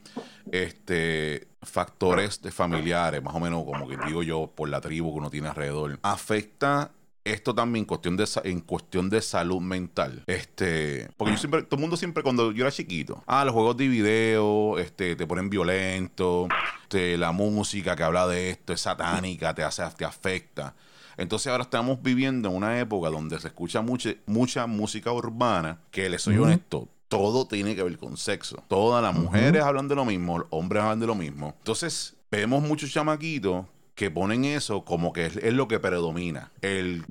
este, 0.52 1.48
factores 1.62 2.42
de 2.42 2.52
familiares, 2.52 3.24
más 3.24 3.36
o 3.36 3.40
menos 3.40 3.64
como 3.64 3.88
que 3.88 3.98
digo 4.06 4.24
yo, 4.24 4.52
por 4.54 4.70
la 4.70 4.82
tribu 4.82 5.14
que 5.14 5.20
uno 5.20 5.30
tiene 5.30 5.48
alrededor, 5.50 6.00
afecta 6.02 6.92
esto 7.26 7.56
también 7.56 7.86
cuestión 7.86 8.18
de, 8.18 8.28
en 8.44 8.62
cuestión 8.62 9.10
de 9.10 9.22
salud 9.22 9.62
mental. 9.62 10.24
Este, 10.28 11.10
porque 11.18 11.34
yo 11.34 11.38
siempre, 11.38 11.64
todo 11.64 11.78
el 11.78 11.82
mundo 11.82 11.98
siempre 11.98 12.24
cuando 12.24 12.52
yo 12.52 12.64
era 12.64 12.72
chiquito, 12.72 13.24
ah, 13.28 13.46
los 13.46 13.54
juegos 13.54 13.78
de 13.78 13.88
video, 13.88 14.78
este, 14.80 15.16
te 15.16 15.26
ponen 15.26 15.50
violento, 15.50 16.48
este, 16.84 17.18
la 17.18 17.32
música 17.32 17.96
que 17.96 18.04
habla 18.04 18.28
de 18.28 18.50
esto 18.50 18.74
es 18.74 18.82
satánica, 18.82 19.54
te 19.54 19.64
hace, 19.64 19.84
te 19.98 20.06
afecta. 20.06 20.76
Entonces 21.16 21.52
ahora 21.52 21.64
estamos 21.64 22.02
viviendo 22.02 22.50
en 22.50 22.56
una 22.56 22.80
época 22.80 23.10
donde 23.10 23.40
se 23.40 23.48
escucha 23.48 23.82
mucha, 23.82 24.16
mucha 24.26 24.66
música 24.66 25.12
urbana, 25.12 25.80
que 25.92 26.10
les 26.10 26.24
soy 26.24 26.38
honesto, 26.38 26.90
todo 27.08 27.48
tiene 27.48 27.76
que 27.76 27.84
ver 27.84 27.98
con 28.00 28.18
sexo. 28.18 28.64
Todas 28.68 29.04
las 29.04 29.14
mujeres 29.14 29.62
hablan 29.64 29.88
de 29.88 29.96
lo 29.96 30.06
mismo, 30.06 30.40
los 30.40 30.48
hombres 30.50 30.82
hablan 30.82 31.00
de 31.00 31.06
lo 31.06 31.14
mismo. 31.14 31.54
Entonces, 31.60 32.16
vemos 32.32 32.64
muchos 32.64 32.92
chamaquitos 32.92 33.66
que 33.96 34.10
ponen 34.10 34.44
eso 34.44 34.84
como 34.84 35.14
que 35.14 35.28
es, 35.28 35.54
lo 35.54 35.68
que 35.68 35.80
predomina, 35.80 36.52
el, 36.62 37.04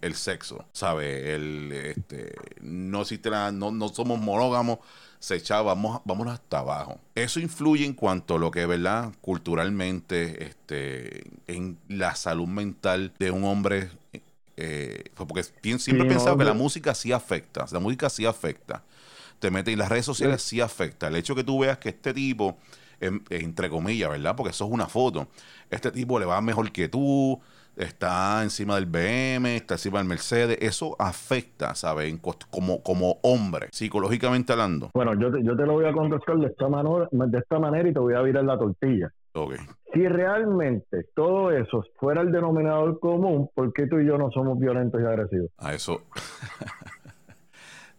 el, 0.00 0.14
sexo, 0.14 0.64
¿sabes? 0.72 1.26
El, 1.26 1.72
este, 1.72 2.32
no 2.60 3.02
existe 3.02 3.28
la, 3.28 3.50
no, 3.50 3.72
no 3.72 3.88
somos 3.88 4.20
monógamos, 4.20 4.78
se 5.18 5.34
echaba, 5.34 5.74
vamos, 5.74 6.00
vámonos 6.04 6.34
hasta 6.34 6.60
abajo. 6.60 7.00
Eso 7.16 7.40
influye 7.40 7.84
en 7.84 7.94
cuanto 7.94 8.36
a 8.36 8.38
lo 8.38 8.52
que, 8.52 8.66
¿verdad? 8.66 9.12
Culturalmente, 9.20 10.44
este, 10.44 11.24
en 11.48 11.78
la 11.88 12.14
salud 12.14 12.46
mental 12.46 13.12
de 13.18 13.32
un 13.32 13.44
hombre. 13.44 13.90
Eh, 14.58 15.10
porque 15.14 15.42
siempre 15.78 16.06
he 16.06 16.08
pensado 16.08 16.38
que 16.38 16.44
la 16.44 16.54
música 16.54 16.94
sí 16.94 17.12
afecta, 17.12 17.66
la 17.72 17.80
música 17.80 18.08
sí 18.08 18.24
afecta. 18.26 18.84
Te 19.40 19.50
mete 19.50 19.72
y 19.72 19.76
las 19.76 19.88
redes 19.88 20.06
sociales 20.06 20.40
sí 20.40 20.60
afecta. 20.60 21.08
El 21.08 21.16
hecho 21.16 21.34
que 21.34 21.44
tú 21.44 21.58
veas 21.58 21.78
que 21.78 21.90
este 21.90 22.14
tipo 22.14 22.56
entre 23.00 23.68
comillas, 23.68 24.10
¿verdad? 24.10 24.34
Porque 24.36 24.50
eso 24.50 24.64
es 24.64 24.70
una 24.70 24.86
foto. 24.86 25.28
Este 25.70 25.90
tipo 25.90 26.18
le 26.18 26.26
va 26.26 26.40
mejor 26.40 26.70
que 26.72 26.88
tú, 26.88 27.40
está 27.76 28.42
encima 28.42 28.74
del 28.76 28.86
BM, 28.86 29.56
está 29.56 29.74
encima 29.74 29.98
del 29.98 30.08
Mercedes. 30.08 30.58
Eso 30.60 30.96
afecta, 30.98 31.74
¿sabes? 31.74 32.14
Como, 32.50 32.82
como 32.82 33.18
hombre, 33.22 33.68
psicológicamente 33.72 34.52
hablando. 34.52 34.90
Bueno, 34.94 35.14
yo 35.14 35.30
te, 35.30 35.42
yo 35.44 35.56
te 35.56 35.66
lo 35.66 35.74
voy 35.74 35.84
a 35.86 35.92
contestar 35.92 36.36
de 36.38 36.46
esta, 36.46 36.68
manera, 36.68 37.08
de 37.10 37.38
esta 37.38 37.58
manera 37.58 37.88
y 37.88 37.92
te 37.92 37.98
voy 37.98 38.14
a 38.14 38.22
virar 38.22 38.44
la 38.44 38.58
tortilla. 38.58 39.12
Okay. 39.34 39.58
Si 39.92 40.08
realmente 40.08 41.04
todo 41.14 41.50
eso 41.50 41.84
fuera 41.98 42.22
el 42.22 42.32
denominador 42.32 42.98
común, 43.00 43.50
¿por 43.54 43.72
qué 43.74 43.86
tú 43.86 43.98
y 43.98 44.06
yo 44.06 44.16
no 44.16 44.30
somos 44.30 44.58
violentos 44.58 45.00
y 45.00 45.04
agresivos? 45.04 45.50
A 45.58 45.74
eso. 45.74 46.02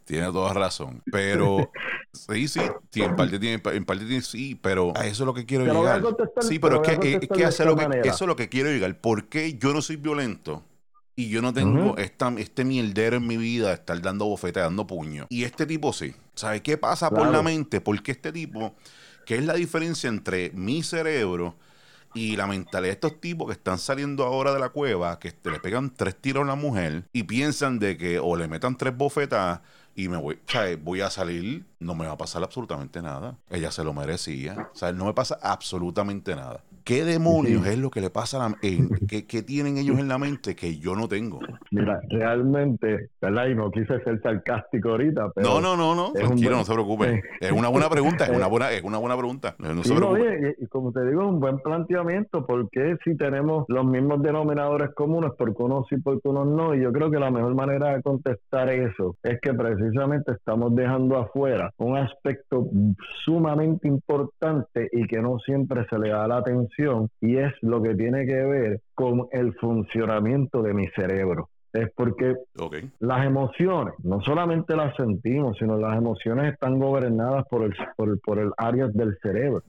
Tiene 0.07 0.31
toda 0.31 0.53
razón. 0.53 1.03
Pero 1.11 1.69
sí, 2.13 2.47
sí, 2.47 2.61
en 2.95 3.15
parte 3.17 3.37
tiene, 3.39 3.61
en 3.73 3.83
parte 3.83 4.05
tiene, 4.05 4.21
sí, 4.21 4.55
pero 4.55 4.93
a 4.95 5.05
eso 5.05 5.23
es 5.23 5.27
lo 5.27 5.33
que 5.33 5.45
quiero 5.45 5.65
llegar. 5.65 6.01
Sí, 6.39 6.59
pero 6.59 6.81
es 6.81 6.97
que, 6.97 7.19
es 7.21 7.27
que 7.27 7.43
hacer 7.43 7.67
lo 7.67 7.75
que, 7.75 7.85
eso 8.05 8.23
es 8.23 8.27
lo 8.27 8.37
que 8.37 8.47
quiero 8.47 8.69
llegar. 8.69 9.01
¿Por 9.01 9.25
qué 9.27 9.57
yo 9.57 9.73
no 9.73 9.81
soy 9.81 9.97
violento? 9.97 10.63
Y 11.17 11.27
yo 11.27 11.41
no 11.41 11.51
tengo 11.51 11.97
esta, 11.97 12.33
este 12.37 12.63
mierdero 12.63 13.17
en 13.17 13.27
mi 13.27 13.35
vida 13.35 13.67
de 13.69 13.73
estar 13.73 13.99
dando 14.01 14.25
bofetas, 14.25 14.63
dando 14.63 14.87
puño. 14.87 15.25
Y 15.29 15.43
este 15.43 15.65
tipo 15.65 15.91
sí. 15.91 16.13
¿Sabes 16.35 16.61
qué 16.61 16.77
pasa 16.77 17.09
por 17.09 17.27
la 17.27 17.41
mente? 17.41 17.81
Porque 17.81 18.11
este 18.11 18.31
tipo, 18.31 18.75
¿qué 19.25 19.35
es 19.35 19.43
la 19.43 19.55
diferencia 19.55 20.07
entre 20.07 20.51
mi 20.51 20.83
cerebro 20.83 21.57
y 22.13 22.35
la 22.35 22.47
mentalidad 22.47 22.89
de 22.89 22.93
estos 22.93 23.19
tipos 23.19 23.47
que 23.47 23.53
están 23.53 23.77
saliendo 23.77 24.23
ahora 24.23 24.53
de 24.53 24.59
la 24.59 24.69
cueva, 24.69 25.19
que 25.19 25.33
le 25.43 25.59
pegan 25.59 25.93
tres 25.93 26.15
tiros 26.15 26.41
a 26.41 26.43
una 26.45 26.55
mujer 26.55 27.03
y 27.13 27.23
piensan 27.23 27.79
de 27.79 27.97
que 27.97 28.19
o 28.19 28.35
le 28.35 28.47
metan 28.47 28.77
tres 28.77 28.95
bofetas 28.95 29.59
y 29.97 30.09
me 30.09 30.17
voy, 30.17 30.35
o 30.35 30.51
sea, 30.51 30.77
voy 30.77 31.01
a 31.01 31.09
salir, 31.09 31.65
no 31.79 31.95
me 31.95 32.05
va 32.05 32.13
a 32.13 32.17
pasar 32.17 32.43
absolutamente 32.43 33.01
nada. 33.01 33.37
Ella 33.49 33.71
se 33.71 33.83
lo 33.83 33.93
merecía. 33.93 34.69
O 34.73 34.75
sea, 34.75 34.91
no 34.91 35.05
me 35.05 35.13
pasa 35.13 35.37
absolutamente 35.41 36.35
nada. 36.35 36.63
¿Qué 36.83 37.03
demonios 37.03 37.67
es 37.67 37.77
lo 37.77 37.89
que 37.89 37.99
le 37.99 38.09
pasa 38.09 38.37
a 38.37 38.47
la, 38.47 38.55
¿qué, 38.61 39.43
tienen 39.43 39.77
ellos 39.77 39.99
en 39.99 40.07
la 40.07 40.17
mente 40.17 40.55
que 40.55 40.77
yo 40.77 40.95
no 40.95 41.09
tengo? 41.09 41.39
Mira, 41.69 41.99
realmente, 42.09 43.09
¿verdad? 43.21 43.47
Y 43.47 43.55
no 43.55 43.69
quise 43.71 44.01
ser 44.05 44.21
sarcástico 44.21 44.91
ahorita, 44.91 45.31
pero... 45.35 45.49
No, 45.49 45.59
no, 45.59 45.75
no, 45.75 45.95
no, 45.95 46.13
tranquilo, 46.13 46.51
no 46.51 46.63
se 46.63 46.71
preocupe. 46.71 47.23
Es 47.41 47.51
una 47.51 47.67
buena 47.67 47.89
pregunta, 47.89 48.23
es 48.23 48.29
una 48.37 48.47
buena, 48.47 48.71
es 48.71 48.83
una 48.83 48.99
buena 48.99 49.17
pregunta. 49.17 49.53
No 49.59 49.83
se 49.83 49.93
preocupe. 49.93 50.55
y, 50.59 50.65
como 50.67 50.93
te 50.93 51.05
digo, 51.05 51.23
es 51.23 51.27
un 51.27 51.41
buen 51.41 51.59
planteamiento, 51.59 52.45
porque 52.45 52.95
si 53.03 53.17
tenemos 53.17 53.65
los 53.67 53.83
mismos 53.83 54.21
denominadores 54.21 54.95
comunes, 54.95 55.31
porque 55.37 55.61
unos 55.61 55.87
sí, 55.89 55.97
porque 55.97 56.29
unos 56.29 56.47
no, 56.47 56.73
y 56.73 56.83
yo 56.83 56.93
creo 56.93 57.11
que 57.11 57.19
la 57.19 57.31
mejor 57.31 57.53
manera 57.53 57.97
de 57.97 58.01
contestar 58.01 58.69
eso 58.69 59.17
es 59.23 59.41
que 59.41 59.53
precisamente 59.53 60.31
estamos 60.31 60.73
dejando 60.73 61.17
afuera 61.17 61.66
un 61.77 61.97
aspecto 61.97 62.67
sumamente 63.25 63.87
importante 63.87 64.89
y 64.91 65.05
que 65.07 65.21
no 65.21 65.39
siempre 65.39 65.85
se 65.89 65.99
le 65.99 66.09
da 66.09 66.27
la 66.27 66.37
atención 66.37 67.09
y 67.21 67.37
es 67.37 67.53
lo 67.61 67.81
que 67.81 67.95
tiene 67.95 68.25
que 68.25 68.43
ver 68.43 68.81
con 68.93 69.27
el 69.31 69.53
funcionamiento 69.55 70.61
de 70.61 70.73
mi 70.73 70.87
cerebro. 70.89 71.49
Es 71.73 71.91
porque 71.95 72.35
las 72.99 73.25
emociones, 73.25 73.93
no 74.03 74.21
solamente 74.21 74.75
las 74.75 74.95
sentimos, 74.95 75.57
sino 75.59 75.77
las 75.77 75.97
emociones 75.97 76.53
están 76.53 76.79
gobernadas 76.79 77.45
por 77.49 77.63
el, 77.63 77.75
por, 77.95 78.19
por 78.21 78.39
el 78.39 78.51
área 78.57 78.87
del 78.87 79.17
cerebro. 79.21 79.63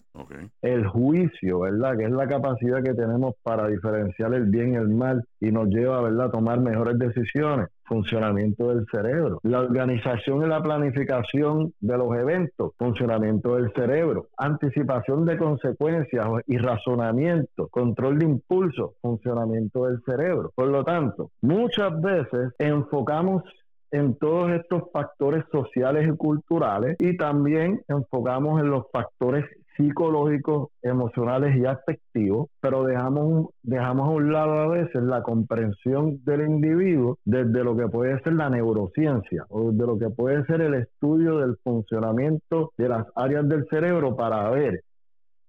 El 0.63 0.87
juicio, 0.87 1.61
¿verdad? 1.61 1.97
Que 1.97 2.05
es 2.05 2.11
la 2.11 2.27
capacidad 2.27 2.83
que 2.83 2.95
tenemos 2.95 3.35
para 3.43 3.69
diferenciar 3.69 4.35
el 4.35 4.47
bien 4.47 4.75
y 4.75 4.77
el 4.77 4.89
mal 4.89 5.25
y 5.41 5.51
nos 5.51 5.69
lleva, 5.69 6.03
¿verdad?, 6.03 6.27
a 6.27 6.31
tomar 6.31 6.61
mejores 6.61 6.99
decisiones. 6.99 7.69
Funcionamiento 7.85 8.69
del 8.69 8.85
cerebro. 8.93 9.41
La 9.45 9.61
organización 9.61 10.43
y 10.43 10.47
la 10.47 10.63
planificación 10.63 11.73
de 11.81 11.97
los 11.97 12.15
eventos. 12.15 12.73
Funcionamiento 12.77 13.57
del 13.57 13.73
cerebro. 13.73 14.27
Anticipación 14.37 15.25
de 15.25 15.39
consecuencias 15.39 16.27
y 16.47 16.59
razonamiento. 16.59 17.69
Control 17.69 18.19
de 18.19 18.27
impulso. 18.27 18.95
Funcionamiento 19.01 19.87
del 19.87 20.03
cerebro. 20.05 20.53
Por 20.55 20.69
lo 20.69 20.85
tanto, 20.85 21.31
muchas 21.41 21.99
veces 22.03 22.53
enfocamos 22.59 23.43
en 23.91 24.17
todos 24.17 24.51
estos 24.51 24.83
factores 24.93 25.45
sociales 25.51 26.09
y 26.09 26.17
culturales 26.17 26.97
y 26.99 27.17
también 27.17 27.81
enfocamos 27.89 28.61
en 28.61 28.71
los 28.71 28.85
factores 28.93 29.45
psicológicos, 29.79 30.69
emocionales 30.83 31.57
y 31.57 31.65
afectivos, 31.65 32.49
pero 32.61 32.85
dejamos, 32.85 33.51
dejamos 33.63 34.09
a 34.09 34.13
un 34.13 34.33
lado 34.33 34.53
a 34.55 34.67
veces 34.67 35.03
la 35.03 35.23
comprensión 35.23 36.23
del 36.25 36.43
individuo 36.43 37.17
desde 37.25 37.65
lo 37.65 37.77
que 37.77 37.87
puede 37.87 38.21
ser 38.21 38.35
la 38.35 38.51
neurociencia 38.51 39.47
o 39.49 39.71
desde 39.71 39.87
lo 39.87 39.99
que 39.99 40.11
puede 40.11 40.45
ser 40.47 40.61
el 40.61 40.75
estudio 40.75 41.39
del 41.39 41.57
funcionamiento 41.63 42.73
de 42.77 42.89
las 42.89 43.07
áreas 43.15 43.49
del 43.49 43.67
cerebro 43.71 44.17
para 44.17 44.51
ver 44.51 44.83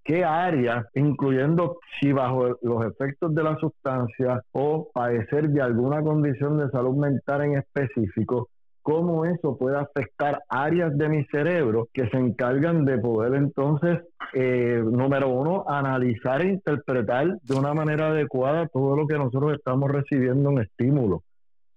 qué 0.04 0.24
áreas, 0.24 0.86
incluyendo 0.96 1.78
si 2.00 2.12
bajo 2.12 2.58
los 2.62 2.86
efectos 2.86 3.34
de 3.34 3.44
la 3.44 3.58
sustancia 3.58 4.42
o 4.52 4.90
padecer 4.94 5.50
de 5.50 5.62
alguna 5.62 6.02
condición 6.02 6.58
de 6.58 6.70
salud 6.70 6.96
mental 6.96 7.44
en 7.44 7.58
específico, 7.58 8.50
cómo 8.82 9.26
eso 9.26 9.58
puede 9.58 9.78
afectar 9.78 10.42
áreas 10.50 10.98
de 10.98 11.10
mi 11.10 11.26
cerebro 11.26 11.88
que 11.94 12.10
se 12.10 12.18
encargan 12.18 12.86
de 12.86 12.98
poder 12.98 13.36
entonces, 13.36 14.00
eh, 14.34 14.82
número 14.84 15.30
uno, 15.30 15.66
analizar 15.68 16.42
e 16.42 16.50
interpretar 16.50 17.28
de 17.42 17.56
una 17.56 17.74
manera 17.74 18.08
adecuada 18.10 18.68
todo 18.68 18.96
lo 18.96 19.08
que 19.08 19.16
nosotros 19.16 19.54
estamos 19.54 19.90
recibiendo 19.92 20.50
en 20.52 20.60
estímulos. 20.60 21.22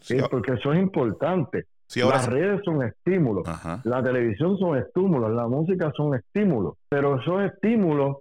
Sí, 0.01 0.17
Porque 0.31 0.55
eso 0.55 0.73
es 0.73 0.81
importante. 0.81 1.67
Las 1.95 2.27
redes 2.27 2.61
son 2.65 2.83
estímulos, 2.83 3.47
la 3.85 4.03
televisión 4.03 4.57
son 4.57 4.79
estímulos, 4.79 5.31
la 5.33 5.47
música 5.47 5.93
son 5.95 6.15
estímulos, 6.15 6.77
pero 6.89 7.21
esos 7.21 7.43
estímulos 7.43 8.19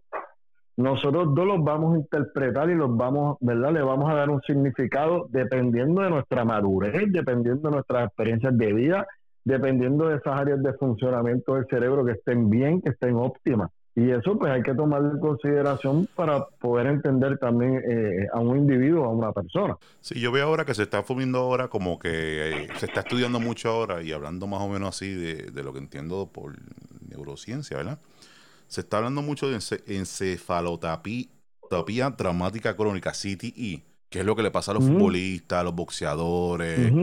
nosotros 0.77 1.35
dos 1.35 1.45
los 1.45 1.63
vamos 1.63 1.95
a 1.95 1.97
interpretar 1.99 2.69
y 2.69 2.75
los 2.75 2.95
vamos, 2.95 3.37
¿verdad? 3.41 3.73
Le 3.73 3.81
vamos 3.81 4.09
a 4.09 4.15
dar 4.15 4.29
un 4.29 4.41
significado 4.41 5.27
dependiendo 5.29 6.01
de 6.01 6.09
nuestra 6.09 6.45
madurez, 6.45 7.11
dependiendo 7.11 7.69
de 7.69 7.75
nuestras 7.75 8.07
experiencias 8.07 8.57
de 8.57 8.73
vida, 8.73 9.07
dependiendo 9.43 10.07
de 10.07 10.17
esas 10.17 10.39
áreas 10.39 10.61
de 10.61 10.73
funcionamiento 10.73 11.55
del 11.55 11.65
cerebro 11.69 12.05
que 12.05 12.13
estén 12.13 12.49
bien, 12.49 12.81
que 12.81 12.89
estén 12.89 13.15
óptimas. 13.15 13.69
Y 13.93 14.09
eso 14.09 14.39
pues 14.39 14.49
hay 14.53 14.63
que 14.63 14.73
tomarlo 14.73 15.11
en 15.11 15.19
consideración 15.19 16.07
para 16.15 16.45
poder 16.45 16.87
entender 16.87 17.37
también 17.37 17.81
eh, 17.85 18.27
a 18.31 18.39
un 18.39 18.57
individuo, 18.57 19.03
a 19.03 19.09
una 19.09 19.33
persona. 19.33 19.75
Sí, 19.99 20.17
yo 20.17 20.31
veo 20.31 20.47
ahora 20.47 20.63
que 20.63 20.73
se 20.73 20.83
está 20.83 21.03
fumiendo 21.03 21.39
ahora 21.39 21.67
como 21.67 21.99
que 21.99 22.09
eh, 22.09 22.67
se 22.77 22.85
está 22.85 23.01
estudiando 23.01 23.41
mucho 23.41 23.69
ahora 23.69 24.01
y 24.01 24.13
hablando 24.13 24.47
más 24.47 24.61
o 24.61 24.69
menos 24.69 24.95
así 24.95 25.13
de, 25.13 25.51
de 25.51 25.63
lo 25.63 25.73
que 25.73 25.79
entiendo 25.79 26.29
por 26.31 26.53
neurociencia, 27.09 27.75
¿verdad? 27.75 27.99
Se 28.71 28.79
está 28.79 28.97
hablando 28.99 29.21
mucho 29.21 29.49
de 29.49 29.59
encefalotapia 29.87 31.27
traumática 32.15 32.77
crónica, 32.77 33.11
CTE, 33.11 33.83
que 34.09 34.19
es 34.21 34.25
lo 34.25 34.33
que 34.33 34.43
le 34.43 34.49
pasa 34.49 34.71
a 34.71 34.75
los 34.75 34.85
futbolistas, 34.85 35.59
a 35.59 35.63
los 35.63 35.75
boxeadores. 35.75 36.93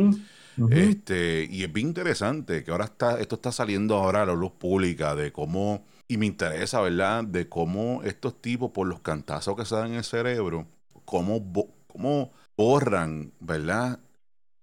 Este, 0.70 1.46
y 1.50 1.64
es 1.64 1.70
bien 1.70 1.88
interesante 1.88 2.64
que 2.64 2.70
ahora 2.70 2.86
está, 2.86 3.20
esto 3.20 3.34
está 3.34 3.52
saliendo 3.52 3.96
ahora 3.96 4.22
a 4.22 4.26
la 4.26 4.32
luz 4.32 4.52
pública 4.52 5.14
de 5.14 5.30
cómo, 5.30 5.84
y 6.08 6.16
me 6.16 6.24
interesa, 6.24 6.80
¿verdad? 6.80 7.24
De 7.24 7.50
cómo 7.50 8.02
estos 8.02 8.40
tipos, 8.40 8.70
por 8.70 8.86
los 8.86 9.00
cantazos 9.00 9.54
que 9.54 9.66
se 9.66 9.74
dan 9.74 9.90
en 9.90 9.98
el 9.98 10.04
cerebro, 10.04 10.66
cómo, 11.04 11.52
cómo 11.86 12.32
borran, 12.56 13.34
¿verdad? 13.40 14.00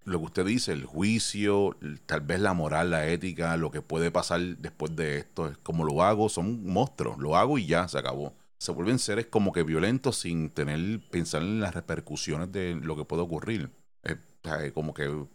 Lo 0.05 0.19
que 0.19 0.25
usted 0.25 0.45
dice, 0.45 0.71
el 0.71 0.85
juicio, 0.85 1.75
tal 2.05 2.21
vez 2.21 2.39
la 2.39 2.53
moral, 2.53 2.91
la 2.91 3.07
ética, 3.07 3.57
lo 3.57 3.71
que 3.71 3.81
puede 3.81 4.11
pasar 4.11 4.39
después 4.57 4.95
de 4.95 5.17
esto, 5.17 5.47
es 5.47 5.57
como 5.57 5.83
lo 5.83 6.03
hago, 6.03 6.29
son 6.29 6.65
monstruos, 6.65 7.17
lo 7.17 7.35
hago 7.35 7.57
y 7.57 7.65
ya, 7.65 7.87
se 7.87 7.97
acabó. 7.97 8.33
Se 8.57 8.71
vuelven 8.71 8.99
seres 8.99 9.25
como 9.25 9.51
que 9.51 9.63
violentos 9.63 10.17
sin 10.17 10.49
tener, 10.49 11.01
pensar 11.09 11.41
en 11.41 11.59
las 11.59 11.73
repercusiones 11.73 12.51
de 12.51 12.75
lo 12.75 12.95
que 12.95 13.05
puede 13.05 13.23
ocurrir. 13.23 13.71
Es 14.03 14.71
como 14.73 14.93
que 14.93 15.25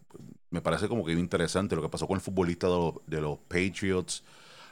me 0.50 0.60
parece 0.60 0.88
como 0.88 1.04
que 1.04 1.12
interesante 1.12 1.76
lo 1.76 1.82
que 1.82 1.88
pasó 1.88 2.06
con 2.06 2.16
el 2.16 2.20
futbolista 2.20 2.68
de 3.06 3.20
los, 3.20 3.38
Patriots, 3.48 4.24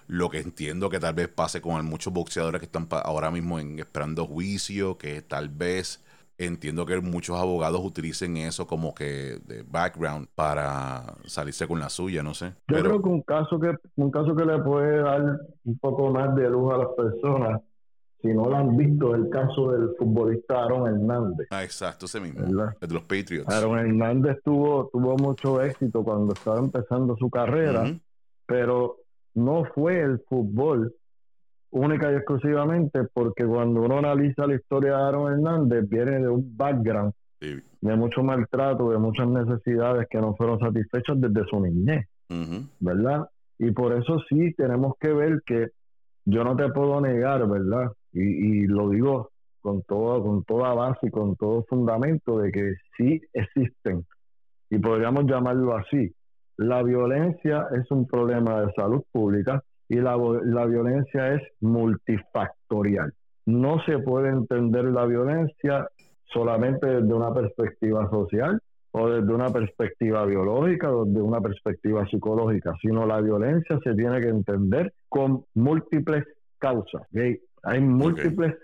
lo 0.06 0.30
que 0.30 0.38
entiendo 0.38 0.90
que 0.90 1.00
tal 1.00 1.14
vez 1.14 1.28
pase 1.28 1.60
con 1.60 1.84
muchos 1.86 2.12
boxeadores 2.12 2.60
que 2.60 2.66
están 2.66 2.88
ahora 2.90 3.30
mismo 3.30 3.58
en, 3.58 3.78
esperando 3.78 4.26
juicio, 4.26 4.96
que 4.96 5.22
tal 5.22 5.48
vez 5.48 6.00
entiendo 6.38 6.86
que 6.86 7.00
muchos 7.00 7.36
abogados 7.36 7.80
utilicen 7.84 8.36
eso 8.36 8.66
como 8.66 8.94
que 8.94 9.38
de 9.44 9.64
background 9.66 10.28
para 10.34 11.16
salirse 11.26 11.66
con 11.66 11.80
la 11.80 11.88
suya, 11.88 12.22
no 12.22 12.32
sé. 12.32 12.54
Yo 12.68 12.80
creo 12.80 13.02
que 13.02 13.08
un 13.08 13.22
caso 13.22 13.58
que 13.58 13.74
un 13.96 14.10
caso 14.10 14.34
que 14.34 14.44
le 14.44 14.58
puede 14.60 15.02
dar 15.02 15.40
un 15.64 15.78
poco 15.78 16.10
más 16.10 16.34
de 16.36 16.48
luz 16.48 16.72
a 16.72 16.78
las 16.78 16.88
personas 16.96 17.60
si 18.20 18.28
no 18.28 18.46
lo 18.46 18.56
han 18.56 18.76
visto, 18.76 19.14
el 19.14 19.28
caso 19.30 19.70
del 19.72 19.94
futbolista 19.96 20.64
Aaron 20.64 20.88
Hernández. 20.88 21.46
Ah, 21.50 21.62
exacto, 21.62 22.06
ese 22.06 22.20
mismo, 22.20 22.44
el 22.44 22.88
de 22.88 22.94
los 22.94 23.04
Patriots. 23.04 23.48
Aaron 23.48 23.78
Hernández 23.78 24.38
tuvo, 24.44 24.88
tuvo 24.92 25.16
mucho 25.16 25.62
éxito 25.62 26.02
cuando 26.02 26.32
estaba 26.32 26.58
empezando 26.58 27.16
su 27.16 27.30
carrera, 27.30 27.84
pero 28.46 28.96
no 29.34 29.64
fue 29.72 30.00
el 30.00 30.20
fútbol 30.28 30.92
única 31.70 32.10
y 32.12 32.16
exclusivamente 32.16 33.04
porque 33.12 33.44
cuando 33.44 33.82
uno 33.82 33.98
analiza 33.98 34.46
la 34.46 34.54
historia 34.54 34.96
de 34.96 35.02
Aaron 35.02 35.32
Hernández, 35.32 35.88
viene 35.88 36.20
de 36.20 36.28
un 36.28 36.56
background 36.56 37.12
de 37.40 37.96
mucho 37.96 38.22
maltrato, 38.22 38.90
de 38.90 38.98
muchas 38.98 39.28
necesidades 39.28 40.08
que 40.10 40.18
no 40.18 40.34
fueron 40.34 40.58
satisfechas 40.58 41.20
desde 41.20 41.46
su 41.48 41.60
niñez, 41.60 42.06
¿verdad? 42.80 43.28
Y 43.58 43.70
por 43.70 43.92
eso 43.92 44.18
sí 44.28 44.52
tenemos 44.54 44.94
que 45.00 45.12
ver 45.12 45.42
que 45.46 45.68
yo 46.24 46.44
no 46.44 46.56
te 46.56 46.68
puedo 46.70 47.00
negar, 47.00 47.46
¿verdad? 47.48 47.92
Y, 48.12 48.66
lo 48.66 48.90
digo 48.90 49.30
con 49.60 49.82
todo, 49.82 50.22
con 50.22 50.44
toda 50.44 50.74
base 50.74 51.08
y 51.08 51.10
con 51.10 51.36
todo 51.36 51.64
fundamento 51.68 52.38
de 52.38 52.50
que 52.50 52.74
sí 52.96 53.20
existen, 53.32 54.04
y 54.70 54.78
podríamos 54.78 55.24
llamarlo 55.24 55.76
así. 55.76 56.12
La 56.56 56.82
violencia 56.82 57.66
es 57.72 57.88
un 57.90 58.06
problema 58.06 58.62
de 58.62 58.72
salud 58.72 59.02
pública 59.12 59.62
y 59.88 59.96
la, 59.96 60.16
la 60.44 60.66
violencia 60.66 61.34
es 61.34 61.42
multifactorial. 61.60 63.12
No 63.46 63.80
se 63.84 63.98
puede 63.98 64.28
entender 64.28 64.84
la 64.84 65.06
violencia 65.06 65.88
solamente 66.24 66.86
desde 66.86 67.14
una 67.14 67.32
perspectiva 67.32 68.08
social 68.10 68.60
o 68.92 69.08
desde 69.08 69.32
una 69.32 69.50
perspectiva 69.50 70.24
biológica 70.26 70.92
o 70.92 71.04
desde 71.04 71.22
una 71.22 71.40
perspectiva 71.40 72.06
psicológica, 72.06 72.74
sino 72.80 73.06
la 73.06 73.20
violencia 73.20 73.78
se 73.82 73.94
tiene 73.94 74.20
que 74.20 74.28
entender 74.28 74.92
con 75.08 75.44
múltiples 75.54 76.24
causas. 76.58 77.02
Hay 77.62 77.80
múltiples 77.80 78.54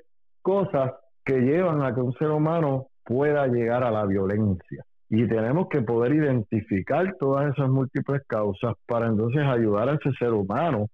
cosas 0.42 0.92
que 1.24 1.40
llevan 1.40 1.82
a 1.82 1.94
que 1.94 2.00
un 2.00 2.12
ser 2.14 2.30
humano 2.30 2.88
pueda 3.04 3.46
llegar 3.46 3.84
a 3.84 3.90
la 3.90 4.04
violencia. 4.06 4.84
Y 5.08 5.26
tenemos 5.28 5.68
que 5.68 5.82
poder 5.82 6.14
identificar 6.14 7.14
todas 7.18 7.52
esas 7.52 7.68
múltiples 7.68 8.22
causas 8.26 8.74
para 8.86 9.06
entonces 9.06 9.42
ayudar 9.42 9.88
a 9.88 9.94
ese 9.94 10.12
ser 10.18 10.32
humano 10.32 10.88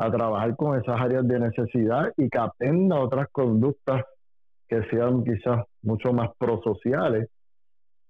a 0.00 0.10
trabajar 0.10 0.56
con 0.56 0.80
esas 0.80 0.98
áreas 0.98 1.28
de 1.28 1.38
necesidad 1.38 2.10
y 2.16 2.30
que 2.30 2.38
aprenda 2.38 2.98
otras 2.98 3.28
conductas 3.30 4.02
que 4.66 4.82
sean 4.88 5.22
quizás 5.22 5.66
mucho 5.82 6.14
más 6.14 6.30
prosociales 6.38 7.28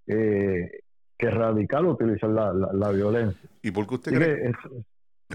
eh, 0.07 0.71
que 1.19 1.31
radical 1.31 1.87
utilizar 1.87 2.31
la, 2.31 2.91
violencia. 2.93 3.51
¿Y 3.61 3.73
por 3.73 3.89
qué 3.89 3.95
usted 3.97 4.13
cree? 4.13 4.53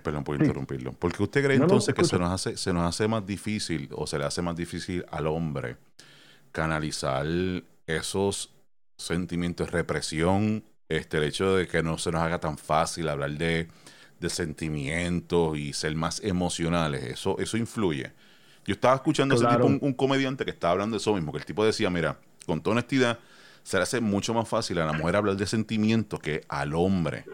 Perdón 0.02 0.24
por 0.24 0.42
interrumpirlo. 0.42 0.94
Porque 0.94 1.24
usted 1.24 1.44
cree 1.44 1.58
entonces 1.58 1.94
que 1.94 2.06
se 2.06 2.18
nos, 2.18 2.32
hace, 2.32 2.56
se 2.56 2.72
nos 2.72 2.84
hace 2.84 3.08
más 3.10 3.26
difícil 3.26 3.90
o 3.92 4.08
se 4.08 4.18
le 4.18 4.24
hace 4.24 4.42
más 4.42 4.56
difícil 4.56 5.06
al 5.12 5.28
hombre 5.28 5.76
canalizar 6.54 7.26
esos 7.86 8.56
sentimientos 8.98 9.68
de 9.68 9.74
represión, 9.74 10.64
este, 10.88 11.18
el 11.18 11.24
hecho 11.26 11.54
de 11.58 11.68
que 11.68 11.84
no 11.84 11.98
se 11.98 12.14
nos 12.14 12.22
haga 12.22 12.40
tan 12.40 12.58
fácil 12.58 13.10
hablar 13.10 13.32
de, 13.32 13.68
sentimientos 14.30 15.58
y 15.58 15.74
ser 15.74 15.96
más 15.96 16.22
emocionales, 16.24 17.04
eso, 17.04 17.38
eso 17.40 17.58
influye. 17.58 18.12
Yo 18.66 18.74
estaba 18.74 18.96
escuchando 18.96 19.36
ese 19.36 19.46
tipo, 19.46 19.66
un, 19.66 19.94
comediante 19.94 20.44
que 20.44 20.52
estaba 20.52 20.72
hablando 20.72 20.96
de 20.96 21.02
eso 21.02 21.14
mismo, 21.14 21.32
que 21.32 21.38
el 21.38 21.46
tipo 21.46 21.64
decía, 21.64 21.90
mira, 21.90 22.20
con 22.46 22.62
toda 22.62 22.74
honestidad, 22.74 23.20
se 23.64 23.78
le 23.78 23.84
hace 23.84 24.00
mucho 24.00 24.34
más 24.34 24.48
fácil 24.48 24.80
a 24.80 24.86
la 24.86 24.94
mujer 24.94 25.16
hablar 25.16 25.36
de 25.36 25.46
sentimientos 25.46 26.20
que 26.20 26.44
al 26.48 26.74
hombre 26.74 27.26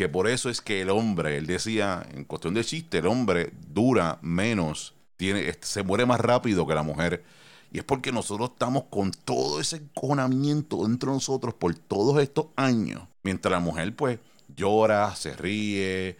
que 0.00 0.08
por 0.08 0.28
eso 0.28 0.48
es 0.48 0.62
que 0.62 0.80
el 0.80 0.88
hombre, 0.88 1.36
él 1.36 1.46
decía, 1.46 2.06
en 2.14 2.24
cuestión 2.24 2.54
de 2.54 2.64
chiste, 2.64 2.96
el 2.96 3.06
hombre 3.06 3.52
dura 3.68 4.18
menos, 4.22 4.94
tiene, 5.18 5.54
se 5.60 5.82
muere 5.82 6.06
más 6.06 6.18
rápido 6.18 6.66
que 6.66 6.74
la 6.74 6.82
mujer. 6.82 7.22
Y 7.70 7.80
es 7.80 7.84
porque 7.84 8.10
nosotros 8.10 8.52
estamos 8.52 8.84
con 8.88 9.10
todo 9.10 9.60
ese 9.60 9.76
encojonamiento 9.76 10.86
dentro 10.86 11.10
de 11.10 11.16
nosotros 11.16 11.52
por 11.52 11.74
todos 11.74 12.22
estos 12.22 12.46
años. 12.56 13.02
Mientras 13.22 13.52
la 13.52 13.60
mujer, 13.60 13.94
pues, 13.94 14.18
llora, 14.60 15.14
se 15.14 15.34
ríe, 15.36 16.16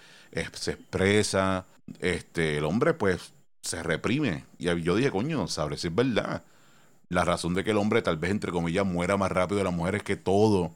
se 0.53 0.71
expresa. 0.73 1.67
Este, 2.01 2.59
el 2.59 2.65
hombre, 2.65 2.95
pues, 2.95 3.35
se 3.61 3.83
reprime. 3.83 4.45
Y 4.59 4.67
yo 4.83 4.97
dije, 4.97 5.11
coño, 5.11 5.47
sabré 5.47 5.77
si 5.77 5.89
es 5.89 5.95
verdad. 5.95 6.43
La 7.09 7.25
razón 7.25 7.55
de 7.55 7.65
que 7.65 7.73
el 7.73 7.77
hombre, 7.77 8.03
tal 8.03 8.17
vez, 8.17 8.31
entre 8.31 8.53
comillas, 8.53 8.87
muera 8.87 9.17
más 9.17 9.33
rápido 9.33 9.59
de 9.59 9.65
la 9.65 9.71
mujer 9.71 9.97
es 9.97 10.03
que 10.03 10.17
todo 10.17 10.73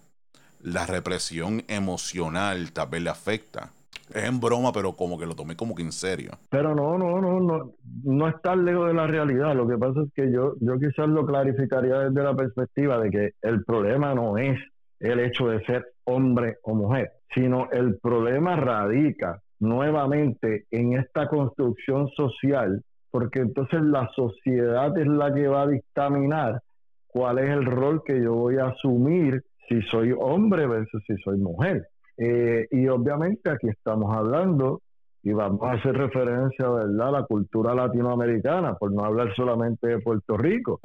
la 0.60 0.86
represión 0.86 1.62
emocional 1.68 2.72
tal 2.72 2.88
vez 2.88 3.02
le 3.02 3.10
afecta. 3.10 3.70
Es 4.12 4.24
en 4.24 4.40
broma, 4.40 4.72
pero 4.72 4.92
como 4.92 5.18
que 5.18 5.26
lo 5.26 5.34
tomé 5.34 5.56
como 5.56 5.74
que 5.74 5.82
en 5.82 5.92
serio. 5.92 6.32
Pero 6.50 6.74
no, 6.74 6.98
no, 6.98 7.20
no, 7.20 7.40
no, 7.40 7.72
no 8.02 8.28
es 8.28 8.40
tan 8.42 8.64
lejos 8.64 8.88
de 8.88 8.94
la 8.94 9.06
realidad. 9.06 9.54
Lo 9.54 9.66
que 9.66 9.78
pasa 9.78 10.02
es 10.02 10.12
que 10.14 10.30
yo, 10.30 10.54
yo 10.60 10.78
quizás 10.78 11.08
lo 11.08 11.24
clarificaría 11.24 11.98
desde 12.00 12.22
la 12.22 12.34
perspectiva 12.34 12.98
de 12.98 13.10
que 13.10 13.34
el 13.42 13.64
problema 13.64 14.14
no 14.14 14.36
es 14.36 14.58
el 15.00 15.20
hecho 15.20 15.48
de 15.48 15.64
ser 15.64 15.86
hombre 16.04 16.58
o 16.62 16.74
mujer, 16.74 17.12
sino 17.34 17.68
el 17.70 17.98
problema 17.98 18.56
radica 18.56 19.40
nuevamente 19.60 20.66
en 20.70 20.94
esta 20.94 21.28
construcción 21.28 22.08
social, 22.10 22.82
porque 23.10 23.40
entonces 23.40 23.80
la 23.82 24.08
sociedad 24.14 24.96
es 24.98 25.06
la 25.06 25.32
que 25.32 25.48
va 25.48 25.62
a 25.62 25.68
dictaminar 25.68 26.60
cuál 27.06 27.38
es 27.38 27.50
el 27.50 27.64
rol 27.64 28.02
que 28.04 28.20
yo 28.20 28.34
voy 28.34 28.58
a 28.58 28.66
asumir 28.66 29.42
si 29.68 29.80
soy 29.82 30.12
hombre 30.18 30.66
versus 30.66 31.02
si 31.06 31.16
soy 31.18 31.38
mujer. 31.38 31.86
Eh, 32.16 32.66
y 32.70 32.86
obviamente 32.88 33.50
aquí 33.50 33.68
estamos 33.68 34.14
hablando 34.14 34.80
y 35.22 35.32
vamos 35.32 35.62
a 35.62 35.72
hacer 35.72 35.96
referencia 35.96 36.68
¿verdad? 36.68 37.08
a 37.08 37.20
la 37.20 37.22
cultura 37.24 37.74
latinoamericana, 37.74 38.74
por 38.74 38.92
no 38.92 39.04
hablar 39.04 39.34
solamente 39.34 39.86
de 39.88 39.98
Puerto 40.00 40.36
Rico. 40.36 40.80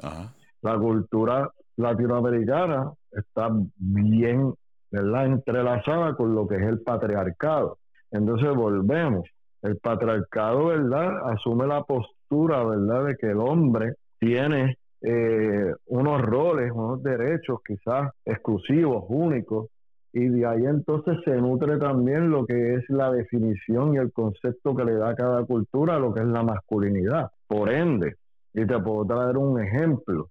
La 0.62 0.78
cultura 0.78 1.50
latinoamericana 1.80 2.92
está 3.10 3.50
bien 3.76 4.54
¿verdad? 4.90 5.26
entrelazada 5.26 6.14
con 6.14 6.34
lo 6.34 6.46
que 6.46 6.56
es 6.56 6.62
el 6.62 6.80
patriarcado. 6.80 7.78
Entonces 8.10 8.54
volvemos. 8.54 9.28
El 9.62 9.76
patriarcado, 9.76 10.66
¿verdad? 10.66 11.30
Asume 11.30 11.66
la 11.66 11.82
postura, 11.82 12.64
¿verdad?, 12.64 13.04
de 13.04 13.16
que 13.16 13.26
el 13.26 13.38
hombre 13.38 13.94
tiene 14.18 14.78
eh, 15.02 15.72
unos 15.86 16.22
roles, 16.22 16.72
unos 16.72 17.02
derechos 17.02 17.60
quizás 17.66 18.10
exclusivos, 18.24 19.04
únicos, 19.08 19.68
y 20.12 20.28
de 20.28 20.46
ahí 20.46 20.64
entonces 20.64 21.18
se 21.24 21.36
nutre 21.36 21.78
también 21.78 22.30
lo 22.30 22.44
que 22.44 22.74
es 22.74 22.84
la 22.88 23.12
definición 23.12 23.94
y 23.94 23.98
el 23.98 24.12
concepto 24.12 24.74
que 24.74 24.84
le 24.84 24.94
da 24.94 25.14
cada 25.14 25.44
cultura 25.44 25.96
a 25.96 25.98
lo 25.98 26.12
que 26.12 26.20
es 26.20 26.26
la 26.26 26.42
masculinidad. 26.42 27.30
Por 27.46 27.70
ende, 27.70 28.16
y 28.52 28.66
te 28.66 28.78
puedo 28.80 29.04
traer 29.04 29.36
un 29.36 29.60
ejemplo, 29.62 30.28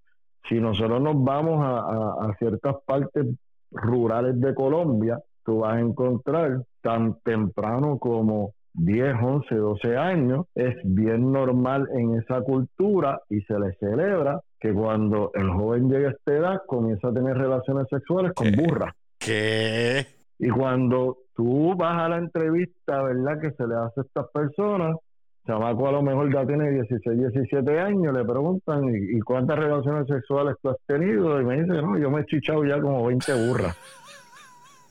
si 0.49 0.59
nosotros 0.59 1.01
nos 1.01 1.23
vamos 1.23 1.63
a, 1.63 2.25
a 2.27 2.35
ciertas 2.39 2.75
partes 2.85 3.27
rurales 3.71 4.39
de 4.41 4.53
Colombia, 4.53 5.19
tú 5.45 5.59
vas 5.59 5.75
a 5.75 5.79
encontrar 5.79 6.63
tan 6.81 7.19
temprano 7.21 7.97
como 7.99 8.53
10, 8.73 9.15
11, 9.21 9.55
12 9.55 9.97
años, 9.97 10.45
es 10.55 10.75
bien 10.83 11.31
normal 11.31 11.87
en 11.93 12.15
esa 12.15 12.41
cultura 12.41 13.21
y 13.29 13.41
se 13.41 13.59
le 13.59 13.73
celebra 13.75 14.41
que 14.59 14.73
cuando 14.73 15.31
el 15.33 15.49
joven 15.49 15.89
llega 15.89 16.09
a 16.09 16.11
esta 16.11 16.33
edad 16.33 16.61
comienza 16.65 17.09
a 17.09 17.13
tener 17.13 17.37
relaciones 17.37 17.87
sexuales 17.89 18.33
con 18.33 18.51
burras. 18.51 18.93
¿Qué? 19.17 20.05
Y 20.37 20.49
cuando 20.49 21.17
tú 21.35 21.75
vas 21.75 22.01
a 22.01 22.09
la 22.09 22.17
entrevista, 22.17 23.03
¿verdad? 23.03 23.39
Que 23.41 23.51
se 23.51 23.67
le 23.67 23.75
hace 23.75 24.01
a 24.01 24.03
estas 24.03 24.27
personas, 24.33 24.97
chamaco 25.45 25.87
a 25.87 25.91
lo 25.91 26.01
mejor 26.01 26.33
ya 26.33 26.45
tiene 26.45 26.69
16, 26.71 27.19
17 27.33 27.79
años, 27.79 28.13
le 28.13 28.23
preguntan, 28.23 28.83
¿y, 28.93 29.19
cuántas 29.21 29.57
relaciones 29.57 30.07
sexuales 30.07 30.55
tú 30.61 30.69
has 30.69 30.77
tenido? 30.85 31.41
Y 31.41 31.45
me 31.45 31.61
dice, 31.61 31.81
no, 31.81 31.97
yo 31.97 32.09
me 32.09 32.21
he 32.21 32.25
chichado 32.25 32.63
ya 32.65 32.79
como 32.79 33.05
20 33.05 33.47
burras. 33.47 33.75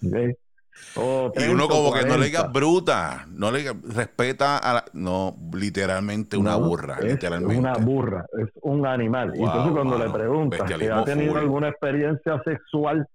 y 0.03 1.49
uno 1.51 1.69
como 1.69 1.93
que 1.93 2.05
no 2.05 2.17
le 2.17 2.27
diga 2.27 2.45
bruta, 2.45 3.27
no 3.29 3.51
le 3.51 3.59
diga, 3.59 3.75
respeta 3.95 4.59
a 4.59 4.75
la, 4.75 4.85
no, 4.93 5.37
literalmente 5.53 6.37
una 6.37 6.57
burra, 6.57 6.99
es 7.01 7.13
literalmente. 7.13 7.59
Una 7.59 7.75
burra, 7.75 8.27
es 8.39 8.49
un 8.63 8.87
animal. 8.87 9.33
y 9.35 9.43
entonces 9.43 9.73
cuando 9.73 9.99
le 9.99 10.11
preguntas 10.11 10.61
si 10.67 10.87
ha 10.89 11.05
tenido 11.05 11.37
alguna 11.37 11.69
experiencia 11.69 12.41
sexual 12.45 13.07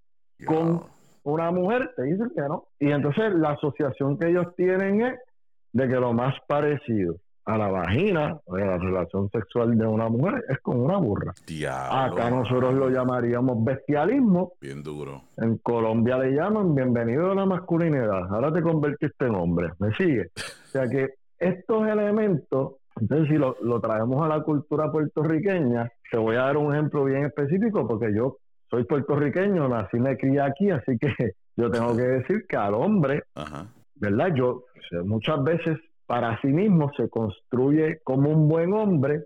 con 0.46 0.84
una 1.24 1.52
mujer, 1.52 1.92
te 1.96 2.04
dicen 2.04 2.32
que 2.36 2.42
no. 2.42 2.68
Y 2.80 2.92
entonces 2.92 3.34
la 3.34 3.52
asociación 3.52 4.18
que 4.18 4.30
ellos 4.30 4.48
tienen 4.56 5.02
es 5.02 5.20
de 5.72 5.88
que 5.88 5.96
lo 5.96 6.14
más 6.14 6.36
parecido 6.48 7.16
a 7.46 7.58
la 7.58 7.68
vagina, 7.68 8.38
o 8.46 8.58
la 8.58 8.78
relación 8.78 9.30
sexual 9.30 9.78
de 9.78 9.86
una 9.86 10.08
mujer 10.10 10.44
es 10.48 10.60
con 10.60 10.80
una 10.80 10.98
burra. 10.98 11.34
Acá 11.92 12.30
nosotros 12.30 12.74
lo 12.74 12.90
llamaríamos 12.90 13.64
bestialismo. 13.64 14.54
Bien 14.62 14.82
duro. 14.82 15.24
En 15.38 15.58
Colombia 15.58 16.18
le 16.18 16.32
llaman 16.32 16.74
bienvenido 16.74 17.32
a 17.32 17.36
la 17.36 17.46
masculinidad. 17.46 18.34
Ahora 18.34 18.52
te 18.54 18.62
convertiste 18.62 19.26
en 19.26 19.36
hombre. 19.36 19.72
¿Me 19.80 19.94
sigue? 19.94 20.32
O 20.38 20.68
sea 20.68 20.88
que 20.88 21.16
estos 21.38 21.88
elementos, 21.88 22.76
entonces 23.00 23.28
si 23.28 23.36
lo, 23.36 23.58
lo 23.62 23.82
traemos 23.82 24.24
a 24.24 24.30
la 24.30 24.42
cultura 24.44 24.92
puertorriqueña, 24.92 25.92
te 26.10 26.18
voy 26.18 26.36
a 26.36 26.44
dar 26.44 26.58
un 26.58 26.74
ejemplo 26.74 27.04
bien 27.04 27.26
específico 27.26 27.88
porque 27.88 28.14
yo 28.14 28.38
soy 28.70 28.86
puertorriqueño, 28.86 29.68
nací 29.68 29.98
y 29.98 30.00
me 30.00 30.18
crié 30.18 30.42
aquí, 30.42 30.72
así 30.72 30.98
que 30.98 31.14
yo 31.58 31.70
tengo 31.70 31.96
que 31.96 32.04
decir 32.04 32.46
que 32.48 32.56
al 32.56 32.74
hombre, 32.74 33.24
¿verdad? 33.96 34.34
Yo 34.34 34.64
muchas 35.04 35.44
veces 35.44 35.78
para 36.06 36.40
sí 36.42 36.48
mismo 36.48 36.92
se 36.96 37.10
construye 37.10 38.00
como 38.04 38.30
un 38.30 38.48
buen 38.48 38.74
hombre 38.74 39.26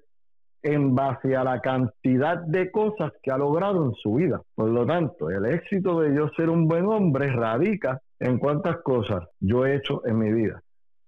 en 0.64 0.96
base 0.96 1.36
a 1.36 1.44
la 1.44 1.60
cantidad 1.62 2.38
de 2.38 2.72
cosas 2.72 3.12
que 3.22 3.32
ha 3.32 3.38
logrado 3.38 3.86
en 3.86 3.94
su 3.94 4.16
vida. 4.16 4.42
Por 4.56 4.70
lo 4.70 4.86
tanto, 4.86 5.30
el 5.30 5.46
éxito 5.46 6.02
de 6.02 6.16
yo 6.16 6.30
ser 6.36 6.50
un 6.50 6.68
buen 6.68 6.86
hombre 6.86 7.32
radica 7.32 8.02
en 8.20 8.38
cuántas 8.38 8.82
cosas 8.82 9.28
yo 9.40 9.66
he 9.66 9.76
hecho 9.76 10.06
en 10.06 10.18
mi 10.18 10.32
vida. 10.32 10.62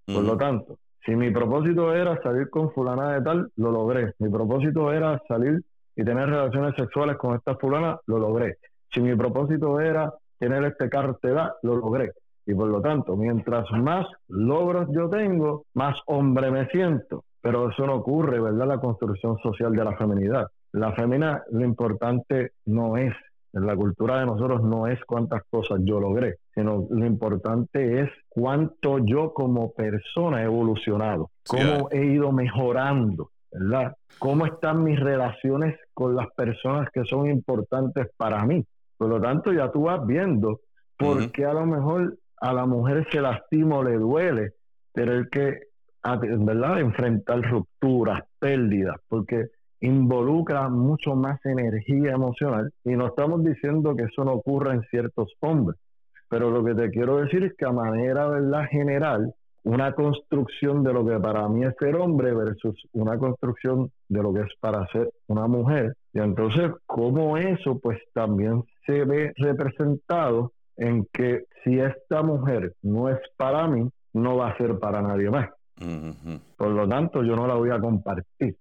Por 0.06 0.24
lo 0.24 0.38
tanto, 0.38 0.78
si 1.06 1.16
mi 1.16 1.32
propósito 1.32 1.94
era 1.94 2.22
salir 2.22 2.50
con 2.50 2.72
fulana 2.72 3.14
de 3.14 3.22
tal, 3.22 3.52
lo 3.58 3.72
logré. 3.72 4.14
Mi 4.20 4.30
propósito 4.30 4.92
era 4.92 5.22
salir 5.28 5.62
y 5.96 6.04
tener 6.04 6.30
relaciones 6.30 6.76
sexuales 6.76 7.18
con 7.18 7.36
esta 7.36 7.56
fulana, 7.56 8.00
lo 8.08 8.20
logré. 8.20 8.58
Si 8.92 9.02
mi 9.02 9.16
propósito 9.16 9.80
era 9.80 10.14
tener 10.40 10.64
este 10.64 10.90
carro 10.90 11.20
de 11.22 11.30
edad, 11.30 11.52
lo 11.64 11.76
logré. 11.76 12.14
Y 12.50 12.56
por 12.56 12.68
lo 12.68 12.82
tanto, 12.82 13.16
mientras 13.16 13.70
más 13.74 14.08
logros 14.28 14.88
yo 14.92 15.08
tengo, 15.08 15.66
más 15.76 15.96
hombre 16.08 16.50
me 16.50 16.66
siento. 16.70 17.24
Pero 17.42 17.70
eso 17.70 17.86
no 17.86 17.98
ocurre, 17.98 18.42
¿verdad? 18.42 18.66
La 18.66 18.80
construcción 18.80 19.38
social 19.38 19.72
de 19.72 19.84
la 19.84 19.96
feminidad. 19.96 20.48
La 20.72 20.92
femina, 20.94 21.44
lo 21.52 21.64
importante 21.64 22.54
no 22.66 22.98
es, 22.98 23.14
en 23.54 23.68
la 23.68 23.76
cultura 23.76 24.20
de 24.20 24.26
nosotros 24.26 24.64
no 24.64 24.88
es 24.88 25.00
cuántas 25.06 25.44
cosas 25.52 25.82
yo 25.84 26.00
logré, 26.00 26.38
sino 26.56 26.88
lo 26.90 27.06
importante 27.06 28.02
es 28.02 28.10
cuánto 28.28 28.98
yo 28.98 29.32
como 29.32 29.72
persona 29.74 30.42
he 30.42 30.46
evolucionado, 30.46 31.30
cómo 31.48 31.90
he 31.92 32.04
ido 32.04 32.32
mejorando, 32.32 33.30
¿verdad? 33.52 33.96
Cómo 34.18 34.48
están 34.48 34.84
mis 34.84 35.00
relaciones 35.00 35.78
con 35.94 36.16
las 36.16 36.28
personas 36.36 36.90
que 36.92 37.06
son 37.06 37.30
importantes 37.30 38.08
para 38.18 38.44
mí. 38.44 38.66
Por 38.98 39.10
lo 39.10 39.22
tanto, 39.22 39.54
ya 39.54 39.72
tú 39.72 39.84
vas 39.84 40.04
viendo 40.08 40.62
por 40.98 41.32
qué 41.32 41.46
a 41.46 41.54
lo 41.54 41.68
mejor 41.68 42.18
a 42.42 42.54
la 42.54 42.66
mujer 42.66 43.08
se 43.12 43.22
lastima 43.22 43.78
o 43.78 43.84
le 43.84 43.98
duele 43.98 44.54
tener 44.94 45.30
que 45.30 45.70
¿verdad? 46.04 46.80
enfrentar 46.80 47.42
rupturas, 47.42 48.24
pérdidas, 48.40 48.96
porque 49.08 49.48
involucra 49.82 50.70
mucho 50.70 51.16
más 51.16 51.40
energía 51.46 52.12
emocional 52.12 52.72
y 52.84 52.92
no 52.92 53.08
estamos 53.08 53.44
diciendo 53.44 53.96
que 53.96 54.04
eso 54.04 54.24
no 54.24 54.34
ocurra 54.34 54.74
en 54.74 54.82
ciertos 54.84 55.34
hombres, 55.40 55.80
pero 56.30 56.50
lo 56.52 56.64
que 56.64 56.76
te 56.76 56.90
quiero 56.90 57.18
decir 57.18 57.44
es 57.44 57.54
que 57.58 57.66
a 57.66 57.72
manera 57.72 58.28
¿verdad? 58.28 58.66
general, 58.70 59.34
una 59.64 59.94
construcción 59.94 60.84
de 60.84 60.94
lo 60.94 61.06
que 61.06 61.20
para 61.20 61.48
mí 61.50 61.66
es 61.66 61.76
ser 61.80 61.96
hombre 61.96 62.34
versus 62.34 62.76
una 62.94 63.18
construcción 63.18 63.92
de 64.08 64.24
lo 64.24 64.34
que 64.34 64.42
es 64.42 64.54
para 64.60 64.88
ser 64.88 65.10
una 65.28 65.48
mujer. 65.48 65.96
Y 66.14 66.20
entonces, 66.20 66.72
¿cómo 66.86 67.38
eso 67.38 67.78
pues 67.80 68.00
también 68.14 68.64
se 68.86 69.04
ve 69.04 69.34
representado 69.36 70.54
en 70.80 71.08
que 71.12 71.46
si 71.64 71.80
esta 71.80 72.24
mujer 72.24 72.74
no 72.82 73.10
es 73.10 73.20
para 73.38 73.68
mí, 73.68 73.90
no 74.14 74.38
va 74.38 74.50
a 74.50 74.58
ser 74.58 74.80
para 74.80 75.02
nadie 75.02 75.30
más. 75.30 75.50
Por 76.58 76.70
lo 76.70 76.88
tanto, 76.88 77.24
yo 77.24 77.36
no 77.36 77.48
la 77.48 77.56
voy 77.56 77.70
a 77.70 77.80
compartir. 77.80 78.58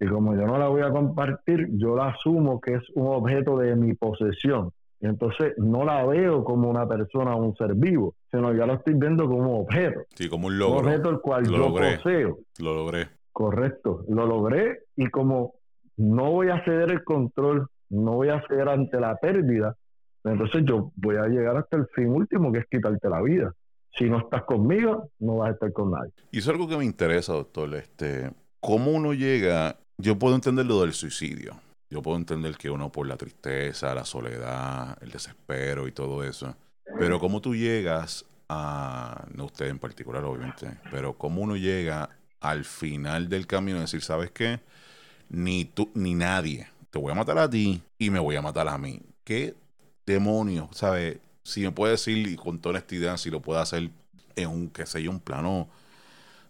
Y 0.00 0.06
como 0.06 0.34
yo 0.34 0.46
no 0.46 0.58
la 0.58 0.68
voy 0.68 0.82
a 0.82 0.90
compartir, 0.90 1.68
yo 1.72 1.94
la 1.94 2.08
asumo 2.08 2.60
que 2.60 2.74
es 2.74 2.82
un 2.94 3.06
objeto 3.06 3.56
de 3.58 3.76
mi 3.76 3.94
posesión. 3.94 4.72
Y 5.00 5.06
entonces 5.06 5.54
no 5.58 5.84
la 5.84 6.04
veo 6.04 6.44
como 6.44 6.70
una 6.70 6.86
persona 6.86 7.34
o 7.34 7.44
un 7.44 7.56
ser 7.56 7.74
vivo, 7.74 8.14
sino 8.30 8.52
ya 8.52 8.66
la 8.66 8.74
estoy 8.74 8.94
viendo 8.94 9.26
como 9.26 9.50
un 9.50 9.62
objeto. 9.62 10.00
Sí, 10.14 10.28
como 10.28 10.48
un 10.48 10.58
logro. 10.58 10.80
Un 10.80 10.86
objeto 10.86 11.10
el 11.10 11.20
cual 11.20 11.44
yo 11.44 11.72
poseo. 11.72 12.38
Lo 12.60 12.74
logré. 12.74 13.08
Correcto, 13.32 14.04
lo 14.08 14.26
logré 14.26 14.80
y 14.96 15.06
como 15.06 15.54
no 15.96 16.30
voy 16.30 16.50
a 16.50 16.64
ceder 16.64 16.90
el 16.90 17.02
control, 17.04 17.68
no 17.90 18.12
voy 18.12 18.28
a 18.28 18.42
ceder 18.46 18.68
ante 18.68 19.00
la 19.00 19.16
pérdida, 19.16 19.76
entonces 20.24 20.62
yo 20.64 20.92
voy 20.96 21.16
a 21.16 21.26
llegar 21.26 21.56
hasta 21.56 21.76
el 21.76 21.86
fin 21.94 22.08
último, 22.08 22.52
que 22.52 22.60
es 22.60 22.66
quitarte 22.66 23.08
la 23.08 23.22
vida. 23.22 23.54
Si 23.96 24.08
no 24.08 24.18
estás 24.18 24.44
conmigo, 24.44 25.10
no 25.18 25.38
vas 25.38 25.50
a 25.50 25.52
estar 25.52 25.72
con 25.72 25.90
nadie. 25.90 26.12
Y 26.30 26.38
es 26.38 26.48
algo 26.48 26.68
que 26.68 26.76
me 26.76 26.84
interesa, 26.84 27.32
doctor. 27.32 27.74
Este, 27.74 28.30
¿Cómo 28.60 28.92
uno 28.92 29.12
llega? 29.12 29.76
Yo 29.98 30.18
puedo 30.18 30.34
entender 30.34 30.66
lo 30.66 30.80
del 30.80 30.92
suicidio. 30.92 31.56
Yo 31.90 32.00
puedo 32.00 32.16
entender 32.16 32.56
que 32.56 32.70
uno 32.70 32.90
por 32.90 33.06
la 33.06 33.16
tristeza, 33.16 33.94
la 33.94 34.06
soledad, 34.06 34.96
el 35.02 35.10
desespero 35.10 35.86
y 35.86 35.92
todo 35.92 36.24
eso. 36.24 36.56
Pero 36.98 37.18
cómo 37.18 37.42
tú 37.42 37.54
llegas 37.54 38.24
a, 38.48 39.26
no 39.34 39.46
usted 39.46 39.66
en 39.66 39.78
particular 39.78 40.24
obviamente, 40.24 40.78
pero 40.90 41.14
cómo 41.14 41.42
uno 41.42 41.56
llega 41.56 42.08
al 42.40 42.64
final 42.64 43.28
del 43.28 43.46
camino 43.46 43.78
y 43.78 43.82
decir, 43.82 44.02
¿sabes 44.02 44.30
qué? 44.30 44.60
Ni 45.28 45.66
tú, 45.66 45.90
ni 45.94 46.14
nadie. 46.14 46.68
Te 46.90 46.98
voy 46.98 47.12
a 47.12 47.14
matar 47.14 47.38
a 47.38 47.48
ti 47.48 47.82
y 47.98 48.10
me 48.10 48.18
voy 48.18 48.36
a 48.36 48.42
matar 48.42 48.68
a 48.68 48.78
mí. 48.78 49.00
¿Qué 49.24 49.54
demonios, 50.06 50.68
¿sabes? 50.72 51.18
Si 51.44 51.62
me 51.62 51.72
puede 51.72 51.92
decir 51.92 52.28
y 52.28 52.36
con 52.36 52.60
toda 52.60 52.74
honestidad, 52.74 53.16
si 53.16 53.30
lo 53.30 53.40
puede 53.40 53.60
hacer 53.60 53.90
en 54.36 54.48
un, 54.48 54.68
qué 54.70 54.86
sé 54.86 55.02
yo, 55.02 55.10
un 55.10 55.20
plano 55.20 55.68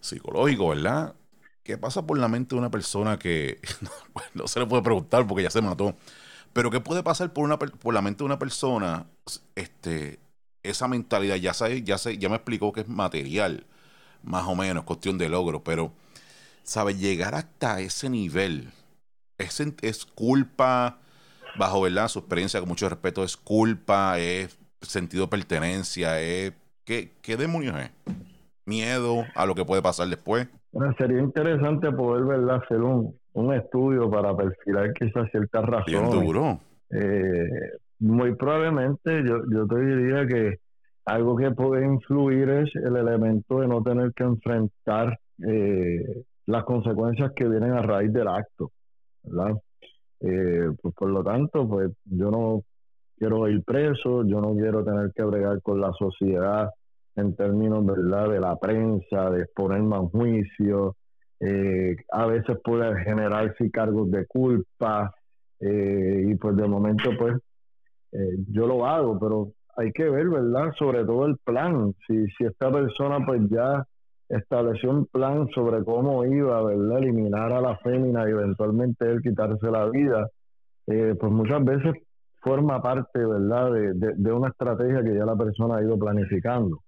psicológico, 0.00 0.68
¿verdad? 0.68 1.14
¿Qué 1.62 1.78
pasa 1.78 2.06
por 2.06 2.18
la 2.18 2.28
mente 2.28 2.54
de 2.54 2.58
una 2.58 2.70
persona 2.70 3.18
que 3.18 3.60
no 4.34 4.48
se 4.48 4.60
le 4.60 4.66
puede 4.66 4.82
preguntar 4.82 5.26
porque 5.26 5.44
ya 5.44 5.50
se 5.50 5.62
mató? 5.62 5.94
Pero 6.52 6.70
¿qué 6.70 6.80
puede 6.80 7.02
pasar 7.02 7.32
por, 7.32 7.44
una, 7.44 7.58
por 7.58 7.94
la 7.94 8.02
mente 8.02 8.18
de 8.18 8.26
una 8.26 8.38
persona? 8.38 9.06
Este, 9.54 10.20
esa 10.62 10.88
mentalidad, 10.88 11.36
ya, 11.36 11.54
sabe, 11.54 11.82
ya, 11.82 11.98
sé, 11.98 12.18
ya 12.18 12.28
me 12.28 12.36
explicó 12.36 12.72
que 12.72 12.82
es 12.82 12.88
material, 12.88 13.66
más 14.22 14.44
o 14.46 14.54
menos, 14.54 14.84
cuestión 14.84 15.18
de 15.18 15.28
logro, 15.28 15.64
pero, 15.64 15.92
¿sabe? 16.62 16.94
Llegar 16.94 17.34
hasta 17.34 17.80
ese 17.80 18.10
nivel 18.10 18.72
es, 19.38 19.60
es 19.82 20.04
culpa, 20.04 21.00
bajo 21.56 21.82
¿verdad? 21.82 22.08
su 22.08 22.18
experiencia 22.20 22.60
con 22.60 22.68
mucho 22.68 22.88
respeto, 22.88 23.24
es 23.24 23.36
culpa, 23.36 24.18
es 24.18 24.58
sentido 24.80 25.24
de 25.24 25.30
pertenencia, 25.30 26.20
es 26.20 26.52
¿qué, 26.84 27.12
qué 27.22 27.36
demonios 27.36 27.76
es? 27.80 27.90
Miedo 28.64 29.24
a 29.34 29.46
lo 29.46 29.54
que 29.54 29.64
puede 29.64 29.82
pasar 29.82 30.08
después. 30.08 30.48
Bueno, 30.72 30.94
sería 30.98 31.20
interesante 31.20 31.90
poder 31.92 32.24
¿verdad? 32.24 32.60
hacer 32.62 32.80
un, 32.80 33.14
un 33.34 33.54
estudio 33.54 34.10
para 34.10 34.36
perfilar 34.36 34.92
quizás 34.94 35.30
ciertas 35.30 35.64
razones. 35.64 36.00
Bien 36.00 36.10
duro. 36.10 36.60
Eh, 36.90 37.72
muy 37.98 38.34
probablemente 38.34 39.22
yo, 39.24 39.42
yo 39.50 39.66
te 39.66 39.80
diría 39.80 40.26
que 40.26 40.58
algo 41.04 41.36
que 41.36 41.50
puede 41.50 41.84
influir 41.84 42.48
es 42.48 42.74
el 42.76 42.96
elemento 42.96 43.60
de 43.60 43.68
no 43.68 43.82
tener 43.82 44.12
que 44.12 44.24
enfrentar 44.24 45.18
eh, 45.46 46.22
las 46.46 46.64
consecuencias 46.64 47.32
que 47.34 47.48
vienen 47.48 47.72
a 47.72 47.82
raíz 47.82 48.12
del 48.12 48.28
acto, 48.28 48.70
¿verdad? 49.22 49.56
Eh, 50.22 50.70
pues 50.80 50.94
por 50.94 51.10
lo 51.10 51.24
tanto, 51.24 51.68
pues 51.68 51.90
yo 52.04 52.30
no 52.30 52.62
quiero 53.18 53.48
ir 53.48 53.62
preso, 53.64 54.24
yo 54.24 54.40
no 54.40 54.54
quiero 54.54 54.84
tener 54.84 55.12
que 55.14 55.24
bregar 55.24 55.60
con 55.62 55.80
la 55.80 55.92
sociedad 55.92 56.70
en 57.16 57.34
términos 57.34 57.84
¿verdad? 57.84 58.30
de 58.30 58.40
la 58.40 58.56
prensa, 58.56 59.30
de 59.30 59.42
exponerme 59.42 59.96
a 59.96 60.00
un 60.00 60.10
juicio. 60.10 60.96
Eh, 61.40 61.96
a 62.10 62.26
veces 62.26 62.56
puede 62.62 63.02
generarse 63.04 63.70
cargos 63.70 64.10
de 64.10 64.26
culpa 64.26 65.12
eh, 65.58 66.26
y 66.28 66.34
pues 66.36 66.56
de 66.56 66.68
momento 66.68 67.10
pues 67.18 67.34
yo 68.48 68.66
lo 68.66 68.86
hago, 68.86 69.18
pero 69.18 69.52
hay 69.74 69.90
que 69.90 70.04
ver, 70.04 70.28
¿verdad? 70.28 70.70
Sobre 70.78 71.02
todo 71.04 71.24
el 71.24 71.38
plan. 71.38 71.94
Si, 72.06 72.26
si 72.36 72.44
esta 72.44 72.70
persona 72.70 73.24
pues 73.24 73.40
ya 73.48 73.86
estableció 74.32 74.90
un 74.90 75.06
plan 75.06 75.46
sobre 75.54 75.84
cómo 75.84 76.24
iba, 76.24 76.62
¿verdad?, 76.62 76.98
eliminar 76.98 77.52
a 77.52 77.60
la 77.60 77.76
fémina 77.78 78.26
y 78.26 78.32
eventualmente 78.32 79.04
él 79.04 79.20
quitarse 79.20 79.70
la 79.70 79.86
vida, 79.90 80.26
eh, 80.86 81.14
pues 81.20 81.30
muchas 81.30 81.62
veces 81.64 81.94
forma 82.40 82.80
parte, 82.80 83.24
¿verdad?, 83.24 83.70
de, 83.72 84.32
una 84.32 84.48
estrategia 84.48 85.02
que 85.02 85.14
ya 85.14 85.26
la 85.26 85.36
persona 85.36 85.76
ha 85.76 85.82
ido 85.82 85.98
planificando. 85.98 86.78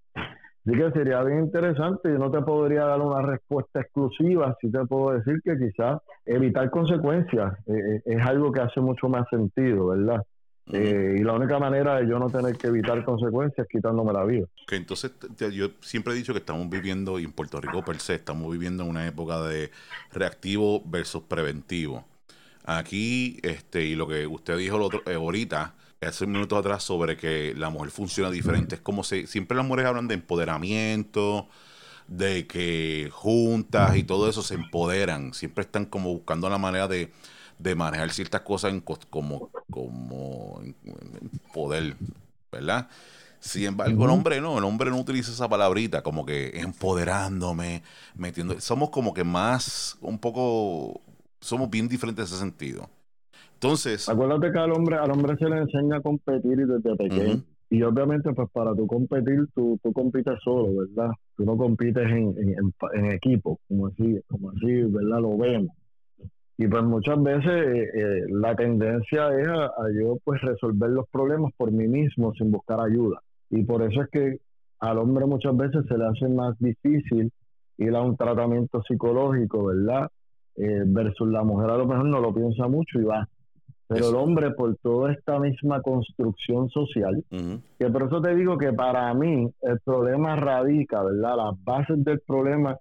Así 0.67 0.79
que 0.79 0.91
sería 0.93 1.23
bien 1.23 1.41
interesante, 1.41 2.11
yo 2.11 2.19
no 2.19 2.31
te 2.31 2.41
podría 2.41 2.87
dar 2.87 3.01
una 3.01 3.21
respuesta 3.21 3.81
exclusiva, 3.81 4.57
sí 4.63 4.73
te 4.73 4.87
puedo 4.87 5.19
decir 5.19 5.41
que 5.45 5.59
quizás 5.59 6.01
evitar 6.25 6.71
consecuencias 6.71 7.53
eh, 7.67 7.75
eh, 7.75 8.03
es 8.07 8.27
algo 8.27 8.51
que 8.51 8.63
hace 8.63 8.81
mucho 8.81 9.11
más 9.11 9.29
sentido, 9.29 9.89
¿verdad? 9.89 10.23
Eh, 10.73 11.17
y 11.19 11.23
la 11.23 11.35
única 11.35 11.59
manera 11.59 11.97
de 11.97 12.09
yo 12.09 12.19
no 12.19 12.31
tener 12.31 12.57
que 12.57 12.69
evitar 12.69 13.05
consecuencias 13.05 13.67
es 13.67 13.71
quitándome 13.71 14.13
la 14.13 14.25
vida. 14.25 14.47
Que 14.67 14.77
entonces 14.77 15.13
yo 15.53 15.69
siempre 15.81 16.15
he 16.15 16.17
dicho 16.17 16.33
que 16.33 16.39
estamos 16.39 16.69
viviendo, 16.71 17.19
y 17.19 17.25
en 17.25 17.33
Puerto 17.33 17.61
Rico 17.61 17.85
per 17.85 18.01
se, 18.01 18.15
estamos 18.15 18.51
viviendo 18.51 18.83
en 18.83 18.91
una 18.91 19.07
época 19.07 19.43
de 19.43 19.71
reactivo 20.13 20.83
versus 20.87 21.23
preventivo. 21.25 22.07
Aquí, 22.65 23.39
este, 23.43 23.85
y 23.85 23.95
lo 23.95 24.09
que 24.09 24.27
usted 24.27 24.57
dijo 24.57 24.77
el 24.77 24.83
otro, 24.83 25.03
eh, 25.07 25.15
ahorita, 25.15 25.75
hace 26.01 26.27
minutos 26.27 26.59
atrás, 26.59 26.83
sobre 26.83 27.17
que 27.17 27.55
la 27.55 27.69
mujer 27.69 27.91
funciona 27.91 28.31
diferente. 28.31 28.77
Es 28.77 28.81
como 28.81 29.05
si 29.05 29.27
siempre 29.27 29.57
las 29.57 29.67
mujeres 29.67 29.89
hablan 29.89 30.09
de 30.09 30.15
empoderamiento, 30.15 31.47
de 32.07 32.47
que 32.47 33.11
juntas 33.13 33.97
y 33.97 34.05
todo 34.05 34.29
eso 34.29 34.43
se 34.43 34.55
empoderan, 34.55 35.33
siempre 35.35 35.63
están 35.63 35.87
como 35.87 36.13
buscando 36.13 36.49
la 36.51 36.59
manera 36.59 36.89
de, 36.89 37.11
manejar 37.75 38.11
ciertas 38.11 38.43
cosas 38.43 38.73
en, 38.73 38.81
como, 38.81 39.51
como 39.71 40.61
poder, 41.53 41.95
¿verdad? 42.51 42.89
Sin 43.45 43.65
embargo, 43.65 44.05
el 44.05 44.11
hombre 44.11 44.41
no, 44.41 44.57
el 44.57 44.65
hombre 44.65 44.89
no 44.91 44.99
utiliza 44.99 45.31
esa 45.31 45.49
palabrita 45.49 46.03
como 46.03 46.25
que 46.25 46.59
empoderándome, 46.61 47.83
metiendo. 48.17 48.59
Somos 48.59 48.89
como 48.89 49.13
que 49.13 49.23
más, 49.23 49.99
un 50.01 50.19
poco, 50.19 51.03
somos 51.41 51.69
bien 51.69 51.87
diferentes 51.87 52.23
en 52.23 52.35
ese 52.35 52.43
sentido. 52.43 52.89
Entonces. 53.53 54.09
Acuérdate 54.09 54.51
que 54.51 54.59
al 54.59 54.73
hombre, 54.73 54.97
al 54.97 55.11
hombre 55.11 55.37
se 55.37 55.49
le 55.49 55.59
enseña 55.59 55.99
a 55.99 56.01
competir 56.01 56.57
desde 56.67 56.97
pequeño. 56.97 57.43
Y 57.69 57.83
obviamente, 57.83 58.33
pues 58.33 58.49
para 58.51 58.75
tú 58.75 58.87
competir, 58.87 59.47
tú, 59.55 59.79
tú 59.83 59.93
compites 59.93 60.39
solo, 60.43 60.77
¿verdad? 60.77 61.11
Tú 61.37 61.45
no 61.45 61.57
compites 61.57 62.09
en, 62.09 62.35
en, 62.95 63.13
equipo, 63.13 63.59
como 63.69 63.89
así, 63.89 64.21
como 64.29 64.51
así, 64.51 64.83
¿verdad? 64.85 65.21
Lo 65.21 65.37
vemos. 65.37 65.75
Y 66.57 66.69
pues 66.69 66.85
muchas 66.85 67.21
veces 67.23 67.51
eh, 67.51 67.91
eh, 67.95 68.25
la 68.29 68.55
tendencia 68.55 69.29
es 69.39 69.49
a, 69.49 69.71
yo 70.01 70.19
pues 70.25 70.41
resolver 70.41 70.91
los 70.91 71.09
problemas 71.09 71.53
por 71.57 71.73
mí 71.73 71.89
mismo 71.89 72.33
sin 72.35 72.53
buscar 72.53 72.81
ayuda. 72.81 73.21
Y 73.51 73.65
por 73.65 73.83
eso 73.83 74.03
es 74.03 74.09
que 74.11 74.39
al 74.79 74.99
hombre 74.99 75.27
muchas 75.27 75.57
veces 75.57 75.85
se 75.89 75.99
le 75.99 76.07
hace 76.07 76.29
más 76.29 76.57
difícil 76.59 77.33
ir 77.79 77.97
a 77.97 78.03
un 78.03 78.17
tratamiento 78.17 78.83
psicológico, 78.83 79.65
¿verdad? 79.67 80.09
Eh, 80.57 80.83
versus 80.87 81.29
la 81.29 81.43
mujer 81.43 81.71
a 81.71 81.79
lo 81.79 81.87
mejor 81.87 82.05
no 82.07 82.21
lo 82.21 82.33
piensa 82.33 82.69
mucho 82.69 83.01
y 83.01 83.05
va. 83.05 83.29
Pero 83.89 84.09
el 84.09 84.15
hombre, 84.15 84.53
por 84.53 84.77
toda 84.77 85.13
esta 85.13 85.39
misma 85.39 85.83
construcción 85.83 86.71
social, 86.71 87.23
que 87.79 87.91
por 87.91 88.05
eso 88.05 88.21
te 88.23 88.35
digo 88.35 88.57
que 88.57 88.73
para 88.73 89.13
mí 89.13 89.51
el 89.61 89.81
problema 89.81 90.37
radica, 90.37 91.03
¿verdad? 91.03 91.37
Las 91.37 91.65
bases 91.65 92.03
del 92.03 92.21
problema 92.21 92.79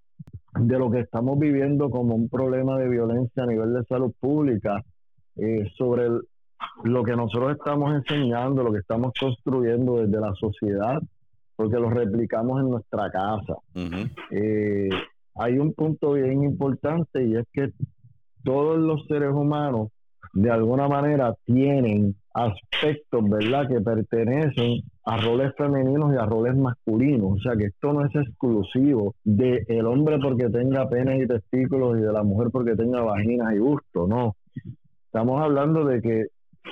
de 0.59 0.79
lo 0.79 0.91
que 0.91 0.99
estamos 0.99 1.39
viviendo 1.39 1.89
como 1.89 2.15
un 2.15 2.29
problema 2.29 2.77
de 2.77 2.89
violencia 2.89 3.43
a 3.43 3.47
nivel 3.47 3.73
de 3.73 3.83
salud 3.85 4.13
pública, 4.19 4.83
eh, 5.35 5.67
sobre 5.77 6.09
lo 6.83 7.03
que 7.03 7.15
nosotros 7.15 7.53
estamos 7.53 7.93
enseñando, 7.93 8.63
lo 8.63 8.71
que 8.71 8.79
estamos 8.79 9.13
construyendo 9.19 9.97
desde 9.97 10.19
la 10.19 10.33
sociedad, 10.35 11.01
porque 11.55 11.79
lo 11.79 11.89
replicamos 11.89 12.61
en 12.61 12.69
nuestra 12.69 13.09
casa. 13.09 13.55
Eh, 14.31 14.89
hay 15.35 15.57
un 15.57 15.73
punto 15.73 16.13
bien 16.13 16.43
importante 16.43 17.25
y 17.25 17.35
es 17.35 17.45
que 17.51 17.71
todos 18.43 18.77
los 18.77 19.05
seres 19.07 19.31
humanos 19.31 19.89
de 20.33 20.51
alguna 20.51 20.87
manera 20.87 21.35
tienen 21.45 22.15
aspectos, 22.33 23.29
¿verdad?, 23.29 23.67
que 23.67 23.81
pertenecen 23.81 24.81
a 25.05 25.17
roles 25.17 25.53
femeninos 25.57 26.13
y 26.13 26.17
a 26.17 26.25
roles 26.25 26.55
masculinos. 26.55 27.33
O 27.33 27.39
sea 27.39 27.55
que 27.55 27.65
esto 27.65 27.93
no 27.93 28.05
es 28.05 28.15
exclusivo 28.15 29.15
del 29.23 29.65
el 29.67 29.85
hombre 29.85 30.17
porque 30.19 30.49
tenga 30.49 30.87
penes 30.89 31.23
y 31.23 31.27
testículos 31.27 31.97
y 31.97 32.01
de 32.01 32.11
la 32.11 32.23
mujer 32.23 32.49
porque 32.51 32.75
tenga 32.75 33.01
vaginas 33.01 33.53
y 33.53 33.59
gusto, 33.59 34.07
no. 34.07 34.35
Estamos 35.05 35.41
hablando 35.41 35.85
de 35.85 36.01
que 36.01 36.25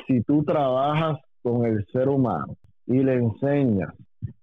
si 0.08 0.22
tú 0.22 0.44
trabajas 0.44 1.20
con 1.44 1.66
el 1.66 1.86
ser 1.92 2.10
humano 2.10 2.56
y 2.88 3.04
le 3.04 3.16
enseñas 3.16 3.94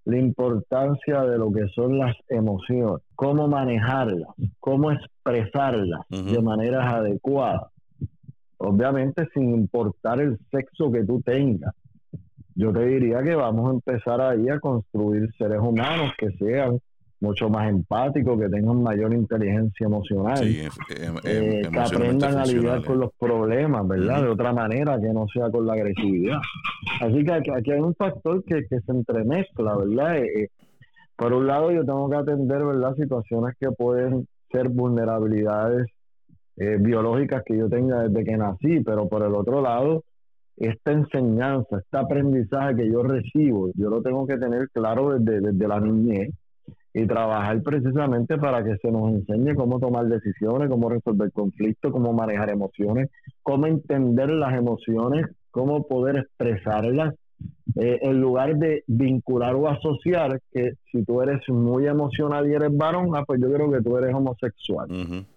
la 0.05 0.19
importancia 0.19 1.23
de 1.25 1.39
lo 1.39 1.53
que 1.53 1.69
son 1.75 1.99
las 1.99 2.17
emociones, 2.29 3.03
cómo 3.15 3.47
manejarlas, 3.47 4.29
cómo 4.59 4.91
expresarlas 4.91 6.01
de 6.09 6.41
maneras 6.41 6.93
adecuadas, 6.93 7.71
obviamente 8.57 9.29
sin 9.35 9.55
importar 9.55 10.21
el 10.21 10.39
sexo 10.51 10.91
que 10.91 11.05
tú 11.05 11.21
tengas. 11.21 11.75
Yo 12.59 12.73
te 12.73 12.85
diría 12.85 13.23
que 13.23 13.37
vamos 13.37 13.69
a 13.69 13.75
empezar 13.75 14.21
ahí 14.21 14.49
a 14.49 14.59
construir 14.59 15.33
seres 15.39 15.61
humanos 15.61 16.11
que 16.19 16.29
sean 16.33 16.81
mucho 17.21 17.49
más 17.49 17.69
empáticos, 17.69 18.37
que 18.37 18.49
tengan 18.49 18.83
mayor 18.83 19.15
inteligencia 19.15 19.87
emocional, 19.87 20.43
em, 20.43 20.67
em, 20.91 21.17
eh, 21.23 21.63
que 21.71 21.79
aprendan 21.79 22.37
a 22.37 22.45
lidiar 22.45 22.85
con 22.85 22.99
los 22.99 23.13
problemas, 23.17 23.87
¿verdad? 23.87 24.23
De 24.23 24.29
otra 24.29 24.53
manera, 24.53 25.01
que 25.01 25.13
no 25.13 25.29
sea 25.33 25.53
con 25.53 25.67
la 25.67 25.75
agresividad. 25.75 26.39
Así 27.01 27.25
que 27.25 27.33
aquí, 27.33 27.71
hay 27.71 27.81
un 27.81 27.95
factor 27.95 28.43
que, 28.43 28.67
se 28.67 28.93
entremezcla, 28.93 29.77
¿verdad? 29.77 30.17
Eh, 30.17 30.43
eh, 30.43 30.49
por 31.15 31.33
un 31.33 31.47
lado, 31.47 31.71
yo 31.71 31.85
tengo 31.85 32.11
que 32.11 32.17
atender, 32.17 32.65
¿verdad? 32.65 32.97
Situaciones 32.97 33.55
que 33.61 33.71
pueden 33.71 34.27
ser 34.51 34.69
vulnerabilidades 34.69 35.87
eh, 36.57 36.77
biológicas 36.81 37.45
que 37.47 37.57
yo 37.57 37.69
tenga 37.69 38.03
desde 38.03 38.25
que 38.25 38.37
nací, 38.37 38.81
pero 38.81 39.09
por 39.09 39.23
el 39.23 39.33
otro 39.33 39.61
lado, 39.61 40.03
esta 40.61 40.93
enseñanza, 40.93 41.79
este 41.79 41.97
aprendizaje 41.97 42.77
que 42.77 42.91
yo 42.91 43.03
recibo, 43.03 43.71
yo 43.75 43.91
lo 43.91 44.03
tengo 44.03 44.27
que 44.27 44.39
tener 44.39 44.69
claro 44.71 45.19
desde, 45.19 45.41
desde 45.41 45.69
la 45.69 45.81
niñez 45.81 46.35
y 46.95 47.07
trabajar 47.07 47.63
precisamente 47.63 48.39
para 48.39 48.65
que 48.65 48.77
se 48.79 48.91
nos 48.91 49.13
enseñe 49.13 49.55
cómo 49.55 49.79
tomar 49.79 50.07
decisiones, 50.07 50.69
cómo 50.69 50.89
resolver 50.89 51.31
conflictos, 51.33 51.93
cómo 51.93 52.13
manejar 52.13 52.51
emociones, 52.51 53.11
cómo 53.43 53.67
entender 53.67 54.31
las 54.31 54.55
emociones, 54.55 55.27
cómo 55.51 55.87
poder 55.87 56.17
expresarlas 56.17 57.15
eh, 57.77 57.99
en 58.03 58.21
lugar 58.21 58.57
de 58.57 58.83
vincular 58.87 59.55
o 59.55 59.69
asociar 59.69 60.41
que 60.51 60.73
si 60.91 61.05
tú 61.05 61.23
eres 61.23 61.41
muy 61.49 61.87
emocional 61.87 62.49
y 62.49 62.55
eres 62.55 62.77
varón, 62.77 63.11
ah, 63.15 63.25
pues 63.25 63.41
yo 63.41 63.53
creo 63.53 63.71
que 63.71 63.81
tú 63.81 63.97
eres 63.97 64.15
homosexual. 64.15 64.89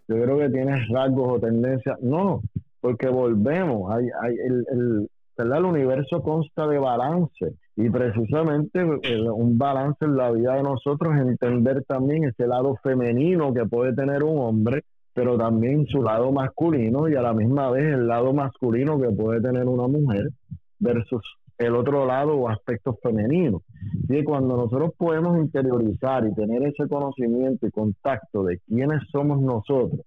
Yo 0.07 0.15
creo 0.15 0.39
que 0.39 0.49
tienes 0.49 0.87
rasgos 0.89 1.33
o 1.33 1.39
tendencias. 1.39 2.01
No, 2.01 2.41
porque 2.81 3.07
volvemos. 3.07 3.91
Hay, 3.91 4.05
hay 4.21 4.35
el, 4.35 4.65
el, 4.71 5.09
el 5.37 5.65
universo 5.65 6.21
consta 6.21 6.67
de 6.67 6.77
balance 6.77 7.55
y 7.75 7.89
precisamente 7.89 8.83
un 8.83 9.57
balance 9.57 10.05
en 10.05 10.15
la 10.15 10.31
vida 10.31 10.55
de 10.55 10.63
nosotros 10.63 11.15
es 11.15 11.21
entender 11.21 11.83
también 11.85 12.25
ese 12.25 12.45
lado 12.45 12.75
femenino 12.83 13.53
que 13.53 13.65
puede 13.65 13.93
tener 13.93 14.23
un 14.23 14.39
hombre, 14.39 14.83
pero 15.13 15.37
también 15.37 15.87
su 15.87 16.03
lado 16.03 16.31
masculino 16.31 17.09
y 17.09 17.15
a 17.15 17.21
la 17.21 17.33
misma 17.33 17.71
vez 17.71 17.85
el 17.85 18.07
lado 18.07 18.33
masculino 18.33 18.99
que 18.99 19.09
puede 19.09 19.41
tener 19.41 19.65
una 19.67 19.87
mujer 19.87 20.29
versus 20.79 21.21
el 21.57 21.75
otro 21.75 22.05
lado 22.05 22.35
o 22.35 22.49
aspectos 22.49 22.95
femeninos. 23.01 23.61
Y 24.09 24.23
cuando 24.23 24.57
nosotros 24.57 24.91
podemos 24.97 25.37
interiorizar 25.37 26.25
y 26.25 26.33
tener 26.33 26.63
ese 26.63 26.87
conocimiento 26.87 27.67
y 27.67 27.71
contacto 27.71 28.43
de 28.43 28.59
quiénes 28.67 29.01
somos 29.11 29.41
nosotros 29.41 30.01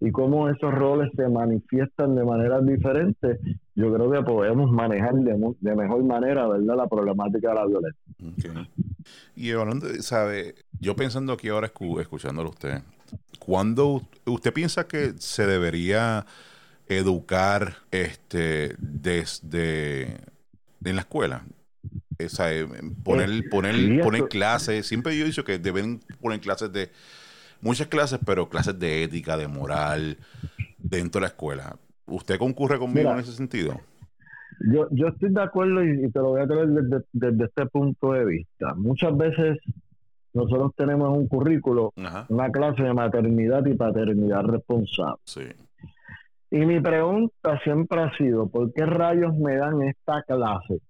y 0.00 0.10
cómo 0.12 0.48
esos 0.48 0.72
roles 0.72 1.10
se 1.16 1.28
manifiestan 1.28 2.14
de 2.14 2.24
maneras 2.24 2.64
diferentes, 2.64 3.38
yo 3.74 3.92
creo 3.92 4.10
que 4.10 4.22
podemos 4.22 4.70
manejar 4.70 5.14
de, 5.14 5.74
mejor 5.74 6.04
manera, 6.04 6.46
¿verdad?, 6.46 6.76
la 6.76 6.86
problemática 6.86 7.48
de 7.48 7.54
la 7.54 7.66
violencia. 7.66 8.68
Y 9.34 9.50
hablando, 9.52 9.86
¿sabe? 10.00 10.54
Yo 10.78 10.94
pensando 10.96 11.32
aquí 11.32 11.48
ahora, 11.48 11.72
escuchándolo 12.00 12.48
a 12.48 12.52
usted, 12.52 12.82
¿cuándo 13.38 14.02
usted 14.26 14.52
piensa 14.52 14.86
que 14.86 15.14
se 15.18 15.46
debería 15.46 16.24
educar 16.90 17.76
este 17.90 18.74
desde 18.78 20.18
en 20.84 20.96
la 20.96 21.02
escuela. 21.02 21.44
Esa, 22.18 22.52
eh, 22.52 22.66
poner, 23.02 23.48
poner, 23.48 24.02
poner 24.02 24.28
clases. 24.28 24.86
Siempre 24.86 25.16
yo 25.16 25.24
he 25.24 25.28
dicho 25.28 25.44
que 25.44 25.58
deben 25.58 26.00
poner 26.20 26.40
clases 26.40 26.72
de. 26.72 26.90
Muchas 27.62 27.88
clases, 27.88 28.18
pero 28.24 28.48
clases 28.48 28.78
de 28.78 29.04
ética, 29.04 29.36
de 29.36 29.48
moral, 29.48 30.16
dentro 30.78 31.20
de 31.20 31.22
la 31.22 31.28
escuela. 31.28 31.76
¿Usted 32.06 32.38
concurre 32.38 32.78
conmigo 32.78 33.12
en 33.12 33.18
ese 33.18 33.32
sentido? 33.32 33.74
Yo, 34.60 34.88
yo 34.90 35.08
estoy 35.08 35.30
de 35.30 35.42
acuerdo 35.42 35.84
y, 35.84 36.10
te 36.10 36.18
lo 36.18 36.30
voy 36.30 36.42
a 36.42 36.46
traer 36.46 36.68
desde, 36.68 37.44
este 37.44 37.66
punto 37.66 38.12
de 38.12 38.24
vista. 38.24 38.74
Muchas 38.74 39.16
veces 39.16 39.58
nosotros 40.34 40.72
tenemos 40.76 41.16
un 41.16 41.28
currículo, 41.28 41.92
una 42.28 42.50
clase 42.50 42.82
de 42.82 42.92
maternidad 42.92 43.64
y 43.66 43.74
paternidad 43.74 44.44
responsable. 44.44 45.20
Sí. 45.24 45.42
Y 46.50 46.66
mi 46.66 46.80
pregunta 46.80 47.60
siempre 47.62 48.02
ha 48.02 48.16
sido, 48.16 48.48
¿por 48.48 48.72
qué 48.72 48.84
rayos 48.84 49.34
me 49.36 49.56
dan 49.56 49.82
esta 49.82 50.22
clase? 50.24 50.80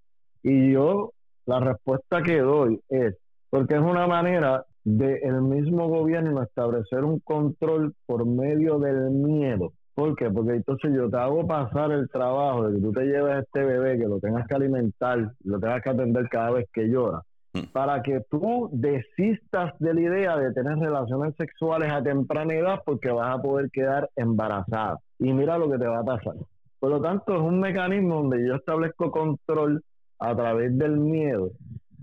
Y 0.43 0.73
yo, 0.73 1.13
la 1.47 1.61
respuesta 1.61 2.23
que 2.23 2.41
doy 2.41 2.81
es, 2.89 3.15
porque 3.51 3.75
es 3.75 3.81
una 3.81 4.07
manera 4.07 4.65
del 4.85 5.43
mismo 5.43 5.89
gobierno 5.89 6.43
establecer 6.43 7.05
un 7.05 7.21
control 7.21 7.95
por 8.07 8.27
medio 8.27 8.79
del 8.79 9.11
miedo. 9.11 9.73
¿Por 9.95 10.17
qué? 10.17 10.31
Porque 10.31 10.53
entonces 10.53 10.93
yo 10.95 11.11
te 11.11 11.17
hago 11.19 11.47
pasar 11.47 11.93
el 11.93 12.09
trabajo 12.09 12.69
de 12.69 12.77
que 12.77 12.83
tú 12.83 12.93
te 12.93 13.05
lleves 13.05 13.35
a 13.35 13.39
este 13.41 13.65
bebé, 13.65 13.99
que 13.99 14.07
lo 14.07 14.19
tengas 14.19 14.47
que 14.47 14.55
alimentar, 14.55 15.33
lo 15.45 15.61
tengas 15.61 15.83
que 15.83 15.91
atender 15.91 16.29
cada 16.31 16.53
vez 16.53 16.69
que 16.73 16.89
llora, 16.89 17.23
mm. 17.53 17.73
para 17.73 18.01
que 18.03 18.23
tú 18.31 18.71
desistas 18.73 19.75
de 19.79 19.95
la 19.95 20.01
idea 20.01 20.37
de 20.39 20.53
tener 20.53 20.79
relaciones 20.79 21.35
sexuales 21.37 21.93
a 21.93 22.03
temprana 22.03 22.55
edad 22.55 22.81
porque 22.85 23.11
vas 23.11 23.37
a 23.37 23.43
poder 23.43 23.71
quedar 23.71 24.09
embarazada 24.17 24.99
y 25.19 25.33
mira 25.33 25.59
lo 25.59 25.71
que 25.71 25.79
te 25.79 25.87
va 25.87 25.99
a 25.99 26.05
pasar. 26.05 26.35
Por 26.79 26.91
lo 26.91 27.03
tanto, 27.03 27.35
es 27.35 27.43
un 27.43 27.61
mecanismo 27.61 28.23
donde 28.23 28.47
yo 28.47 28.55
establezco 28.55 29.11
control 29.11 29.83
a 30.19 30.35
través 30.35 30.77
del 30.79 30.97
miedo 30.99 31.51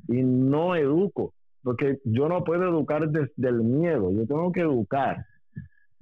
y 0.07 0.21
no 0.21 0.75
educo, 0.75 1.34
porque 1.68 1.99
yo 2.05 2.30
no 2.30 2.45
puedo 2.45 2.63
educar 2.63 3.09
desde 3.09 3.49
el 3.49 3.61
miedo, 3.61 4.09
yo 4.13 4.26
tengo 4.26 4.53
que 4.53 4.61
educar 4.61 5.26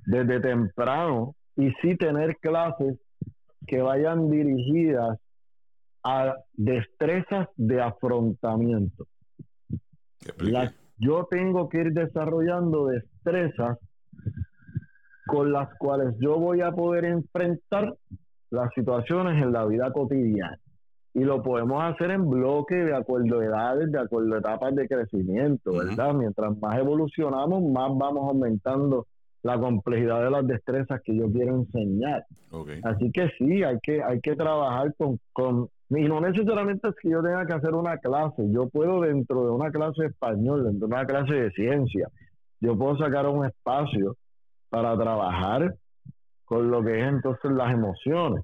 desde 0.05 0.39
temprano 0.39 1.34
y 1.55 1.72
sí 1.82 1.97
tener 1.97 2.38
clases 2.38 2.99
que 3.66 3.82
vayan 3.82 4.30
dirigidas 4.30 5.18
a 6.03 6.36
destrezas 6.53 7.47
de 7.55 7.82
afrontamiento. 7.82 9.07
yo 10.99 11.28
tengo 11.32 11.68
que 11.68 11.80
ir 11.80 11.93
desarrollando 11.93 12.86
destrezas 12.86 13.80
con 15.26 15.51
las 15.51 15.76
cuales 15.80 16.16
yo 16.20 16.38
voy 16.38 16.61
a 16.61 16.74
poder 16.74 17.05
enfrentar 17.05 17.91
las 18.51 18.72
situaciones 18.76 19.41
en 19.41 19.51
la 19.51 19.66
vida 19.66 19.91
cotidiana. 19.91 20.59
Y 21.16 21.24
lo 21.24 21.41
podemos 21.41 21.82
hacer 21.82 22.11
en 22.11 22.30
bloque, 22.30 22.76
de 22.76 22.93
acuerdo 22.93 23.39
a 23.39 23.45
edades, 23.45 23.91
de 23.91 23.99
acuerdo 23.99 24.36
a 24.36 24.39
etapas 24.39 24.76
de 24.76 24.88
crecimiento, 24.88 25.72
¿verdad? 25.72 26.13
Mientras 26.13 26.55
más 26.59 26.78
evolucionamos, 26.78 27.63
más 27.63 27.89
vamos 27.97 28.30
aumentando 28.30 29.07
la 29.41 29.57
complejidad 29.57 30.24
de 30.24 30.30
las 30.30 30.45
destrezas 30.45 31.01
que 31.03 31.16
yo 31.16 31.32
quiero 31.32 31.55
enseñar. 31.55 32.26
Así 32.84 33.11
que 33.11 33.30
sí, 33.38 33.63
hay 33.63 33.80
que, 33.82 34.03
hay 34.03 34.20
que 34.20 34.36
trabajar 34.36 34.93
con, 34.97 35.18
con, 35.32 35.70
y 35.89 36.03
no 36.03 36.20
necesariamente 36.20 36.89
es 36.89 36.95
que 37.01 37.09
yo 37.09 37.22
tenga 37.22 37.45
que 37.45 37.53
hacer 37.53 37.74
una 37.74 37.97
clase, 37.97 38.43
yo 38.51 38.68
puedo 38.68 39.01
dentro 39.01 39.45
de 39.45 39.51
una 39.51 39.72
clase 39.72 40.01
de 40.01 40.07
español, 40.09 40.66
dentro 40.66 40.88
de 40.88 40.95
una 40.95 41.05
clase 41.05 41.34
de 41.34 41.51
ciencia, 41.51 42.09
yo 42.59 42.78
puedo 42.78 42.97
sacar 42.97 43.28
un 43.28 43.45
espacio 43.45 44.18
para 44.70 44.97
trabajar 44.97 45.76
con 46.43 46.72
lo 46.72 46.84
que 46.84 46.99
es 46.99 47.07
entonces 47.07 47.51
las 47.51 47.72
emociones. 47.72 48.43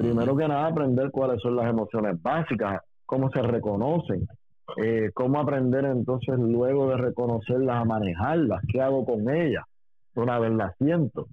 Primero 0.00 0.34
que 0.34 0.48
nada, 0.48 0.66
aprender 0.66 1.10
cuáles 1.10 1.42
son 1.42 1.56
las 1.56 1.68
emociones 1.68 2.20
básicas, 2.22 2.80
cómo 3.04 3.30
se 3.30 3.42
reconocen, 3.42 4.26
eh, 4.82 5.10
cómo 5.12 5.38
aprender 5.38 5.84
entonces 5.84 6.38
luego 6.38 6.88
de 6.88 6.96
reconocerlas 6.96 7.76
a 7.76 7.84
manejarlas, 7.84 8.62
qué 8.72 8.80
hago 8.80 9.04
con 9.04 9.28
ellas 9.28 9.62
una 10.14 10.38
vez 10.38 10.52
la 10.52 10.74
siento. 10.78 11.26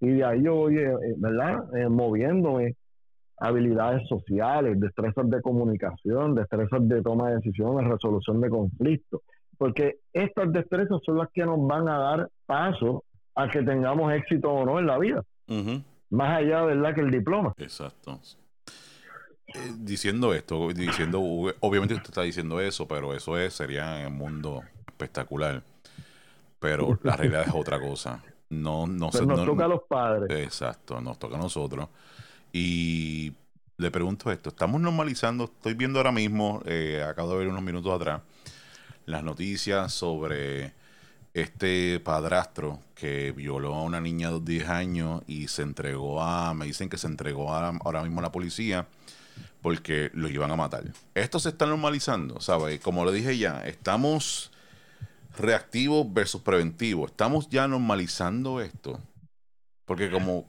Y 0.00 0.08
de 0.08 0.24
ahí 0.24 0.42
yo 0.42 0.54
voy, 0.54 0.76
eh, 0.76 0.90
eh, 0.90 1.14
¿verdad? 1.16 1.64
Eh, 1.74 1.88
moviéndome 1.88 2.76
habilidades 3.38 4.06
sociales, 4.06 4.78
destrezas 4.78 5.30
de 5.30 5.40
comunicación, 5.40 6.34
destrezas 6.34 6.86
de 6.86 7.00
toma 7.00 7.30
de 7.30 7.36
decisiones, 7.36 7.88
resolución 7.88 8.42
de 8.42 8.50
conflictos. 8.50 9.22
Porque 9.56 9.96
estas 10.12 10.52
destrezas 10.52 11.00
son 11.06 11.16
las 11.16 11.30
que 11.32 11.46
nos 11.46 11.66
van 11.66 11.88
a 11.88 11.98
dar 11.98 12.28
paso 12.44 13.04
a 13.34 13.48
que 13.48 13.62
tengamos 13.62 14.12
éxito 14.12 14.52
o 14.52 14.66
no 14.66 14.78
en 14.78 14.86
la 14.86 14.98
vida. 14.98 15.22
Más 16.10 16.38
allá, 16.38 16.62
¿verdad?, 16.62 16.94
que 16.94 17.00
el 17.00 17.10
diploma. 17.10 17.54
Exacto. 17.56 18.20
diciendo 19.78 20.34
esto, 20.34 20.72
diciendo, 20.72 21.20
obviamente 21.20 21.94
usted 21.94 22.10
está 22.10 22.22
diciendo 22.22 22.60
eso, 22.60 22.86
pero 22.86 23.14
eso 23.14 23.38
es, 23.38 23.54
sería 23.54 24.02
el 24.02 24.10
mundo 24.10 24.62
espectacular. 24.86 25.62
Pero 26.58 26.98
la 27.02 27.16
realidad 27.16 27.44
es 27.46 27.54
otra 27.54 27.80
cosa. 27.80 28.22
No, 28.50 28.86
no 28.86 29.10
Pero 29.10 29.26
nos 29.26 29.44
toca 29.46 29.64
a 29.64 29.68
los 29.68 29.82
padres. 29.82 30.44
Exacto, 30.44 31.00
nos 31.00 31.18
toca 31.18 31.36
a 31.36 31.38
nosotros. 31.40 31.88
Y 32.52 33.32
le 33.76 33.90
pregunto 33.90 34.30
esto, 34.30 34.50
estamos 34.50 34.80
normalizando, 34.80 35.44
estoy 35.44 35.74
viendo 35.74 36.00
ahora 36.00 36.12
mismo, 36.12 36.60
eh, 36.66 37.04
acabo 37.08 37.32
de 37.32 37.38
ver 37.38 37.48
unos 37.48 37.62
minutos 37.62 37.94
atrás, 37.94 38.20
las 39.06 39.22
noticias 39.22 39.92
sobre 39.92 40.72
este 41.34 42.00
padrastro 42.00 42.80
que 42.94 43.32
violó 43.32 43.74
a 43.74 43.82
una 43.82 44.00
niña 44.00 44.30
de 44.30 44.40
10 44.40 44.68
años 44.68 45.22
y 45.26 45.48
se 45.48 45.62
entregó 45.62 46.22
a, 46.22 46.54
me 46.54 46.66
dicen 46.66 46.88
que 46.88 46.98
se 46.98 47.06
entregó 47.06 47.52
ahora 47.52 48.02
mismo 48.02 48.20
a 48.20 48.22
la 48.22 48.32
policía 48.32 48.86
porque 49.62 50.10
lo 50.14 50.28
iban 50.28 50.50
a 50.50 50.56
matar. 50.56 50.84
Esto 51.14 51.38
se 51.38 51.50
está 51.50 51.66
normalizando, 51.66 52.40
¿sabes? 52.40 52.80
Como 52.80 53.04
le 53.04 53.12
dije 53.12 53.36
ya, 53.38 53.60
estamos 53.66 54.50
reactivo 55.38 56.08
versus 56.10 56.42
preventivo. 56.42 57.06
¿Estamos 57.06 57.48
ya 57.48 57.68
normalizando 57.68 58.60
esto? 58.60 58.98
Porque 59.84 60.10
como... 60.10 60.46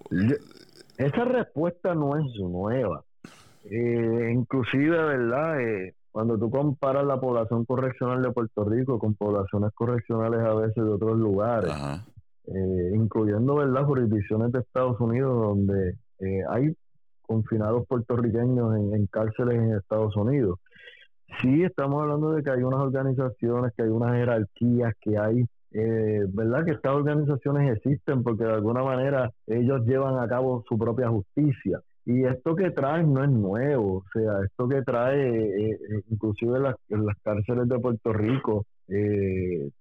Esa 0.98 1.26
respuesta 1.26 1.96
no 1.96 2.18
es 2.18 2.26
nueva. 2.40 3.04
Eh, 3.66 4.32
inclusive, 4.34 4.98
¿verdad? 4.98 5.62
Eh, 5.62 5.96
cuando 6.12 6.38
tú 6.38 6.50
comparas 6.50 7.06
la 7.06 7.20
población 7.20 7.66
correccional 7.66 8.22
de 8.22 8.32
Puerto 8.32 8.64
Rico 8.66 9.00
con 9.00 9.16
poblaciones 9.16 9.72
correccionales 9.74 10.42
a 10.42 10.54
veces 10.54 10.76
de 10.76 10.90
otros 10.90 11.18
lugares, 11.18 11.74
eh, 12.48 12.92
incluyendo, 12.94 13.56
¿verdad? 13.56 13.86
Jurisdicciones 13.86 14.52
de 14.52 14.60
Estados 14.60 15.00
Unidos 15.00 15.34
donde 15.34 15.96
hay 16.50 16.76
confinados 17.22 17.88
puertorriqueños 17.88 18.76
en 18.76 19.08
cárceles 19.08 19.56
en 19.56 19.76
Estados 19.76 20.16
Unidos 20.16 20.60
Sí, 21.40 21.64
estamos 21.64 22.02
hablando 22.02 22.34
de 22.34 22.44
que 22.44 22.52
hay 22.52 22.62
unas 22.62 22.82
organizaciones, 22.82 23.72
que 23.76 23.84
hay 23.84 23.90
unas 23.90 24.14
jerarquías, 24.14 24.94
que 25.00 25.18
hay, 25.18 25.46
eh, 25.72 26.26
¿verdad? 26.28 26.66
Que 26.66 26.72
estas 26.72 26.94
organizaciones 26.94 27.78
existen 27.78 28.22
porque 28.24 28.44
de 28.44 28.54
alguna 28.54 28.84
manera 28.84 29.32
ellos 29.48 29.86
llevan 29.86 30.20
a 30.20 30.28
cabo 30.28 30.64
su 30.68 30.78
propia 30.78 31.10
justicia. 31.10 31.80
Y 32.06 32.24
esto 32.26 32.56
que 32.56 32.72
trae 32.72 33.04
no 33.04 33.24
es 33.24 33.30
nuevo, 33.30 33.98
o 33.98 34.04
sea, 34.12 34.44
esto 34.44 34.68
que 34.68 34.82
trae, 34.82 35.20
eh, 35.20 35.72
eh, 35.72 36.02
inclusive 36.10 36.58
en 36.58 36.64
las, 36.64 36.76
en 36.90 37.06
las, 37.06 37.16
cárceles 37.24 37.70
de 37.70 37.80
Puerto 37.80 38.12
Rico, 38.12 38.66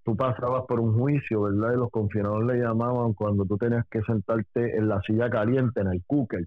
tú 0.04 0.16
pasabas 0.16 0.64
por 0.66 0.78
un 0.78 0.96
juicio, 0.96 1.42
¿verdad? 1.42 1.72
Y 1.72 1.78
los 1.78 1.90
confinados 1.90 2.44
le 2.44 2.58
llamaban 2.58 3.12
cuando 3.14 3.44
tú 3.44 3.56
tenías 3.56 3.84
que 3.90 4.02
sentarte 4.02 4.76
en 4.76 4.88
la 4.88 5.00
silla 5.00 5.28
caliente, 5.28 5.80
en 5.80 5.88
el 5.88 6.02
cooker 6.06 6.46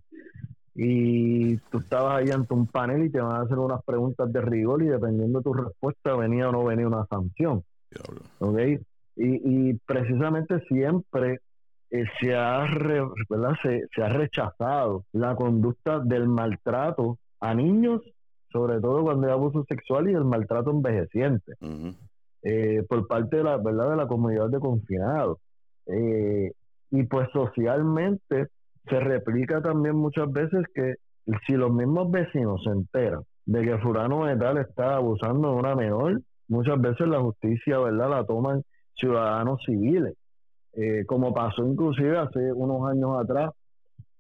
y 0.76 1.58
tú 1.70 1.80
estabas 1.80 2.18
ahí 2.18 2.32
ante 2.32 2.54
un 2.54 2.68
panel 2.68 3.06
y 3.06 3.10
te 3.10 3.22
van 3.22 3.36
a 3.36 3.42
hacer 3.42 3.60
unas 3.60 3.84
preguntas 3.84 4.32
de 4.32 4.42
rigor 4.42 4.82
y 4.82 4.88
dependiendo 4.88 5.40
de 5.40 5.44
tu 5.44 5.54
respuesta 5.54 6.16
venía 6.16 6.50
o 6.50 6.52
no 6.52 6.64
venía 6.64 6.88
una 6.88 7.06
sanción. 7.06 7.64
¿Okay? 8.40 8.80
Y, 9.16 9.70
y 9.70 9.74
precisamente 9.86 10.60
siempre 10.68 11.42
eh, 11.94 12.06
se, 12.20 12.36
ha 12.36 12.66
Se, 13.62 13.88
se, 13.94 14.02
ha 14.02 14.10
rechazado 14.10 15.06
la 15.12 15.36
conducta 15.36 16.00
del 16.00 16.28
maltrato 16.28 17.20
a 17.40 17.54
niños, 17.54 18.02
sobre 18.52 18.82
todo 18.82 19.04
cuando 19.04 19.28
hay 19.28 19.34
abuso 19.34 19.64
sexual 19.66 20.10
y 20.10 20.14
el 20.14 20.26
maltrato 20.26 20.72
envejeciente, 20.72 21.54
eh, 22.42 22.84
por 22.90 23.08
parte 23.08 23.38
de 23.38 23.44
la, 23.44 23.58
¿verdad? 23.58 23.92
de 23.92 23.96
la 23.96 24.08
comunidad 24.08 24.50
de 24.50 24.60
confinados. 24.60 25.38
Eh, 25.86 26.52
y 26.90 27.04
pues 27.04 27.30
socialmente 27.32 28.48
se 28.90 29.00
replica 29.00 29.62
también 29.62 29.96
muchas 29.96 30.32
veces 30.32 30.66
que 30.74 30.96
si 31.46 31.54
los 31.54 31.72
mismos 31.72 32.10
vecinos 32.10 32.64
se 32.64 32.72
enteran 32.72 33.22
de 33.46 33.62
que 33.62 33.78
fulano 33.78 34.26
de 34.26 34.36
tal 34.38 34.58
está 34.58 34.96
abusando 34.96 35.50
de 35.50 35.56
una 35.58 35.76
menor, 35.76 36.22
muchas 36.48 36.82
veces 36.82 37.08
la 37.08 37.20
justicia, 37.20 37.78
¿verdad?, 37.78 38.10
la 38.10 38.26
toman 38.26 38.64
ciudadanos 38.96 39.62
civiles. 39.64 40.16
Eh, 40.76 41.06
como 41.06 41.34
pasó 41.34 41.64
inclusive 41.66 42.18
hace 42.18 42.52
unos 42.52 42.90
años 42.90 43.22
atrás, 43.22 43.52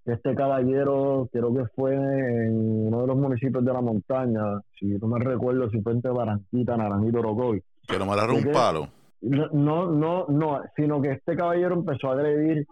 este 0.06 0.36
caballero, 0.36 1.30
creo 1.32 1.54
que 1.54 1.66
fue 1.76 1.95
en 1.95 2.88
uno 2.88 3.01
de 3.01 3.08
los 3.08 3.18
municipios 3.18 3.64
de 3.64 3.74
la 3.74 3.82
montaña, 3.82 4.60
si 4.78 4.86
no 4.86 5.08
me 5.08 5.20
recuerdo 5.20 5.70
si 5.70 5.82
fue 5.82 5.93
entre 5.93 6.12
Barranquita, 6.12 6.76
Naranjito, 6.76 7.22
Rocoy. 7.22 7.64
Que 7.88 7.97
no 7.97 8.06
me 8.06 8.12
un 8.12 8.51
palo. 8.51 8.88
No, 9.22 9.89
no, 9.89 10.26
no, 10.28 10.62
sino 10.76 11.01
que 11.01 11.12
este 11.12 11.38
caballero 11.38 11.76
empezó 11.76 12.10
a 12.10 12.14
agredir 12.14 12.68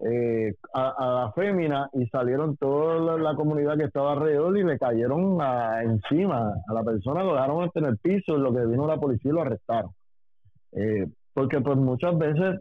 eh, 0.00 0.54
a, 0.74 1.24
la 1.24 1.32
fémina 1.32 1.88
y 1.94 2.06
salieron 2.06 2.56
toda 2.56 3.18
la, 3.18 3.34
comunidad 3.34 3.76
que 3.76 3.84
estaba 3.84 4.12
alrededor 4.12 4.56
y 4.56 4.62
le 4.62 4.78
cayeron 4.78 5.38
encima 5.82 6.52
a 6.68 6.74
la 6.74 6.84
persona, 6.84 7.24
lo 7.24 7.34
dejaron 7.34 7.70
en 7.74 7.84
el 7.84 7.98
piso, 7.98 8.36
lo 8.36 8.54
que 8.54 8.66
vino 8.66 8.86
la 8.86 8.98
policía 8.98 9.30
y 9.30 9.34
lo 9.34 9.42
arrestaron. 9.42 9.90
Eh, 10.72 11.06
porque 11.32 11.60
pues 11.60 11.76
muchas 11.76 12.16
veces 12.16 12.60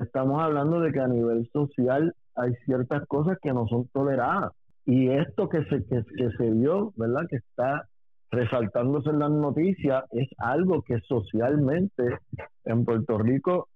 estamos 0.00 0.42
hablando 0.42 0.80
de 0.80 0.92
que 0.92 1.00
a 1.00 1.08
nivel 1.08 1.48
social 1.52 2.14
hay 2.34 2.54
ciertas 2.64 3.06
cosas 3.06 3.38
que 3.42 3.52
no 3.52 3.66
son 3.68 3.88
toleradas. 3.88 4.52
Y 4.84 5.08
esto 5.08 5.48
que 5.48 5.64
se, 5.64 5.84
que, 5.84 6.04
que 6.16 6.30
se 6.36 6.50
vio, 6.50 6.92
¿verdad? 6.96 7.26
Que 7.28 7.36
está 7.36 7.88
resaltándose 8.30 9.10
en 9.10 9.18
las 9.18 9.30
noticias, 9.30 10.04
es 10.10 10.28
algo 10.38 10.82
que 10.82 10.98
socialmente 11.00 12.18
en 12.64 12.84
Puerto 12.84 13.18
Rico 13.18 13.68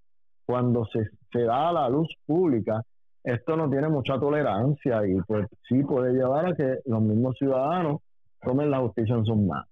cuando 0.45 0.85
se, 0.87 1.09
se 1.33 1.43
da 1.45 1.69
a 1.69 1.73
la 1.73 1.89
luz 1.89 2.09
pública, 2.27 2.83
esto 3.23 3.57
no 3.57 3.71
tiene 3.71 3.89
mucha 3.89 4.19
tolerancia 4.19 5.07
y 5.07 5.15
pues 5.23 5.47
sí 5.69 5.83
puede 5.85 6.13
llevar 6.13 6.47
a 6.47 6.55
que 6.55 6.79
los 6.87 7.01
mismos 7.03 7.37
ciudadanos 7.39 8.01
tomen 8.43 8.71
la 8.71 8.81
justicia 8.81 9.15
en 9.15 9.25
sus 9.25 9.37
manos. 9.37 9.69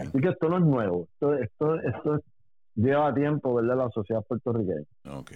Así 0.00 0.18
que 0.20 0.28
esto 0.28 0.48
no 0.48 0.58
es 0.58 0.64
nuevo, 0.64 1.06
esto, 1.12 1.34
esto, 1.34 1.74
esto 1.80 2.20
lleva 2.78 3.12
tiempo, 3.12 3.54
¿verdad?, 3.54 3.76
la 3.76 3.90
sociedad 3.90 4.24
puertorriqueña. 4.24 4.86
Ok. 5.10 5.32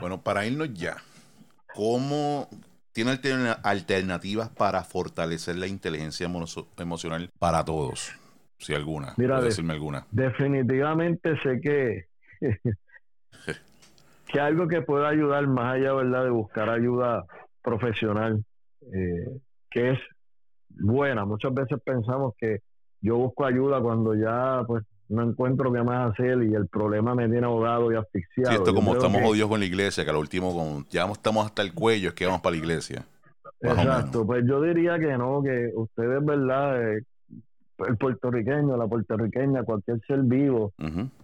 Bueno, 0.00 0.22
para 0.22 0.46
irnos 0.46 0.72
ya, 0.74 0.96
¿cómo 1.74 2.48
tiene 2.92 3.18
alternativas 3.62 4.48
para 4.50 4.84
fortalecer 4.84 5.56
la 5.56 5.66
inteligencia 5.66 6.30
emocional 6.76 7.30
para 7.38 7.64
todos? 7.64 8.12
Si 8.58 8.74
alguna, 8.74 9.14
Mira, 9.16 9.40
decirme 9.40 9.72
alguna. 9.72 10.04
Definitivamente 10.10 11.40
sé 11.42 11.60
que 11.60 12.06
que 14.26 14.40
algo 14.40 14.66
que 14.66 14.82
pueda 14.82 15.08
ayudar 15.08 15.46
más 15.46 15.76
allá, 15.76 15.92
¿verdad?, 15.94 16.24
de 16.24 16.30
buscar 16.30 16.68
ayuda 16.68 17.24
profesional, 17.62 18.44
eh, 18.92 19.38
que 19.70 19.92
es 19.92 19.98
buena. 20.68 21.24
Muchas 21.24 21.54
veces 21.54 21.78
pensamos 21.84 22.34
que 22.36 22.60
yo 23.00 23.16
busco 23.16 23.44
ayuda 23.46 23.80
cuando 23.80 24.14
ya, 24.14 24.64
pues, 24.66 24.84
no 25.08 25.22
encuentro 25.22 25.72
qué 25.72 25.82
más 25.82 26.12
hacer 26.12 26.42
y 26.42 26.54
el 26.54 26.66
problema 26.68 27.14
me 27.14 27.28
tiene 27.28 27.46
ahogado 27.46 27.92
y 27.92 27.96
asfixiado. 27.96 28.50
Sí, 28.50 28.56
esto 28.56 28.74
como 28.74 28.94
estamos 28.94 29.22
odios 29.24 29.48
con 29.48 29.60
la 29.60 29.66
iglesia, 29.66 30.04
que 30.04 30.10
al 30.10 30.16
último, 30.16 30.54
con, 30.54 30.86
ya 30.90 31.04
estamos 31.10 31.46
hasta 31.46 31.62
el 31.62 31.72
cuello, 31.72 32.08
es 32.08 32.14
que 32.14 32.26
vamos 32.26 32.40
para 32.40 32.56
la 32.56 32.62
iglesia. 32.62 33.04
Exacto, 33.60 34.24
pues 34.24 34.44
yo 34.46 34.60
diría 34.62 34.98
que 34.98 35.18
no, 35.18 35.42
que 35.42 35.72
ustedes, 35.74 36.24
¿verdad?, 36.24 36.92
eh, 36.92 37.02
el 37.86 37.96
puertorriqueño, 37.96 38.76
la 38.76 38.86
puertorriqueña, 38.86 39.62
cualquier 39.62 40.00
ser 40.06 40.22
vivo, 40.22 40.72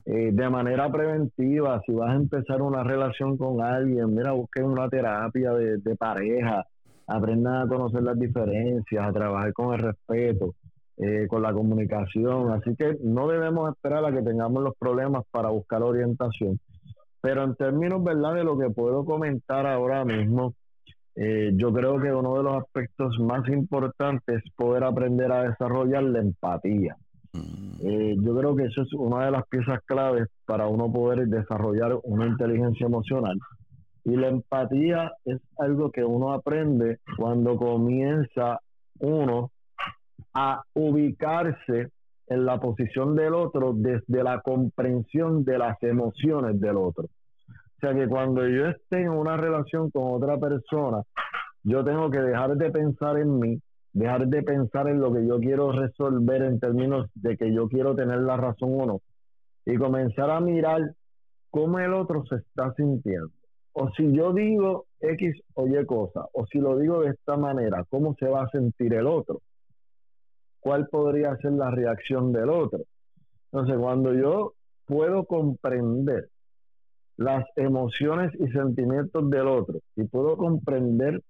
eh, 0.05 0.31
de 0.33 0.51
manera 0.51 0.91
preventiva, 0.91 1.81
si 1.85 1.93
vas 1.93 2.11
a 2.11 2.15
empezar 2.15 2.63
una 2.63 2.85
relación 2.85 3.37
con 3.37 3.61
alguien, 3.61 4.15
mira, 4.15 4.33
busquen 4.33 4.67
una 4.67 4.89
terapia 4.89 5.53
de, 5.53 5.97
pareja, 5.97 6.65
aprendan 7.07 7.63
a 7.63 7.69
conocer 7.69 8.03
las 8.03 8.19
diferencias, 8.19 9.05
a 9.05 9.13
trabajar 9.13 9.53
con 9.53 9.75
el 9.75 9.81
respeto, 9.81 10.55
eh, 10.97 11.27
con 11.29 11.43
la 11.43 11.53
comunicación. 11.53 12.53
Así 12.53 12.77
que 12.77 12.97
no 13.03 13.29
debemos 13.29 13.71
esperar 13.73 14.05
a 14.05 14.13
que 14.13 14.23
tengamos 14.23 14.63
los 14.63 14.77
problemas 14.77 15.25
para 15.31 15.51
buscar 15.51 15.83
orientación. 15.83 16.61
Pero 17.21 17.43
en 17.43 17.55
términos, 17.57 18.05
¿verdad?, 18.05 18.35
de 18.35 18.45
lo 18.45 18.59
que 18.59 18.71
puedo 18.71 19.05
comentar 19.05 19.67
ahora 19.67 20.05
mismo, 20.05 20.55
eh, 21.17 21.53
yo 21.55 21.73
creo 21.73 22.01
que 22.01 22.13
uno 22.13 22.37
de 22.37 22.43
los 22.43 22.63
aspectos 22.63 23.19
más 23.21 23.49
importantes 23.49 24.43
es 24.45 24.53
poder 24.55 24.85
aprender 24.85 25.33
a 25.33 25.49
desarrollar 25.49 26.03
la 26.03 26.21
empatía. 26.21 26.97
Mm. 27.33 27.87
Eh, 27.87 28.17
yo 28.19 28.37
creo 28.37 28.55
que 28.55 28.65
eso 28.65 28.83
es 28.83 28.93
una 28.93 29.25
de 29.25 29.31
las 29.31 29.47
piezas 29.49 29.81
claves 29.87 30.29
para 30.45 30.67
uno 30.67 30.93
poder 30.93 31.27
desarrollar 31.29 31.99
una 32.05 32.27
inteligencia 32.27 32.87
emocional. 32.87 33.39
Y 34.05 34.17
la 34.17 34.29
empatía 34.29 35.13
es 35.25 35.41
algo 35.59 35.91
que 35.91 36.05
uno 36.05 36.33
aprende 36.33 36.99
cuando 37.17 37.57
comienza 37.57 38.61
uno 39.01 39.51
a 40.35 40.63
ubicarse 40.75 41.91
en 42.27 42.45
la 42.45 42.59
posición 42.59 43.15
del 43.15 43.35
otro 43.35 43.73
desde 43.75 44.23
la 44.23 44.41
comprensión 44.41 45.45
de 45.45 45.59
las 45.59 45.83
emociones 45.83 46.61
del 46.61 46.77
otro 46.77 47.09
sea 47.85 47.95
que 47.95 48.09
cuando 48.09 48.47
yo 48.49 48.67
esté 48.67 49.03
en 49.03 49.11
una 49.11 49.37
relación 49.37 49.91
con 49.91 50.15
otra 50.15 50.39
persona, 50.39 51.03
yo 51.63 51.85
tengo 51.85 52.11
que 52.11 52.21
dejar 52.21 52.57
de 52.57 52.71
pensar 52.71 53.19
en 53.19 53.39
mí, 53.39 53.61
dejar 53.93 54.27
de 54.27 54.43
pensar 54.43 54.89
en 54.89 55.01
lo 55.01 55.13
que 55.13 55.27
yo 55.27 55.39
quiero 55.39 55.71
resolver 55.73 56.43
en 56.43 56.61
términos 56.61 57.11
de 57.15 57.37
que 57.37 57.53
yo 57.53 57.69
quiero 57.69 57.95
tener 57.95 58.21
la 58.21 58.37
razón 58.37 58.81
o 58.81 58.87
no, 58.87 59.01
y 59.67 59.77
comenzar 59.77 60.31
a 60.31 60.41
mirar 60.41 60.95
cómo 61.51 61.79
el 61.79 61.93
otro 61.93 62.25
se 62.27 62.37
está 62.37 62.73
sintiendo. 62.75 63.31
O 63.73 63.91
si 63.91 64.13
yo 64.13 64.33
digo 64.33 64.87
X 65.01 65.35
o 65.55 65.67
Y 65.67 65.85
cosa, 65.85 66.27
o 66.33 66.47
si 66.47 66.59
lo 66.59 66.79
digo 66.79 67.03
de 67.03 67.11
esta 67.11 67.37
manera, 67.37 67.85
¿cómo 67.91 68.15
se 68.19 68.29
va 68.29 68.45
a 68.45 68.49
sentir 68.49 68.95
el 68.95 69.07
otro? 69.07 69.41
¿Cuál 70.65 70.89
podría 70.89 71.37
ser 71.37 71.53
la 71.53 71.71
reacción 71.71 72.33
del 72.33 72.49
otro? 72.49 72.81
Entonces, 73.53 73.77
cuando 73.79 74.15
yo 74.15 74.55
puedo 74.87 75.27
comprender 75.27 76.31
las 77.19 77.45
emociones 77.57 78.33
y 78.41 78.49
sentimientos 78.49 79.29
del 79.29 79.47
otro 79.47 79.81
y 79.95 80.05
puedo 80.05 80.39
comprender 80.39 81.23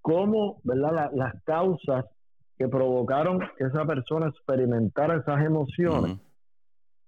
cómo, 0.00 0.60
¿verdad? 0.64 1.12
las 1.14 1.40
causas 1.44 2.06
que 2.58 2.66
provocaron 2.66 3.38
que 3.56 3.66
esa 3.66 3.86
persona 3.86 4.26
experimentara 4.26 5.18
esas 5.18 5.44
emociones, 5.44 6.18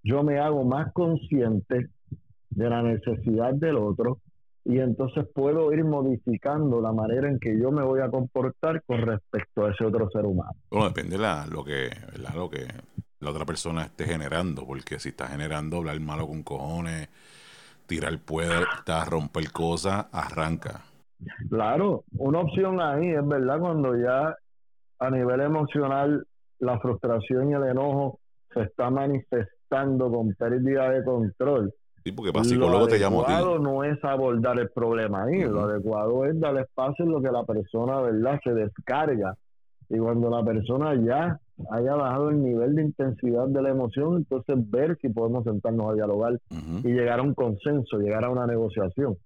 yo 0.05 0.23
me 0.23 0.39
hago 0.39 0.63
más 0.63 0.93
consciente 0.93 1.89
de 2.51 2.71
la 2.71 2.83
necesidad 2.83 3.53
del 3.53 3.79
otro 3.79 4.21
y 4.65 4.79
entonces 4.79 5.27
puedo 5.35 5.73
ir 5.73 5.85
modificando 5.85 6.81
la 6.81 6.93
manera 6.93 7.29
en 7.29 7.39
que 7.39 7.59
yo 7.59 7.71
me 7.71 7.83
voy 7.83 8.01
a 8.01 8.11
comportar 8.11 8.83
con 8.85 9.03
respecto 9.03 9.67
a 9.67 9.71
ese 9.71 9.85
otro 9.85 10.09
ser 10.11 10.25
humano. 10.25 10.55
Bueno, 10.71 10.89
depende 10.89 11.19
de 11.19 11.51
lo 11.51 11.63
que, 11.63 11.91
lo 12.35 12.49
que 12.49 12.67
la 13.21 13.31
otra 13.31 13.45
persona 13.45 13.83
esté 13.83 14.05
generando, 14.05 14.67
porque 14.67 14.99
si 14.99 15.11
está 15.11 15.27
generando 15.27 15.79
hablar 15.79 16.01
malo 16.01 16.27
con 16.27 16.43
cojones, 16.43 17.09
tirar 17.87 18.19
puertas, 18.19 19.09
romper 19.09 19.53
cosas, 19.53 20.07
arranca. 20.13 20.83
Claro, 21.51 22.05
una 22.17 22.41
opción 22.41 22.81
ahí 22.81 23.11
es 23.11 23.27
verdad 23.27 23.61
cuando 23.61 23.97
ya 23.97 24.37
a 24.99 25.11
nivel 25.11 25.41
emocional 25.41 26.27
la 26.59 26.79
frustración 26.81 27.51
y 27.51 27.55
el 27.55 27.65
enojo 27.65 28.21
se 28.53 28.63
está 28.63 28.91
manifestando 28.91 30.11
con 30.11 30.35
pérdida 30.35 30.91
de 30.91 31.05
control. 31.05 31.75
Sí, 32.05 32.13
porque 32.13 32.33
para 32.33 32.45
psicólogo 32.45 32.87
te 32.87 32.99
llamo 32.99 33.23
a 33.23 33.27
ti. 33.27 33.33
Lo 33.33 33.37
adecuado 33.39 33.59
no 33.61 33.83
es 33.83 34.05
abordar 34.05 34.59
el 34.59 34.69
problema 34.69 35.25
ahí, 35.25 35.43
lo 35.43 35.63
adecuado 35.63 36.27
es 36.27 36.39
dar 36.39 36.55
espacio 36.59 37.07
en 37.07 37.11
lo 37.11 37.23
que 37.23 37.31
la 37.31 37.45
persona, 37.45 37.99
¿verdad?, 38.03 38.39
se 38.45 38.53
descarga. 38.53 39.35
Y 39.89 39.99
cuando 39.99 40.29
la 40.29 40.45
persona 40.45 40.95
ya 40.95 41.41
haya 41.71 41.95
bajado 41.95 42.29
el 42.29 42.43
nivel 42.43 42.75
de 42.75 42.83
intensidad 42.83 43.47
de 43.49 43.63
la 43.63 43.71
emoción, 43.71 44.19
entonces 44.19 44.57
ver 44.71 44.99
si 45.01 45.09
podemos 45.09 45.45
sentarnos 45.45 45.93
a 45.93 45.95
dialogar 45.95 46.39
y 46.51 46.89
llegar 46.89 47.21
a 47.21 47.23
un 47.23 47.33
consenso, 47.33 47.99
llegar 47.99 48.25
a 48.25 48.31
una 48.31 48.47
negociación. 48.47 49.17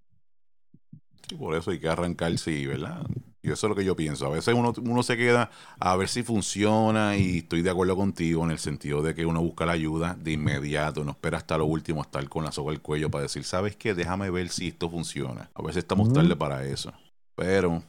Y 1.31 1.35
por 1.35 1.55
eso 1.55 1.71
hay 1.71 1.79
que 1.79 1.89
arrancarse, 1.89 2.67
¿verdad? 2.67 3.07
Y 3.43 3.51
eso 3.51 3.67
es 3.67 3.69
lo 3.69 3.77
que 3.77 3.85
yo 3.85 3.95
pienso. 3.95 4.27
A 4.27 4.31
veces 4.31 4.55
uno, 4.55 4.75
uno 4.83 5.03
se 5.03 5.17
queda 5.17 5.51
a 5.79 5.97
ver 5.97 6.09
si 6.09 6.23
funciona 6.23 7.17
y 7.17 7.39
estoy 7.39 7.63
de 7.63 7.71
acuerdo 7.71 7.97
contigo 7.97 8.45
en 8.45 8.51
el 8.51 8.59
sentido 8.59 9.03
de 9.03 9.15
que 9.15 9.25
uno 9.25 9.41
busca 9.41 9.65
la 9.65 9.73
ayuda 9.73 10.17
de 10.19 10.33
inmediato, 10.33 11.05
no 11.05 11.13
espera 11.13 11.39
hasta 11.39 11.57
lo 11.57 11.67
último, 11.67 12.03
estar 12.03 12.29
con 12.29 12.45
la 12.45 12.53
soga 12.53 12.73
al 12.73 12.81
cuello 12.81 13.11
para 13.11 13.23
decir, 13.23 13.45
¿sabes 13.45 13.77
qué? 13.77 13.95
Déjame 13.95 14.31
ver 14.31 14.49
si 14.49 14.69
esto 14.69 14.91
funciona. 14.91 15.51
A 15.55 15.63
veces 15.63 15.79
estamos 15.79 16.13
tarde 16.13 16.35
para 16.35 16.65
eso. 16.65 16.93
Pero 17.37 17.83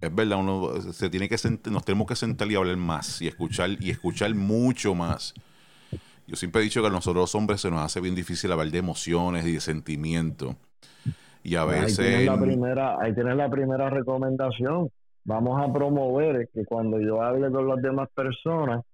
es 0.00 0.12
verdad, 0.12 0.38
uno 0.38 0.92
se 0.92 1.08
tiene 1.08 1.28
que 1.28 1.36
nos 1.70 1.84
tenemos 1.84 2.08
que 2.08 2.16
sentar 2.16 2.50
y 2.50 2.56
hablar 2.56 2.76
más 2.76 3.22
y 3.22 3.28
escuchar 3.28 3.70
y 3.80 3.90
escuchar 3.90 4.34
mucho 4.34 4.96
más. 4.96 5.32
Yo 6.26 6.34
siempre 6.34 6.60
he 6.60 6.64
dicho 6.64 6.80
que 6.80 6.88
a 6.88 6.90
nosotros 6.90 7.22
los 7.22 7.34
hombres 7.36 7.60
se 7.60 7.70
nos 7.70 7.80
hace 7.80 8.00
bien 8.00 8.16
difícil 8.16 8.50
hablar 8.50 8.70
de 8.70 8.78
emociones 8.78 9.46
y 9.46 9.52
de 9.52 9.60
sentimientos. 9.60 10.56
Y 11.42 11.56
a 11.56 11.64
veces... 11.64 11.98
Ahí 11.98 12.06
tienes 12.06 12.26
la 12.26 12.40
primera, 12.40 12.96
ahí 13.00 13.14
tienes 13.14 13.36
la 13.36 13.50
primera 13.50 13.90
recomendación. 13.90 14.88
Vamos 15.24 15.62
a 15.62 15.72
promover 15.72 16.48
que 16.52 16.64
cuando 16.64 17.00
yo 17.00 17.22
hable 17.22 17.50
con 17.50 17.68
las 17.68 17.80
demás 17.80 18.08
personas, 18.14 18.84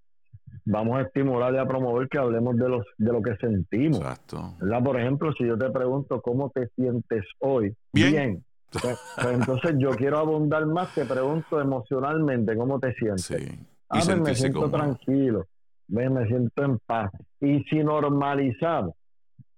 vamos 0.65 0.99
a 0.99 1.03
estimular 1.03 1.55
y 1.55 1.59
a 1.59 1.67
promover 1.67 2.09
que 2.09 2.19
hablemos 2.19 2.57
de, 2.57 2.69
los, 2.69 2.85
de 2.99 3.13
lo 3.13 3.23
que 3.23 3.37
sentimos. 3.37 3.99
Exacto. 3.99 4.55
Por 4.85 5.01
ejemplo, 5.01 5.33
si 5.33 5.47
yo 5.47 5.57
te 5.57 5.71
pregunto 5.71 6.21
cómo 6.21 6.51
te 6.51 6.69
sientes 6.77 7.25
hoy, 7.39 7.75
bien 7.93 8.45
pues, 8.71 8.99
pues, 9.17 9.35
entonces 9.35 9.77
yo 9.79 9.91
quiero 9.91 10.19
abundar 10.19 10.67
más, 10.67 10.95
te 10.95 11.05
pregunto 11.05 11.61
emocionalmente, 11.61 12.57
¿cómo 12.57 12.79
te 12.79 12.93
sientes? 12.95 13.25
Sí. 13.25 13.67
Ah, 13.89 14.01
pues, 14.05 14.21
me 14.21 14.35
siento 14.35 14.71
tranquilo, 14.71 15.47
me 15.89 16.27
siento 16.27 16.65
en 16.65 16.79
paz. 16.79 17.11
Y 17.41 17.63
si 17.65 17.83
normalizamos 17.83 18.95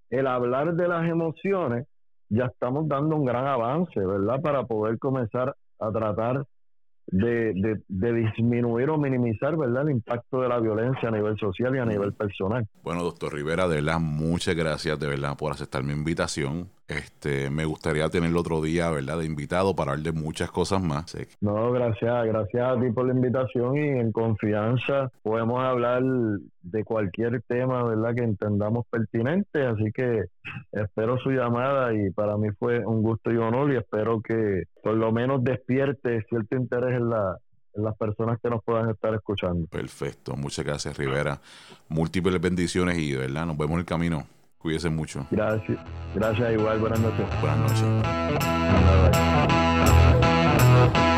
el 0.09 0.27
hablar 0.27 0.73
de 0.75 0.87
las 0.87 1.07
emociones, 1.09 1.87
ya 2.31 2.45
estamos 2.45 2.87
dando 2.87 3.17
un 3.17 3.25
gran 3.25 3.45
avance, 3.45 3.99
¿verdad? 3.99 4.41
Para 4.41 4.65
poder 4.65 4.97
comenzar 4.97 5.53
a 5.79 5.91
tratar 5.91 6.45
de, 7.07 7.81
de, 7.89 8.13
disminuir 8.13 8.89
o 8.89 8.97
minimizar 8.97 9.57
¿verdad? 9.57 9.83
el 9.83 9.95
impacto 9.95 10.41
de 10.41 10.47
la 10.47 10.59
violencia 10.59 11.09
a 11.09 11.11
nivel 11.11 11.37
social 11.37 11.75
y 11.75 11.79
a 11.79 11.85
nivel 11.85 12.13
personal. 12.13 12.65
Bueno, 12.83 13.03
doctor 13.03 13.33
Rivera, 13.33 13.67
de 13.67 13.75
verdad, 13.75 13.99
muchas 13.99 14.55
gracias 14.55 14.97
de 14.97 15.07
verdad 15.07 15.35
por 15.37 15.51
aceptar 15.51 15.83
mi 15.83 15.91
invitación. 15.91 16.69
Este, 16.91 17.49
me 17.49 17.63
gustaría 17.63 18.09
tenerlo 18.09 18.41
otro 18.41 18.61
día, 18.61 18.89
¿verdad? 18.89 19.19
De 19.19 19.25
invitado 19.25 19.73
para 19.73 19.91
hablar 19.91 20.11
de 20.13 20.19
muchas 20.19 20.51
cosas 20.51 20.83
más. 20.83 21.15
No, 21.39 21.71
gracias, 21.71 22.25
gracias 22.25 22.67
a 22.67 22.77
ti 22.81 22.91
por 22.91 23.07
la 23.07 23.13
invitación 23.13 23.77
y 23.77 23.87
en 23.87 24.11
confianza 24.11 25.09
podemos 25.23 25.63
hablar 25.63 26.03
de 26.03 26.83
cualquier 26.83 27.41
tema, 27.43 27.85
¿verdad? 27.85 28.13
Que 28.13 28.23
entendamos 28.23 28.85
pertinente. 28.87 29.65
Así 29.65 29.93
que 29.93 30.25
espero 30.73 31.17
su 31.19 31.31
llamada 31.31 31.93
y 31.93 32.09
para 32.09 32.35
mí 32.35 32.49
fue 32.59 32.85
un 32.85 33.01
gusto 33.01 33.31
y 33.31 33.37
honor 33.37 33.71
y 33.71 33.77
espero 33.77 34.19
que 34.21 34.63
por 34.83 34.95
lo 34.95 35.13
menos 35.13 35.41
despierte 35.45 36.25
cierto 36.27 36.57
interés 36.57 36.97
en 36.97 37.09
la 37.09 37.37
en 37.73 37.85
las 37.85 37.95
personas 37.95 38.37
que 38.41 38.49
nos 38.49 38.61
puedan 38.65 38.89
estar 38.89 39.13
escuchando. 39.13 39.65
Perfecto, 39.67 40.35
muchas 40.35 40.65
gracias 40.65 40.97
Rivera. 40.97 41.39
Múltiples 41.87 42.41
bendiciones 42.41 42.97
y 42.97 43.15
verdad 43.15 43.45
nos 43.45 43.57
vemos 43.57 43.75
en 43.75 43.79
el 43.79 43.85
camino. 43.85 44.25
Cuídese 44.61 44.89
mucho. 44.89 45.25
Gracias. 45.31 45.79
Gracias 46.13 46.53
igual. 46.53 46.79
Buenas 46.79 46.99
noches. 46.99 47.25
Buenas 47.41 47.59
noches. 47.59 47.81
Buenas 47.81 49.13
noches. 50.91 51.10